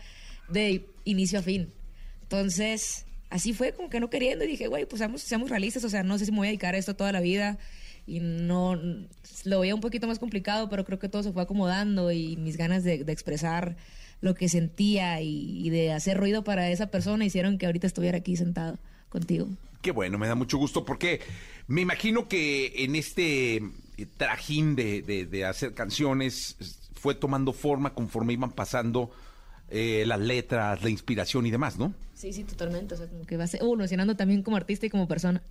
de 0.50 0.86
inicio 1.06 1.40
a 1.40 1.42
fin. 1.42 1.72
Entonces, 2.24 3.06
así 3.30 3.54
fue 3.54 3.72
como 3.72 3.90
que 3.90 4.02
no 4.02 4.10
queriendo. 4.10 4.44
Y 4.44 4.48
dije, 4.48 4.68
güey, 4.68 4.86
pues 4.86 5.00
seamos, 5.00 5.22
seamos 5.22 5.50
realistas. 5.50 5.86
O 5.86 5.90
sea, 5.90 6.04
no 6.04 6.18
sé 6.18 6.26
si 6.26 6.32
me 6.32 6.40
voy 6.40 6.48
a 6.48 6.50
dedicar 6.50 6.76
a 6.76 6.78
esto 6.78 6.96
toda 6.96 7.14
la 7.14 7.22
vida. 7.22 7.58
Y 8.12 8.20
no, 8.20 8.76
lo 9.46 9.60
veía 9.62 9.74
un 9.76 9.82
poquito 9.82 10.08
más 10.08 10.20
complicado, 10.20 10.70
pero 10.70 10.84
creo 10.86 11.00
que 11.00 11.08
todo 11.10 11.24
se 11.24 11.32
fue 11.32 11.44
acomodando 11.44 12.12
y 12.12 12.36
mis 12.38 12.58
ganas 12.58 12.84
de, 12.84 13.04
de 13.04 13.12
expresar 13.14 13.78
lo 14.20 14.36
que 14.36 14.50
sentía 14.50 15.22
y, 15.22 15.66
y 15.66 15.70
de 15.70 15.94
hacer 15.94 16.18
ruido 16.18 16.44
para 16.44 16.70
esa 16.70 16.88
persona 16.88 17.24
hicieron 17.26 17.58
que 17.58 17.66
ahorita 17.68 17.88
estuviera 17.88 18.18
aquí 18.18 18.36
sentado 18.36 18.78
contigo. 19.10 19.48
Qué 19.82 19.92
bueno, 19.92 20.18
me 20.18 20.28
da 20.28 20.36
mucho 20.36 20.58
gusto 20.58 20.84
porque 20.86 21.22
me 21.68 21.82
imagino 21.82 22.28
que 22.28 22.84
en 22.84 22.96
este 22.96 23.56
eh, 23.58 23.62
trajín 24.18 24.76
de, 24.76 25.02
de- 25.02 25.26
de 25.26 25.46
hacer 25.46 25.74
canciones 25.74 26.58
fue 26.94 27.16
tomando 27.16 27.54
forma 27.54 27.94
conforme 27.96 28.34
iban 28.34 28.52
pasando 28.52 29.10
eh, 29.70 30.04
las 30.06 30.20
letras, 30.20 30.84
la 30.84 30.90
inspiración 30.90 31.46
y 31.46 31.52
demás, 31.52 31.78
¿no? 31.80 31.94
Sí, 32.14 32.32
sí, 32.34 32.44
totalmente. 32.44 32.94
O 32.94 32.98
sea, 32.98 33.08
como 33.08 33.26
que 33.26 33.38
vas 33.38 33.54
evolucionando 33.56 34.16
también 34.16 34.44
como 34.44 34.58
artista 34.58 34.86
y 34.86 34.90
como 34.90 35.08
persona. 35.08 35.42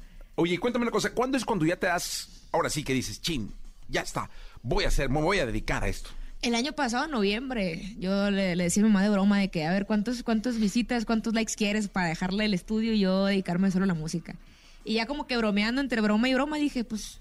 Oye, 0.41 0.57
cuéntame 0.57 0.85
una 0.85 0.91
cosa, 0.91 1.13
¿cuándo 1.13 1.37
es 1.37 1.45
cuando 1.45 1.67
ya 1.67 1.77
te 1.77 1.87
das, 1.87 2.47
ahora 2.51 2.71
sí 2.71 2.83
que 2.83 2.95
dices, 2.95 3.21
chin, 3.21 3.53
ya 3.91 4.01
está, 4.01 4.31
voy 4.63 4.85
a 4.85 4.89
hacer, 4.89 5.11
me 5.11 5.21
voy 5.21 5.39
a 5.39 5.45
dedicar 5.45 5.85
a 5.85 5.89
esto? 5.89 6.09
El 6.41 6.55
año 6.55 6.73
pasado, 6.73 7.05
en 7.05 7.11
noviembre, 7.11 7.95
yo 7.99 8.31
le, 8.31 8.57
le 8.57 8.65
decía 8.65 8.83
a 8.83 8.87
mi 8.87 8.91
mamá 8.91 9.03
de 9.03 9.11
broma 9.11 9.39
de 9.39 9.51
que, 9.51 9.67
a 9.67 9.71
ver, 9.71 9.85
¿cuántos, 9.85 10.23
cuántos 10.23 10.59
visitas, 10.59 11.05
cuántos 11.05 11.35
likes 11.35 11.53
quieres 11.57 11.89
para 11.89 12.09
dejarle 12.09 12.47
el 12.47 12.55
estudio 12.55 12.95
y 12.95 13.01
yo 13.01 13.27
dedicarme 13.27 13.71
solo 13.71 13.85
a 13.85 13.89
la 13.89 13.93
música? 13.93 14.35
Y 14.83 14.95
ya 14.95 15.05
como 15.05 15.27
que 15.27 15.37
bromeando 15.37 15.83
entre 15.83 16.01
broma 16.01 16.27
y 16.27 16.33
broma 16.33 16.57
dije, 16.57 16.85
pues, 16.85 17.21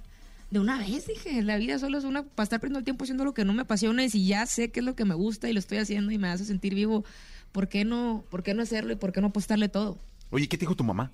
de 0.49 0.59
una 0.61 0.77
vez 0.77 1.05
dije, 1.05 1.41
la 1.41 1.57
vida 1.57 1.77
solo 1.77 1.97
es 1.97 2.05
una, 2.05 2.23
para 2.23 2.45
estar 2.45 2.61
perdiendo 2.61 2.79
el 2.79 2.85
tiempo 2.85 3.03
haciendo 3.03 3.25
lo 3.25 3.33
que 3.33 3.43
no 3.43 3.51
me 3.51 3.63
apasiona 3.63 4.01
y 4.05 4.09
si 4.09 4.25
ya 4.25 4.45
sé 4.45 4.71
qué 4.71 4.79
es 4.79 4.85
lo 4.85 4.95
que 4.95 5.03
me 5.03 5.15
gusta 5.15 5.49
y 5.49 5.53
lo 5.53 5.59
estoy 5.59 5.79
haciendo 5.79 6.13
y 6.13 6.17
me 6.17 6.29
hace 6.29 6.45
sentir 6.45 6.73
vivo, 6.73 7.03
¿por 7.51 7.67
qué 7.67 7.83
no, 7.83 8.23
por 8.29 8.43
qué 8.43 8.53
no 8.53 8.61
hacerlo 8.61 8.93
y 8.93 8.95
por 8.95 9.11
qué 9.11 9.19
no 9.19 9.27
apostarle 9.27 9.67
todo? 9.67 9.97
Oye, 10.31 10.47
¿qué 10.47 10.57
te 10.57 10.61
dijo 10.61 10.75
tu 10.75 10.85
mamá? 10.85 11.11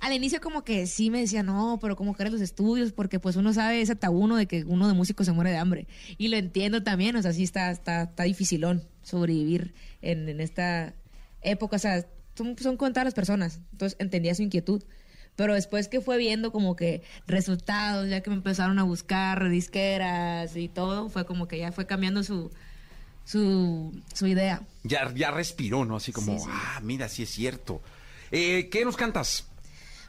Al 0.00 0.12
inicio 0.12 0.40
como 0.40 0.62
que 0.64 0.86
sí 0.86 1.10
me 1.10 1.20
decía, 1.20 1.42
no, 1.42 1.78
pero 1.80 1.96
como 1.96 2.14
que 2.14 2.22
eres 2.22 2.32
los 2.32 2.42
estudios, 2.42 2.92
porque 2.92 3.18
pues 3.18 3.36
uno 3.36 3.52
sabe 3.52 3.80
ese 3.80 3.96
tabú 3.96 4.28
de 4.34 4.46
que 4.46 4.64
uno 4.64 4.86
de 4.88 4.94
músico 4.94 5.24
se 5.24 5.32
muere 5.32 5.50
de 5.50 5.56
hambre. 5.56 5.86
Y 6.18 6.28
lo 6.28 6.36
entiendo 6.36 6.82
también, 6.82 7.16
o 7.16 7.22
sea, 7.22 7.32
sí 7.32 7.42
está, 7.42 7.70
está, 7.70 8.02
está 8.02 8.22
dificilón 8.24 8.84
sobrevivir 9.02 9.74
en, 10.02 10.28
en 10.28 10.40
esta 10.40 10.94
época, 11.42 11.76
o 11.76 11.78
sea, 11.78 12.06
son, 12.36 12.56
son 12.58 12.76
contadas 12.76 13.06
las 13.06 13.14
personas, 13.14 13.60
entonces 13.72 13.96
entendía 14.00 14.34
su 14.34 14.42
inquietud. 14.42 14.82
Pero 15.36 15.54
después 15.54 15.86
que 15.86 16.00
fue 16.00 16.18
viendo 16.18 16.50
como 16.50 16.74
que 16.74 17.02
resultados, 17.28 18.08
ya 18.08 18.22
que 18.22 18.30
me 18.30 18.34
empezaron 18.36 18.78
a 18.80 18.82
buscar 18.82 19.48
disqueras 19.48 20.56
y 20.56 20.68
todo, 20.68 21.08
fue 21.10 21.26
como 21.26 21.46
que 21.46 21.58
ya 21.58 21.70
fue 21.70 21.86
cambiando 21.86 22.24
su, 22.24 22.50
su, 23.24 24.02
su 24.12 24.26
idea. 24.26 24.62
Ya, 24.82 25.12
ya 25.14 25.30
respiró, 25.30 25.84
¿no? 25.84 25.96
Así 25.96 26.10
como, 26.12 26.32
Sí, 26.38 26.44
sí. 26.44 26.50
ah, 26.50 26.80
mira, 26.82 27.08
sí 27.08 27.22
es 27.22 27.30
cierto. 27.30 27.80
Eh, 28.32 28.68
¿Qué 28.68 28.84
nos 28.84 28.96
cantas? 28.96 29.46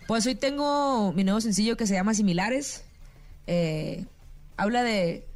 Pues 0.09 0.25
hoy 0.25 0.33
tengo 0.33 1.13
mi 1.13 1.23
nuevo 1.23 1.39
sencillo 1.39 1.77
que 1.77 1.85
se 1.85 1.93
llama 1.93 2.15
Similares. 2.15 2.83
Eh, 3.45 4.05
habla 4.57 4.81
de 4.81 5.27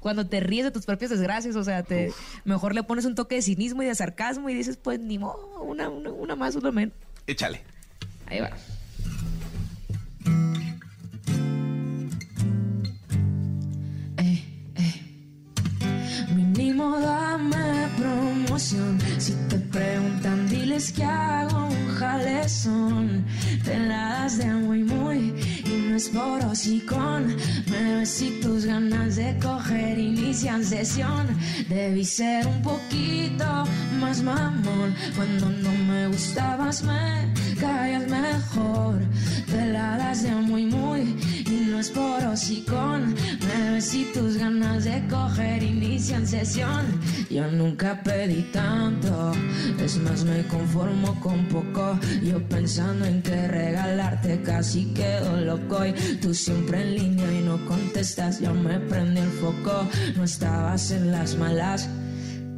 cuando 0.00 0.26
te 0.26 0.40
ríes 0.40 0.66
de 0.66 0.70
tus 0.70 0.84
propias 0.84 1.10
desgracias, 1.10 1.56
o 1.56 1.64
sea, 1.64 1.82
te 1.84 2.12
mejor 2.44 2.74
le 2.74 2.82
pones 2.82 3.06
un 3.06 3.14
toque 3.14 3.36
de 3.36 3.40
cinismo 3.40 3.82
y 3.82 3.86
de 3.86 3.94
sarcasmo 3.94 4.50
y 4.50 4.54
dices, 4.54 4.76
pues 4.76 5.00
ni 5.00 5.18
modo, 5.18 5.62
una, 5.62 5.88
una, 5.88 6.10
una 6.10 6.36
más, 6.36 6.54
una 6.54 6.70
menos. 6.70 6.94
Échale. 7.26 7.62
Ahí 8.26 8.40
va. 8.40 8.50
Mínimo 16.36 17.00
dame 17.00 17.88
Si 18.58 19.32
te 19.48 19.56
preguntan, 19.56 20.48
diles 20.48 20.90
que 20.90 21.04
hago 21.04 21.68
un 21.68 21.94
jalezón. 21.94 23.24
Te 23.64 23.78
la 23.78 24.22
das 24.22 24.38
de 24.38 24.46
muy, 24.46 24.82
muy. 24.82 25.57
Y 25.98 26.00
no 26.00 26.04
es 26.04 26.08
por 26.10 26.44
hocicón. 26.44 27.36
Me 27.68 27.96
ves 27.96 28.22
y 28.22 28.30
tus 28.40 28.66
ganas 28.66 29.16
de 29.16 29.36
coger 29.42 29.98
inician 29.98 30.64
sesión. 30.64 31.26
Debí 31.68 32.04
ser 32.04 32.46
un 32.46 32.62
poquito 32.62 33.64
más 33.98 34.22
mamón. 34.22 34.94
Cuando 35.16 35.50
no 35.50 35.72
me 35.88 36.06
gustabas, 36.06 36.84
me 36.84 37.34
callas 37.58 38.08
mejor. 38.08 39.00
Te 39.50 39.66
la 39.72 39.96
das 39.96 40.22
de 40.22 40.36
muy, 40.36 40.66
muy. 40.66 41.16
Y 41.46 41.66
no 41.68 41.80
es 41.80 41.90
por 41.90 42.24
hocicón. 42.24 43.16
Me 43.48 43.72
ves 43.72 43.92
y 43.94 44.04
tus 44.14 44.36
ganas 44.36 44.84
de 44.84 45.04
coger 45.08 45.64
inician 45.64 46.24
sesión. 46.24 46.86
Yo 47.30 47.46
nunca 47.50 48.00
pedí 48.02 48.42
tanto, 48.52 49.32
es 49.78 49.98
más 49.98 50.24
me 50.24 50.46
conformo 50.46 51.18
con 51.20 51.44
poco. 51.46 51.98
Yo 52.22 52.42
pensando 52.48 53.04
en 53.04 53.20
que 53.22 53.48
regalarte 53.48 54.40
casi 54.40 54.86
quedo 54.94 55.38
loco 55.40 55.84
tú 56.20 56.34
siempre 56.34 56.80
en 56.82 56.94
línea 56.94 57.32
y 57.32 57.42
no 57.44 57.64
contestas. 57.66 58.40
Yo 58.40 58.54
me 58.54 58.78
prendí 58.80 59.20
el 59.20 59.30
foco, 59.30 59.86
no 60.16 60.24
estabas 60.24 60.90
en 60.90 61.12
las 61.12 61.36
malas. 61.36 61.88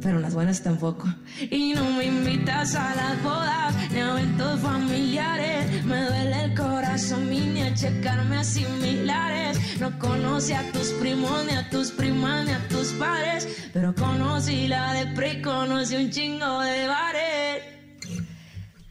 Pero 0.01 0.19
las 0.19 0.33
buenas 0.33 0.63
tampoco. 0.63 1.07
Y 1.39 1.73
no 1.73 1.83
me 1.91 2.05
invitas 2.05 2.73
a 2.73 2.95
las 2.95 3.21
bodas 3.21 3.75
ni 3.91 3.99
a 3.99 4.09
eventos 4.11 4.59
familiares. 4.59 5.85
Me 5.85 6.03
duele 6.03 6.43
el 6.45 6.55
corazón, 6.55 7.29
ni 7.29 7.61
a 7.61 7.73
checarme 7.73 8.37
a 8.37 8.43
similares. 8.43 9.59
No 9.79 9.97
conocí 9.99 10.53
a 10.53 10.71
tus 10.71 10.89
primos, 10.93 11.45
ni 11.45 11.53
a 11.53 11.69
tus 11.69 11.91
primas, 11.91 12.45
ni 12.45 12.51
a 12.51 12.67
tus 12.67 12.93
padres. 12.93 13.47
Pero 13.73 13.93
conocí 13.93 14.67
la 14.67 14.93
de 14.93 15.05
pre, 15.13 15.41
conocí 15.41 15.95
un 15.95 16.09
chingo 16.09 16.61
de 16.61 16.87
bares. 16.87 17.63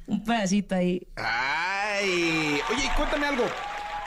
Un 0.07 0.25
pedacito 0.25 0.77
ahí. 0.77 1.07
Ay, 1.17 2.61
oye, 2.73 2.91
cuéntame 2.97 3.27
algo. 3.27 3.45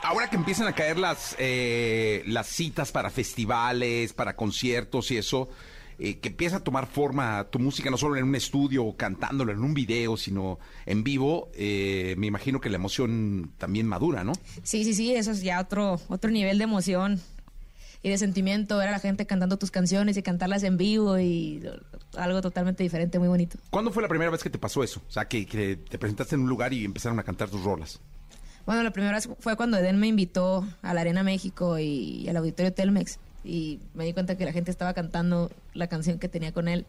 Ahora 0.04 0.30
que 0.30 0.36
empiezan 0.36 0.68
a 0.68 0.74
caer 0.74 1.00
las, 1.00 1.34
eh, 1.40 2.24
las 2.28 2.48
citas 2.48 2.92
para 2.92 3.10
festivales, 3.10 4.12
para 4.12 4.36
conciertos 4.36 5.10
y 5.12 5.18
eso, 5.18 5.48
eh, 5.98 6.20
que 6.20 6.28
empieza 6.28 6.58
a 6.58 6.60
tomar 6.60 6.88
forma 6.88 7.46
tu 7.50 7.58
música 7.58 7.90
no 7.90 7.96
solo 7.96 8.18
en 8.18 8.26
un 8.26 8.36
estudio 8.36 8.84
o 8.84 8.98
cantándolo 8.98 9.54
en 9.54 9.64
un 9.64 9.74
video, 9.74 10.18
sino 10.18 10.60
en 10.86 11.06
vivo, 11.06 11.50
eh, 11.54 12.16
me 12.18 12.28
imagino 12.28 12.60
que 12.60 12.70
la 12.70 12.76
emoción 12.76 13.54
también 13.58 13.88
madura, 13.88 14.26
¿no? 14.26 14.34
Sí, 14.64 14.84
sí, 14.84 14.94
sí, 14.94 15.16
eso 15.16 15.32
es 15.32 15.42
ya 15.42 15.62
otro, 15.62 16.02
otro 16.10 16.32
nivel 16.32 16.58
de 16.58 16.66
emoción 16.66 17.22
y 18.02 18.10
de 18.10 18.18
sentimiento, 18.18 18.78
ver 18.80 18.90
a 18.90 18.92
la 18.92 19.00
gente 19.00 19.26
cantando 19.26 19.58
tus 19.58 19.72
canciones 19.72 20.18
y 20.18 20.22
cantarlas 20.22 20.64
en 20.64 20.76
vivo 20.76 21.18
y 21.18 21.64
algo 22.18 22.42
totalmente 22.42 22.84
diferente, 22.84 23.20
muy 23.20 23.30
bonito. 23.30 23.58
¿Cuándo 23.70 23.90
fue 23.90 24.04
la 24.04 24.10
primera 24.10 24.30
vez 24.30 24.44
que 24.44 24.50
te 24.50 24.60
pasó 24.60 24.84
eso? 24.84 25.02
O 25.08 25.12
sea, 25.12 25.30
que, 25.30 25.46
que 25.46 25.78
te 25.78 25.98
presentaste 25.98 26.36
en 26.36 26.42
un 26.42 26.50
lugar 26.50 26.74
y 26.74 26.84
empezaron 26.84 27.18
a 27.20 27.24
cantar 27.24 27.50
tus 27.50 27.64
rolas. 27.64 28.02
Bueno, 28.66 28.84
la 28.84 28.92
primera 28.92 29.14
vez 29.16 29.28
fue 29.40 29.56
cuando 29.56 29.78
Eden 29.78 30.00
me 30.00 30.08
invitó 30.08 30.66
a 30.82 30.94
la 30.94 31.02
Arena 31.02 31.24
México 31.24 31.78
y 31.80 32.28
al 32.30 32.38
Auditorio 32.38 32.74
Telmex 32.74 33.20
y 33.44 33.80
me 33.94 34.06
di 34.06 34.14
cuenta 34.14 34.38
que 34.38 34.46
la 34.46 34.54
gente 34.54 34.72
estaba 34.72 34.94
cantando 34.94 35.52
la 35.74 35.88
canción 35.88 36.18
que 36.20 36.30
tenía 36.30 36.52
con 36.54 36.68
él. 36.68 36.86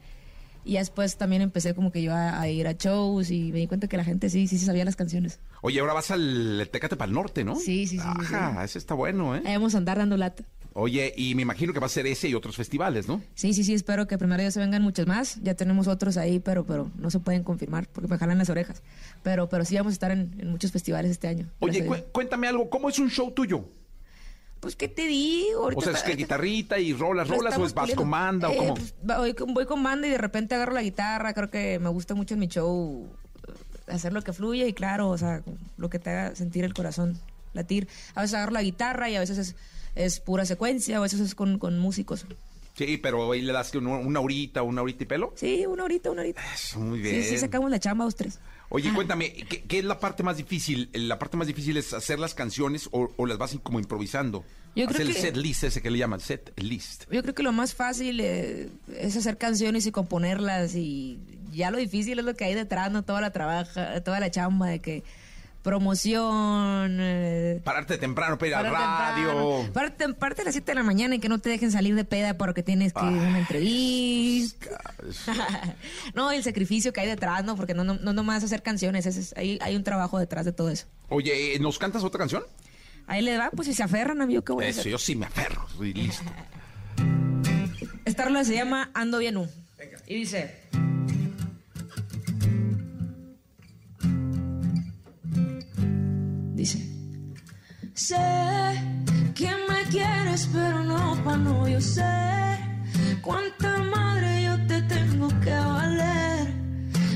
Y 0.64 0.74
después 0.78 1.16
también 1.16 1.42
empecé 1.42 1.74
como 1.74 1.92
que 1.92 2.00
yo 2.02 2.14
a, 2.14 2.40
a 2.40 2.48
ir 2.48 2.66
a 2.66 2.72
shows 2.72 3.30
y 3.30 3.52
me 3.52 3.58
di 3.58 3.66
cuenta 3.66 3.86
que 3.86 3.98
la 3.98 4.04
gente 4.04 4.30
sí, 4.30 4.48
sí 4.48 4.56
se 4.56 4.64
sabía 4.64 4.84
las 4.84 4.96
canciones. 4.96 5.38
Oye, 5.60 5.80
ahora 5.80 5.92
vas 5.92 6.10
al 6.10 6.68
Tecate 6.72 6.96
para 6.96 7.08
el 7.08 7.14
Norte, 7.14 7.44
¿no? 7.44 7.56
Sí, 7.56 7.86
sí, 7.86 7.98
sí, 7.98 8.04
sí, 8.28 8.34
Ajá, 8.34 8.64
ese 8.64 8.78
está 8.78 8.94
bueno, 8.94 9.36
¿eh? 9.36 9.42
Ahí 9.44 9.54
vamos 9.54 9.74
a 9.74 9.78
andar 9.78 9.98
dando 9.98 10.16
lata. 10.16 10.44
Oye, 10.76 11.14
y 11.16 11.36
me 11.36 11.42
imagino 11.42 11.72
que 11.72 11.78
va 11.78 11.86
a 11.86 11.88
ser 11.88 12.04
ese 12.08 12.28
y 12.28 12.34
otros 12.34 12.56
festivales, 12.56 13.06
¿no? 13.06 13.22
Sí, 13.36 13.54
sí, 13.54 13.62
sí, 13.62 13.74
espero 13.74 14.08
que 14.08 14.18
primero 14.18 14.42
ya 14.42 14.50
se 14.50 14.58
vengan 14.58 14.82
muchos 14.82 15.06
más. 15.06 15.38
Ya 15.40 15.54
tenemos 15.54 15.86
otros 15.86 16.16
ahí, 16.16 16.40
pero, 16.40 16.64
pero 16.66 16.90
no 16.98 17.10
se 17.12 17.20
pueden 17.20 17.44
confirmar 17.44 17.86
porque 17.92 18.08
me 18.08 18.18
jalan 18.18 18.38
las 18.38 18.50
orejas. 18.50 18.82
Pero, 19.22 19.48
pero 19.48 19.64
sí 19.64 19.76
vamos 19.76 19.92
a 19.92 19.94
estar 19.94 20.10
en, 20.10 20.34
en 20.38 20.50
muchos 20.50 20.72
festivales 20.72 21.12
este 21.12 21.28
año. 21.28 21.48
Oye, 21.60 21.86
cu- 21.86 21.94
cuéntame 22.10 22.48
algo, 22.48 22.68
¿cómo 22.70 22.88
es 22.88 22.98
un 22.98 23.08
show 23.08 23.30
tuyo? 23.30 23.64
Pues, 24.58 24.74
¿qué 24.74 24.88
te 24.88 25.06
digo? 25.06 25.62
Ahorita 25.62 25.78
O 25.78 25.82
sea, 25.84 25.92
¿es 25.92 26.02
que 26.02 26.16
guitarrita 26.16 26.78
y 26.80 26.92
rolas, 26.92 27.28
rolas 27.28 27.56
o 27.56 27.66
es 27.66 27.74
vas 27.74 27.92
con 27.94 28.10
banda 28.10 28.48
o 28.48 28.52
Eh, 28.52 28.56
cómo? 28.56 28.74
pues, 28.74 28.94
va- 29.08 29.18
voy, 29.18 29.34
con- 29.34 29.54
voy 29.54 29.66
con 29.66 29.80
banda 29.80 30.08
y 30.08 30.10
de 30.10 30.18
repente 30.18 30.56
agarro 30.56 30.72
la 30.72 30.82
guitarra. 30.82 31.34
Creo 31.34 31.50
que 31.50 31.78
me 31.78 31.88
gusta 31.90 32.16
mucho 32.16 32.34
en 32.34 32.40
mi 32.40 32.48
show 32.48 33.06
eh, 33.46 33.92
hacer 33.92 34.12
lo 34.12 34.22
que 34.22 34.32
fluye 34.32 34.66
y 34.66 34.72
claro, 34.72 35.08
o 35.10 35.18
sea, 35.18 35.42
lo 35.76 35.88
que 35.88 36.00
te 36.00 36.10
haga 36.10 36.34
sentir 36.34 36.64
el 36.64 36.74
corazón 36.74 37.16
latir. 37.54 37.88
A 38.14 38.22
veces 38.22 38.34
agarro 38.34 38.52
la 38.52 38.62
guitarra 38.62 39.08
y 39.10 39.16
a 39.16 39.20
veces 39.20 39.38
es, 39.38 39.56
es 39.94 40.20
pura 40.20 40.44
secuencia, 40.44 40.98
a 40.98 41.00
veces 41.00 41.20
es 41.20 41.34
con, 41.34 41.58
con 41.58 41.78
músicos. 41.78 42.26
Sí, 42.76 42.96
pero 42.96 43.30
ahí 43.30 43.40
le 43.40 43.52
das 43.52 43.70
que 43.70 43.78
una, 43.78 43.90
una 43.98 44.18
horita, 44.18 44.62
una 44.62 44.82
horita 44.82 45.04
y 45.04 45.06
pelo. 45.06 45.32
Sí, 45.36 45.64
una 45.64 45.84
horita, 45.84 46.10
una 46.10 46.22
horita. 46.22 46.42
Eso, 46.54 46.80
muy 46.80 46.98
Sí, 46.98 47.02
bien. 47.08 47.22
sí, 47.24 47.38
sacamos 47.38 47.70
la 47.70 47.78
chamba 47.78 48.04
dos, 48.04 48.16
tres. 48.16 48.40
Oye, 48.68 48.92
cuéntame, 48.92 49.32
¿qué, 49.32 49.62
qué 49.62 49.78
es 49.78 49.84
la 49.84 50.00
parte 50.00 50.24
más 50.24 50.36
difícil? 50.38 50.90
¿La 50.92 51.16
parte 51.20 51.36
más 51.36 51.46
difícil 51.46 51.76
es 51.76 51.92
hacer 51.92 52.18
las 52.18 52.34
canciones 52.34 52.88
o, 52.90 53.12
o 53.16 53.26
las 53.26 53.38
vas 53.38 53.56
como 53.62 53.78
improvisando? 53.78 54.44
Yo 54.74 54.86
hacer 54.86 54.96
creo 54.96 55.06
el 55.08 55.14
que- 55.14 55.20
set 55.20 55.36
list 55.36 55.62
ese 55.62 55.80
que 55.82 55.90
le 55.90 55.98
llaman, 55.98 56.18
set 56.18 56.52
list. 56.60 57.04
Yo 57.12 57.22
creo 57.22 57.32
que 57.36 57.44
lo 57.44 57.52
más 57.52 57.74
fácil 57.74 58.18
eh, 58.20 58.68
es 58.98 59.16
hacer 59.16 59.38
canciones 59.38 59.86
y 59.86 59.92
componerlas 59.92 60.74
y 60.74 61.20
ya 61.52 61.70
lo 61.70 61.78
difícil 61.78 62.18
es 62.18 62.24
lo 62.24 62.34
que 62.34 62.46
hay 62.46 62.54
detrás, 62.54 62.90
¿no? 62.90 63.04
Toda 63.04 63.20
la 63.20 63.30
trabaja, 63.30 64.00
toda 64.00 64.18
la 64.18 64.32
chamba 64.32 64.66
de 64.66 64.80
que 64.80 65.04
promoción, 65.64 66.98
eh, 67.00 67.60
Pararte 67.64 67.98
temprano 67.98 68.38
para 68.38 68.48
ir 68.48 68.54
al 68.54 68.70
radio. 68.70 69.28
temprano. 69.28 69.72
Parte, 69.72 70.14
parte 70.14 70.42
a 70.42 70.44
las 70.44 70.54
7 70.54 70.70
de 70.70 70.74
la 70.76 70.82
mañana 70.84 71.16
y 71.16 71.18
que 71.18 71.28
no 71.28 71.38
te 71.40 71.48
dejen 71.48 71.72
salir 71.72 71.94
de 71.94 72.04
peda 72.04 72.34
porque 72.34 72.62
tienes 72.62 72.92
que 72.92 73.00
ir 73.00 73.18
a 73.18 73.22
una 73.28 73.38
entrevista. 73.40 74.94
no, 76.14 76.30
el 76.30 76.44
sacrificio 76.44 76.92
que 76.92 77.00
hay 77.00 77.08
detrás, 77.08 77.44
¿no? 77.44 77.56
Porque 77.56 77.74
no, 77.74 77.82
no, 77.82 77.94
no 77.94 78.12
nomás 78.12 78.44
hacer 78.44 78.62
canciones, 78.62 79.06
es- 79.06 79.16
es- 79.16 79.34
hay, 79.36 79.58
hay 79.62 79.74
un 79.74 79.82
trabajo 79.82 80.18
detrás 80.18 80.44
de 80.44 80.52
todo 80.52 80.68
eso. 80.70 80.86
Oye, 81.08 81.58
¿nos 81.60 81.78
cantas 81.78 82.04
otra 82.04 82.18
canción? 82.18 82.44
Ahí 83.06 83.22
le 83.22 83.36
va, 83.36 83.50
pues 83.50 83.66
si 83.68 83.74
se 83.74 83.82
aferran, 83.82 84.22
amigo, 84.22 84.42
¿qué 84.42 84.52
a 84.52 84.68
Eso, 84.68 84.80
hacer? 84.80 84.92
yo 84.92 84.98
sí 84.98 85.16
me 85.16 85.26
aferro. 85.26 85.66
y 85.80 85.92
listo. 85.92 86.22
Esta 88.04 88.24
rola 88.26 88.44
se 88.44 88.54
llama 88.54 88.90
Ando 88.94 89.18
Bien 89.18 89.36
U. 89.36 89.48
Y 90.06 90.14
dice... 90.14 90.60
Sé 97.94 98.16
que 99.34 99.50
me 99.68 99.82
quieres, 99.90 100.48
pero 100.52 100.82
no 100.82 101.22
pa' 101.22 101.36
no. 101.36 101.68
Yo 101.68 101.80
sé 101.80 102.02
cuánta 103.20 103.78
madre 103.78 104.44
yo 104.44 104.66
te 104.66 104.80
tengo 104.82 105.28
que 105.40 105.50
valer. 105.50 106.54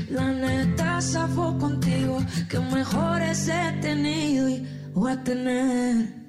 La 0.09 0.31
neta 0.31 1.01
zafo 1.01 1.57
contigo, 1.57 2.19
que 2.49 2.59
mejores 2.59 3.47
he 3.47 3.71
tenido 3.81 4.49
y 4.49 4.67
voy 4.93 5.11
a 5.11 5.23
tener. 5.23 6.19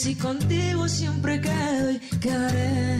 Si 0.00 0.14
contigo 0.14 0.88
siempre 0.88 1.38
quedo 1.42 1.90
y 1.90 1.98
quedaré. 2.20 2.96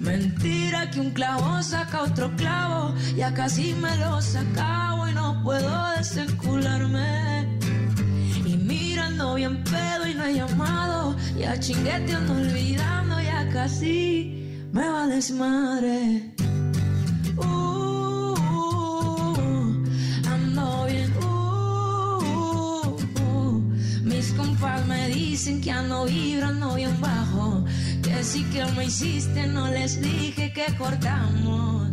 Mentira 0.00 0.90
que 0.90 1.00
un 1.00 1.10
clavo 1.10 1.62
saca 1.62 2.04
otro 2.04 2.34
clavo, 2.34 2.94
ya 3.14 3.34
casi 3.34 3.74
me 3.74 3.94
lo 3.98 4.22
sacabo 4.22 5.06
y 5.08 5.12
no 5.12 5.42
puedo 5.44 5.90
desencularme. 5.98 7.58
Y 8.46 8.56
mirando 8.56 9.34
bien 9.34 9.62
pedo 9.64 10.08
y 10.10 10.14
no 10.14 10.24
he 10.24 10.34
llamado, 10.34 11.14
ya 11.38 11.60
chingueteando 11.60 12.32
olvidando, 12.40 13.20
ya 13.20 13.50
casi 13.52 14.64
me 14.72 14.88
va 14.88 15.06
desmadre. 15.06 16.32
Uh, 17.36 17.71
dicen 25.42 25.60
que 25.60 25.72
ando 25.72 26.04
vibrando 26.04 26.76
bien 26.76 27.00
bajo, 27.00 27.64
que 28.00 28.22
sí 28.22 28.44
que 28.52 28.64
me 28.76 28.84
hiciste, 28.84 29.44
no 29.48 29.66
les 29.72 30.00
dije 30.00 30.52
que 30.52 30.66
cortamos. 30.76 31.90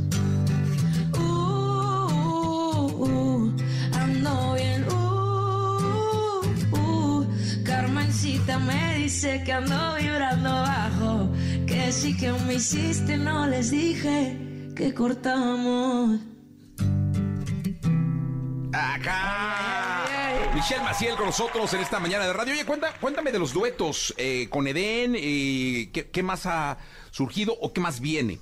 Uh, 1.17 2.91
uh, 3.05 3.51
ando 3.99 4.53
bien, 4.53 4.85
uh, 4.87 6.77
uh. 6.77 7.27
Carmencita 7.63 8.59
me 8.59 8.99
dice 8.99 9.41
que 9.43 9.51
ando 9.51 9.95
vibrando 9.95 10.51
bajo, 10.51 11.31
que 11.65 11.91
sí 11.91 12.15
que 12.15 12.31
me 12.31 12.53
hiciste, 12.53 13.17
no 13.17 13.47
les 13.47 13.71
dije 13.71 14.37
que 14.75 14.93
cortamos. 14.93 16.19
Acá. 18.73 20.18
Michelle 20.59 20.83
Maciel 20.83 21.15
con 21.15 21.27
nosotros 21.27 21.73
en 21.73 21.79
esta 21.79 22.01
mañana 22.01 22.27
de 22.27 22.33
radio. 22.33 22.51
Oye, 22.53 22.65
cuenta, 22.65 22.93
cuéntame 22.99 23.31
de 23.31 23.39
los 23.39 23.53
duetos 23.53 24.13
eh, 24.17 24.49
con 24.49 24.67
Eden. 24.67 25.15
eh, 25.15 25.89
¿qué, 26.11 26.21
más 26.21 26.45
ha 26.45 26.77
surgido 27.11 27.55
o 27.61 27.71
qué 27.71 27.79
más 27.79 28.01
viene? 28.01 28.39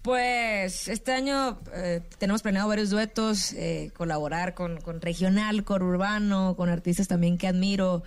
Pues 0.00 0.88
este 0.88 1.12
año 1.12 1.60
eh, 1.74 2.00
tenemos 2.16 2.40
planeado 2.40 2.66
varios 2.66 2.88
duetos, 2.88 3.52
eh, 3.52 3.90
colaborar 3.94 4.54
con, 4.54 4.80
regional, 5.02 5.64
con 5.64 5.82
urbano, 5.82 6.54
con 6.56 6.70
artistas 6.70 7.08
también 7.08 7.36
que 7.36 7.46
admiro. 7.46 8.04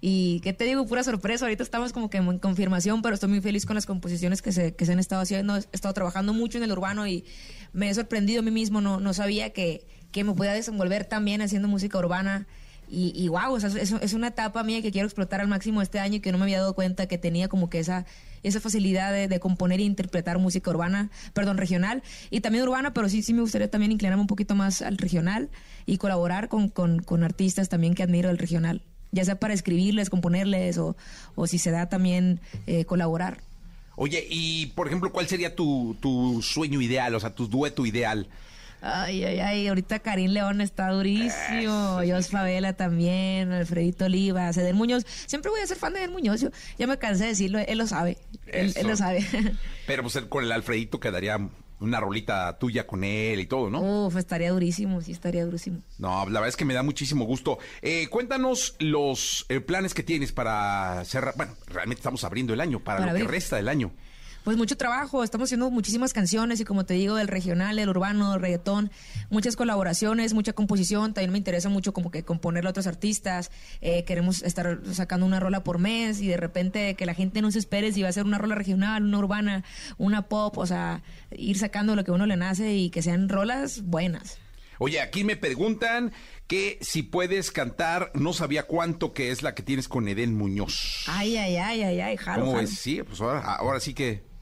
Y 0.00 0.40
qué 0.40 0.54
te 0.54 0.64
digo, 0.64 0.86
pura 0.86 1.04
sorpresa, 1.04 1.44
ahorita 1.44 1.62
estamos 1.62 1.92
como 1.92 2.08
que 2.08 2.16
en 2.16 2.38
confirmación, 2.38 3.02
pero 3.02 3.14
estoy 3.14 3.28
muy 3.28 3.42
feliz 3.42 3.66
con 3.66 3.74
las 3.74 3.84
composiciones 3.84 4.40
que 4.40 4.52
se, 4.52 4.74
que 4.74 4.86
se 4.86 4.92
han 4.92 5.00
estado 5.00 5.20
haciendo. 5.20 5.56
He 5.56 5.64
estado 5.72 5.92
trabajando 5.92 6.32
mucho 6.32 6.56
en 6.56 6.64
el 6.64 6.72
urbano 6.72 7.06
y 7.06 7.26
me 7.74 7.90
he 7.90 7.94
sorprendido 7.94 8.40
a 8.40 8.42
mí 8.42 8.50
mismo, 8.50 8.80
no, 8.80 9.00
no 9.00 9.12
sabía 9.12 9.52
que, 9.52 9.86
que 10.14 10.22
me 10.22 10.32
podía 10.32 10.52
desenvolver 10.52 11.04
tan 11.04 11.24
bien 11.24 11.42
haciendo 11.42 11.66
música 11.66 11.98
urbana. 11.98 12.46
Y, 12.88 13.12
y 13.16 13.26
wow, 13.28 13.52
o 13.52 13.58
sea, 13.58 13.68
es, 13.68 13.90
es 13.90 14.12
una 14.12 14.28
etapa 14.28 14.62
mía 14.62 14.80
que 14.80 14.92
quiero 14.92 15.08
explotar 15.08 15.40
al 15.40 15.48
máximo 15.48 15.82
este 15.82 15.98
año 15.98 16.16
y 16.16 16.20
que 16.20 16.30
no 16.30 16.38
me 16.38 16.44
había 16.44 16.60
dado 16.60 16.74
cuenta 16.74 17.06
que 17.06 17.18
tenía 17.18 17.48
como 17.48 17.68
que 17.68 17.80
esa, 17.80 18.06
esa 18.44 18.60
facilidad 18.60 19.12
de, 19.12 19.26
de 19.26 19.40
componer 19.40 19.80
e 19.80 19.82
interpretar 19.82 20.38
música 20.38 20.70
urbana, 20.70 21.10
perdón, 21.32 21.56
regional 21.56 22.04
y 22.30 22.42
también 22.42 22.62
urbana, 22.62 22.94
pero 22.94 23.08
sí, 23.08 23.22
sí 23.22 23.34
me 23.34 23.40
gustaría 23.40 23.68
también 23.68 23.90
inclinarme 23.90 24.20
un 24.20 24.28
poquito 24.28 24.54
más 24.54 24.82
al 24.82 24.98
regional 24.98 25.48
y 25.84 25.96
colaborar 25.96 26.48
con, 26.48 26.68
con, 26.68 27.00
con 27.00 27.24
artistas 27.24 27.68
también 27.68 27.94
que 27.94 28.04
admiro 28.04 28.28
del 28.28 28.38
regional, 28.38 28.82
ya 29.10 29.24
sea 29.24 29.40
para 29.40 29.52
escribirles, 29.52 30.10
componerles 30.10 30.78
o, 30.78 30.94
o 31.34 31.48
si 31.48 31.58
se 31.58 31.72
da 31.72 31.88
también 31.88 32.38
eh, 32.68 32.84
colaborar. 32.84 33.40
Oye, 33.96 34.24
y 34.30 34.66
por 34.76 34.86
ejemplo, 34.86 35.10
¿cuál 35.10 35.26
sería 35.26 35.56
tu, 35.56 35.96
tu 36.00 36.40
sueño 36.42 36.80
ideal, 36.80 37.14
o 37.16 37.20
sea, 37.20 37.34
tu 37.34 37.48
dueto 37.48 37.84
ideal? 37.84 38.28
Ay, 38.86 39.24
ay, 39.24 39.40
ay, 39.40 39.68
ahorita 39.68 40.00
Karim 40.00 40.32
León 40.32 40.60
está 40.60 40.90
durísimo, 40.90 42.00
Jos 42.06 42.28
Favela 42.28 42.74
también, 42.74 43.50
Alfredito 43.52 44.04
Oliva, 44.04 44.52
Ceder 44.52 44.74
Muñoz. 44.74 45.06
Siempre 45.26 45.50
voy 45.50 45.60
a 45.62 45.66
ser 45.66 45.78
fan 45.78 45.94
de 45.94 46.00
Eder 46.00 46.10
Muñoz, 46.10 46.42
yo 46.42 46.50
ya 46.78 46.86
me 46.86 46.98
cansé 46.98 47.24
de 47.24 47.30
decirlo, 47.30 47.58
él 47.60 47.78
lo 47.78 47.86
sabe, 47.86 48.18
él, 48.46 48.74
él 48.76 48.86
lo 48.86 48.94
sabe. 48.96 49.24
Pero 49.86 50.02
pues 50.02 50.16
el- 50.16 50.28
con 50.28 50.44
el 50.44 50.52
Alfredito 50.52 51.00
quedaría 51.00 51.38
una 51.80 51.98
rolita 52.00 52.58
tuya 52.58 52.86
con 52.86 53.04
él 53.04 53.40
y 53.40 53.46
todo, 53.46 53.68
¿no? 53.70 54.06
Uf, 54.06 54.16
estaría 54.16 54.50
durísimo, 54.52 55.00
sí, 55.00 55.12
estaría 55.12 55.44
durísimo. 55.44 55.80
No, 55.98 56.18
la 56.26 56.40
verdad 56.40 56.48
es 56.48 56.56
que 56.56 56.64
me 56.64 56.72
da 56.74 56.82
muchísimo 56.82 57.24
gusto. 57.24 57.58
Eh, 57.82 58.08
cuéntanos 58.08 58.76
los 58.78 59.44
eh, 59.48 59.60
planes 59.60 59.92
que 59.94 60.02
tienes 60.02 60.32
para 60.32 61.02
cerrar. 61.04 61.34
Bueno, 61.36 61.54
realmente 61.66 62.00
estamos 62.00 62.22
abriendo 62.24 62.52
el 62.54 62.60
año, 62.60 62.80
para, 62.80 63.00
Para 63.00 63.12
lo 63.12 63.18
que 63.18 63.24
resta 63.24 63.56
del 63.56 63.68
año. 63.68 63.92
Pues 64.44 64.58
mucho 64.58 64.76
trabajo, 64.76 65.24
estamos 65.24 65.46
haciendo 65.46 65.70
muchísimas 65.70 66.12
canciones 66.12 66.60
y 66.60 66.66
como 66.66 66.84
te 66.84 66.92
digo, 66.92 67.16
del 67.16 67.28
regional, 67.28 67.76
del 67.76 67.88
urbano, 67.88 68.32
del 68.32 68.42
reggaetón, 68.42 68.90
muchas 69.30 69.56
colaboraciones, 69.56 70.34
mucha 70.34 70.52
composición, 70.52 71.14
también 71.14 71.32
me 71.32 71.38
interesa 71.38 71.70
mucho 71.70 71.94
como 71.94 72.10
que 72.10 72.24
componerle 72.24 72.68
a 72.68 72.72
otros 72.72 72.86
artistas, 72.86 73.50
eh, 73.80 74.04
queremos 74.04 74.42
estar 74.42 74.80
sacando 74.92 75.24
una 75.24 75.40
rola 75.40 75.64
por 75.64 75.78
mes 75.78 76.20
y 76.20 76.26
de 76.28 76.36
repente 76.36 76.94
que 76.94 77.06
la 77.06 77.14
gente 77.14 77.40
no 77.40 77.50
se 77.52 77.58
espere 77.58 77.90
si 77.92 78.02
va 78.02 78.10
a 78.10 78.12
ser 78.12 78.24
una 78.24 78.36
rola 78.36 78.54
regional, 78.54 79.02
una 79.04 79.18
urbana, 79.18 79.64
una 79.96 80.28
pop, 80.28 80.58
o 80.58 80.66
sea, 80.66 81.02
ir 81.30 81.56
sacando 81.56 81.96
lo 81.96 82.04
que 82.04 82.10
a 82.10 82.14
uno 82.14 82.26
le 82.26 82.36
nace 82.36 82.74
y 82.74 82.90
que 82.90 83.00
sean 83.00 83.30
rolas 83.30 83.80
buenas. 83.80 84.36
Oye, 84.78 85.00
aquí 85.00 85.24
me 85.24 85.36
preguntan 85.36 86.12
que 86.46 86.78
si 86.82 87.02
puedes 87.02 87.50
cantar, 87.50 88.10
no 88.12 88.34
sabía 88.34 88.64
cuánto 88.64 89.14
que 89.14 89.30
es 89.30 89.42
la 89.42 89.54
que 89.54 89.62
tienes 89.62 89.88
con 89.88 90.06
Eden 90.06 90.34
Muñoz. 90.34 91.04
Ay, 91.06 91.38
ay, 91.38 91.56
ay, 91.56 91.82
ay, 91.82 92.00
ay, 92.00 92.16
jalo, 92.18 92.40
¿Cómo 92.40 92.52
jalo. 92.56 92.68
ves? 92.68 92.78
Sí, 92.78 93.02
pues 93.02 93.22
ahora, 93.22 93.40
ahora 93.54 93.80
sí 93.80 93.94
que 93.94 94.33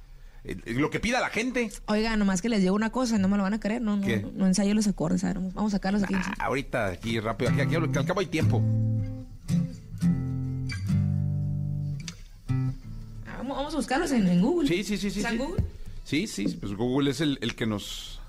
lo 0.44 0.90
que 0.90 0.98
pida 1.00 1.20
la 1.20 1.28
gente. 1.30 1.70
Oiga, 1.86 2.16
nomás 2.16 2.42
que 2.42 2.48
les 2.48 2.60
digo 2.62 2.74
una 2.74 2.90
cosa, 2.90 3.16
no 3.18 3.28
me 3.28 3.36
lo 3.36 3.44
van 3.44 3.54
a 3.54 3.60
creer, 3.60 3.80
no, 3.80 3.96
no, 3.96 4.06
no, 4.06 4.32
no 4.34 4.46
ensayo 4.46 4.74
los 4.74 4.88
acordes, 4.88 5.22
a 5.24 5.28
ver, 5.28 5.38
vamos 5.38 5.72
a 5.72 5.76
sacarlos 5.76 6.02
aquí. 6.02 6.14
Ah, 6.16 6.34
ahorita 6.40 6.86
aquí 6.88 7.20
rápido, 7.20 7.50
aquí, 7.50 7.60
aquí, 7.60 7.74
al 7.76 8.06
cabo 8.06 8.20
hay 8.20 8.26
tiempo. 8.26 8.60
Ah, 13.26 13.36
Vamos, 13.38 13.56
vamos 13.56 13.74
a 13.74 13.76
buscarlos 13.76 14.10
en, 14.12 14.26
en 14.26 14.40
Google. 14.40 14.68
Sí, 14.68 14.82
sí, 14.84 14.96
sí, 14.96 15.10
sí. 15.10 15.20
¿Está 15.20 15.30
en 15.30 15.38
sí. 15.38 15.44
Google? 15.44 15.64
Sí, 16.04 16.26
sí, 16.26 16.48
pues 16.60 16.74
Google 16.74 17.10
es 17.10 17.20
el, 17.20 17.38
el 17.40 17.54
que 17.54 17.66
nos... 17.66 18.20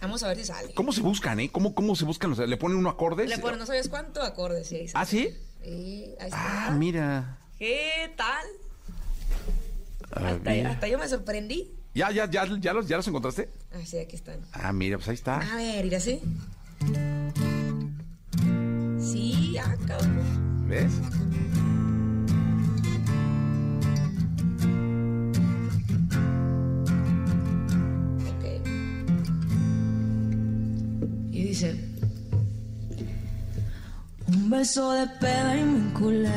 Vamos 0.00 0.22
a 0.22 0.28
ver 0.28 0.38
si 0.38 0.44
sale. 0.44 0.72
¿Cómo 0.72 0.92
se 0.92 1.02
buscan, 1.02 1.38
eh? 1.40 1.50
¿Cómo, 1.52 1.74
cómo 1.74 1.94
se 1.94 2.06
buscan? 2.06 2.32
O 2.32 2.34
sea, 2.34 2.46
¿Le 2.46 2.56
ponen 2.56 2.78
uno 2.78 2.88
acordes? 2.88 3.28
Le 3.28 3.36
ponen, 3.38 3.58
no 3.58 3.66
sabes 3.66 3.90
cuánto 3.90 4.22
acordes, 4.22 4.66
sí, 4.66 4.76
ahí 4.76 4.90
¿Ah, 4.94 5.04
sí? 5.04 5.28
Sí, 5.62 6.14
ahí 6.18 6.26
está. 6.28 6.68
Ah, 6.68 6.70
mira. 6.70 7.38
¿Qué 7.58 8.10
tal? 8.16 8.46
A 10.12 10.30
Hasta, 10.70 10.88
yo 10.88 10.98
me 10.98 11.08
sorprendí. 11.08 11.72
¿Ya, 11.94 12.10
ya, 12.10 12.28
ya, 12.28 12.44
ya, 12.58 12.72
los, 12.72 12.86
¿Ya 12.86 12.96
los 12.96 13.08
encontraste? 13.08 13.48
Ah, 13.72 13.78
sí, 13.84 13.98
aquí 13.98 14.16
están. 14.16 14.40
Ah, 14.52 14.72
mira, 14.72 14.96
pues 14.96 15.08
ahí 15.08 15.14
está. 15.14 15.38
A 15.38 15.56
ver, 15.56 15.84
ir 15.86 15.96
así. 15.96 16.20
Sí, 18.98 19.56
ah, 19.58 19.76
cabrón. 19.86 20.68
¿Ves? 20.68 20.92
Ok. 28.28 28.44
Y 31.32 31.44
dice... 31.44 31.86
Un 34.28 34.48
beso 34.48 34.92
de 34.92 35.08
peda 35.18 35.56
y 35.56 35.64
me 35.64 35.78
enculé. 35.88 36.30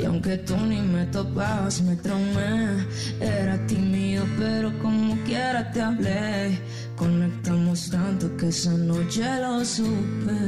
Y 0.00 0.04
aunque 0.06 0.38
tú 0.38 0.56
ni 0.56 0.80
me 0.80 1.04
topabas, 1.06 1.82
me 1.82 1.94
traumé. 1.94 2.86
Era 3.20 3.58
tímido, 3.66 4.24
pero 4.38 4.72
como 4.78 5.14
quiera 5.24 5.70
te 5.72 5.82
hablé. 5.82 6.58
Conectamos 6.96 7.90
tanto 7.90 8.34
que 8.38 8.48
esa 8.48 8.72
noche 8.72 9.24
lo 9.42 9.62
supe. 9.62 10.40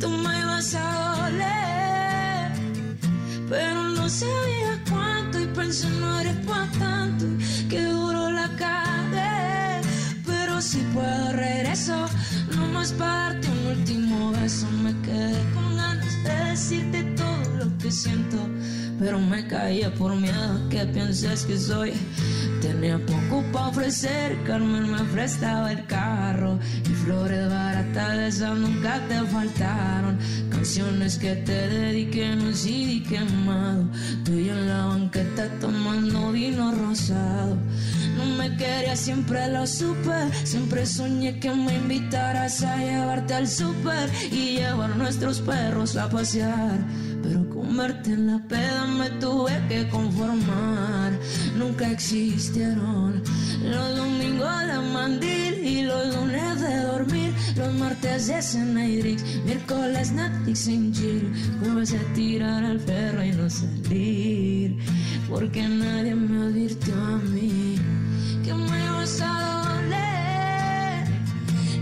Tú 0.00 0.08
me 0.08 0.40
ibas 0.40 0.74
a 0.74 1.14
doler, 1.18 2.52
pero 3.48 3.80
no 3.90 4.08
sabía 4.08 4.82
cuánto. 4.90 5.38
Y 5.38 5.46
pensé, 5.46 5.88
no 6.00 6.18
eres 6.18 6.36
pa' 6.44 6.68
tanto. 6.80 7.26
Que 7.70 7.84
duro 7.84 8.32
la 8.32 8.48
cagué, 8.56 9.82
pero 10.26 10.60
si 10.60 10.78
puedo 10.92 11.32
regreso. 11.32 12.08
No 12.56 12.66
más 12.74 12.92
para 12.94 13.34
darte 13.34 13.48
un 13.48 13.78
último 13.78 14.32
beso. 14.32 14.66
Me 14.82 14.92
quedé 15.02 15.38
con 15.54 15.76
ganas 15.76 16.24
de 16.24 16.50
decirte 16.50 17.01
siento. 17.92 18.38
Pero 18.98 19.18
me 19.18 19.46
caía 19.46 19.92
por 19.94 20.14
miedo 20.14 20.52
a 20.52 20.68
que 20.68 20.84
pienses 20.86 21.44
que 21.44 21.58
soy. 21.58 21.92
Tenía 22.60 22.98
poco 23.04 23.42
para 23.52 23.68
ofrecer. 23.68 24.38
Carmen 24.44 24.90
me 24.92 25.02
prestaba 25.12 25.72
el 25.72 25.84
carro. 25.86 26.58
Y 26.84 26.94
flores 27.04 27.48
baratas 27.48 28.16
de 28.16 28.28
esas 28.28 28.56
nunca 28.56 29.00
te 29.08 29.20
faltaron. 29.26 30.18
Canciones 30.50 31.18
que 31.18 31.34
te 31.36 31.68
dediqué 31.68 32.26
en 32.26 32.42
un 32.42 32.54
CD 32.54 33.02
quemado. 33.02 33.84
Tú 34.24 34.32
y 34.34 34.48
en 34.48 34.68
la 34.68 34.86
banqueta 34.86 35.48
tomando 35.60 36.30
vino 36.30 36.72
rosado. 36.72 37.56
No 38.16 38.24
me 38.36 38.56
quería, 38.56 38.94
siempre 38.94 39.48
lo 39.48 39.66
supe. 39.66 40.30
Siempre 40.44 40.86
soñé 40.86 41.40
que 41.40 41.50
me 41.50 41.74
invitaras 41.74 42.62
a 42.62 42.76
llevarte 42.76 43.34
al 43.34 43.48
súper 43.48 44.08
y 44.30 44.58
llevar 44.58 44.96
nuestros 44.96 45.40
perros 45.40 45.96
a 45.96 46.08
pasear. 46.08 46.78
Verte 47.70 48.12
en 48.12 48.26
la 48.26 48.38
peda 48.38 48.86
me 48.86 49.08
tuve 49.20 49.52
que 49.68 49.88
conformar. 49.88 51.12
Nunca 51.56 51.90
existieron 51.90 53.22
los 53.64 53.96
domingos 53.96 54.60
de 54.66 54.78
mandil 54.92 55.54
y 55.66 55.82
los 55.82 56.14
lunes 56.14 56.60
de 56.60 56.76
dormir. 56.82 57.32
Los 57.56 57.72
martes 57.74 58.26
de 58.26 58.42
cena 58.42 58.86
y 58.86 58.98
drinks, 58.98 59.24
miércoles 59.44 60.12
Netflix 60.12 60.58
sin 60.58 60.92
chill. 60.92 61.32
Jueves 61.60 61.94
a 61.94 62.14
tirar 62.14 62.64
al 62.64 62.78
perro 62.80 63.22
y 63.24 63.32
no 63.32 63.48
salir. 63.48 64.76
Porque 65.28 65.62
nadie 65.62 66.14
me 66.14 66.46
advirtió 66.46 66.94
a 66.94 67.16
mí 67.18 67.76
que 68.44 68.54
me 68.54 68.84
ibas 68.84 69.20
a 69.22 69.34
doler. 69.64 71.06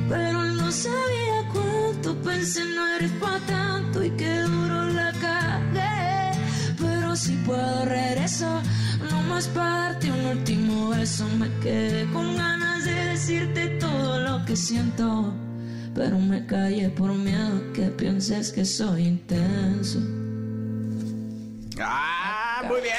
Pero 0.09 0.45
no 0.45 0.71
sabía 0.71 1.49
cuánto 1.53 2.15
pensé, 2.23 2.65
no 2.65 2.87
eres 2.97 3.11
pa' 3.13 3.41
tanto 3.47 4.05
y 4.05 4.11
que 4.11 4.60
si 7.21 7.33
puedo 7.45 7.85
regreso, 7.85 8.63
no 9.11 9.23
más 9.23 9.47
para 9.49 9.91
darte 9.93 10.11
un 10.11 10.25
último 10.27 10.89
beso. 10.89 11.27
Me 11.39 11.49
quedé 11.61 12.11
con 12.13 12.37
ganas 12.37 12.85
de 12.85 12.95
decirte 12.95 13.69
todo 13.79 14.19
lo 14.21 14.45
que 14.47 14.57
siento. 14.57 15.35
Pero 15.95 16.19
me 16.19 16.47
callé 16.47 16.89
por 16.89 17.13
miedo 17.13 17.73
que 17.75 17.83
pienses 17.89 18.53
que 18.53 18.65
soy 18.65 19.07
intenso. 19.07 19.99
Ah, 21.83 22.63
muy 22.67 22.81
bien, 22.81 22.95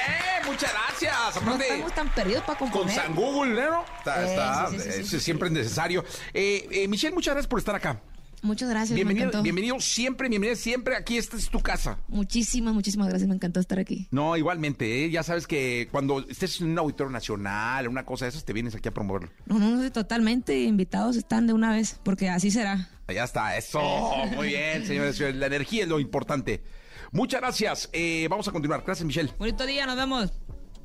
muchas 0.46 0.72
gracias. 0.72 1.44
No 1.46 1.56
estamos 1.56 1.94
tan 1.94 2.10
perdidos 2.14 2.44
para 2.44 2.60
con 2.60 2.70
componer. 2.70 2.96
San 2.96 3.16
Google, 3.16 3.54
¿no? 3.70 3.86
Está, 4.00 4.22
Eh, 4.24 4.30
está, 4.30 4.68
sí, 4.70 4.80
sí, 4.80 4.92
sí, 4.92 5.00
eh, 5.00 5.04
sí. 5.06 5.20
siempre 5.20 5.48
es 5.48 5.54
necesario. 5.54 6.04
Eh, 6.34 6.68
eh, 6.72 6.88
Michelle, 6.88 7.14
muchas 7.14 7.34
gracias 7.34 7.48
por 7.50 7.60
estar 7.60 7.76
acá. 7.76 8.02
Muchas 8.44 8.70
gracias, 8.70 8.96
Bienvenido, 8.96 9.80
siempre, 9.80 10.28
bienvenido 10.28 10.56
siempre. 10.56 10.96
Aquí 10.96 11.18
esta 11.18 11.38
es 11.38 11.50
tu 11.50 11.60
casa. 11.60 12.00
Muchísimas, 12.08 12.74
muchísimas 12.74 13.08
gracias, 13.08 13.28
me 13.28 13.36
encantó 13.36 13.60
estar 13.60 13.78
aquí. 13.78 14.08
No, 14.12 14.36
igualmente, 14.36 15.06
¿eh? 15.06 15.12
ya 15.12 15.22
sabes 15.22 15.46
que 15.46 15.88
cuando 15.92 16.26
estés 16.28 16.60
en 16.62 16.72
un 16.72 16.80
auditorio 16.80 17.12
nacional, 17.12 17.88
una 17.88 18.04
cosa 18.04 18.26
de 18.26 18.30
esas, 18.30 18.44
te 18.44 18.54
vienes 18.54 18.74
aquí 18.74 18.90
a 18.90 18.94
promoverlo. 18.94 19.30
No, 19.46 19.60
no, 19.60 19.70
no, 19.70 19.92
totalmente 19.92 20.64
invitados 20.64 21.18
están 21.18 21.46
de 21.46 21.54
una 21.54 21.72
vez, 21.72 22.00
porque 22.04 22.30
así 22.30 22.50
será. 22.50 22.90
Ya 23.08 23.24
está, 23.24 23.58
eso. 23.58 23.82
Muy 24.36 24.48
bien, 24.48 24.86
señores. 24.86 25.20
La 25.36 25.46
energía 25.46 25.84
es 25.84 25.90
lo 25.90 26.00
importante. 26.00 26.64
Muchas 27.12 27.42
gracias. 27.42 27.90
Eh, 27.94 28.28
vamos 28.30 28.48
a 28.48 28.52
continuar. 28.52 28.84
Gracias, 28.86 29.06
Michelle. 29.06 29.32
Bonito 29.38 29.66
día, 29.66 29.86
nos 29.86 29.98
vemos. 29.98 30.32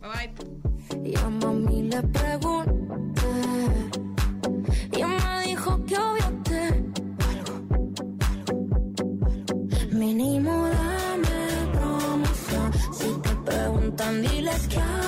Bye 0.01 0.11
bye. 0.11 1.11
Y 1.11 1.17
a 1.17 1.29
mami 1.29 1.83
le 1.85 2.03
pregunté 2.03 3.23
y 4.93 5.05
me 5.05 5.16
preguntan, 13.97 14.23
diles 14.23 14.69
que 14.69 15.06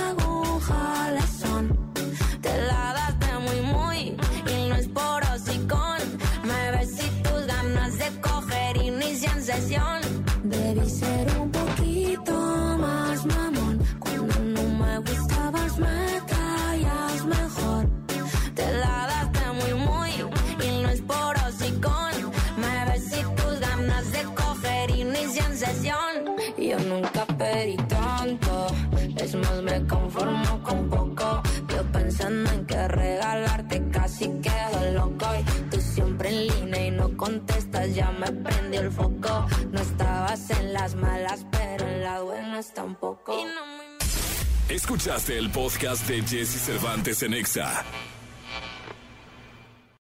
me 29.79 29.87
conformo 29.87 30.63
con 30.63 30.89
poco. 30.89 31.43
Yo 31.69 31.83
pensando 31.93 32.51
en 32.51 32.67
que 32.67 32.89
regalarte 32.89 33.89
casi 33.91 34.29
quedo 34.41 34.93
loco. 34.93 35.27
Y 35.39 35.71
tú 35.71 35.81
siempre 35.81 36.29
en 36.29 36.47
línea 36.47 36.87
y 36.87 36.91
no 36.91 37.17
contestas, 37.17 37.95
ya 37.95 38.11
me 38.13 38.31
prendió 38.33 38.81
el 38.81 38.91
foco. 38.91 39.47
No 39.71 39.81
estabas 39.81 40.51
en 40.51 40.73
las 40.73 40.95
malas, 40.95 41.47
pero 41.51 41.87
en 41.87 42.03
las 42.03 42.23
buenas 42.23 42.75
tampoco. 42.75 43.39
Y 43.39 43.45
no 43.45 43.67
me 43.67 44.75
Escuchaste 44.75 45.39
el 45.39 45.51
podcast 45.51 46.07
de 46.07 46.21
Jesse 46.23 46.61
Cervantes 46.61 47.23
en 47.23 47.33
Exa. 47.33 47.85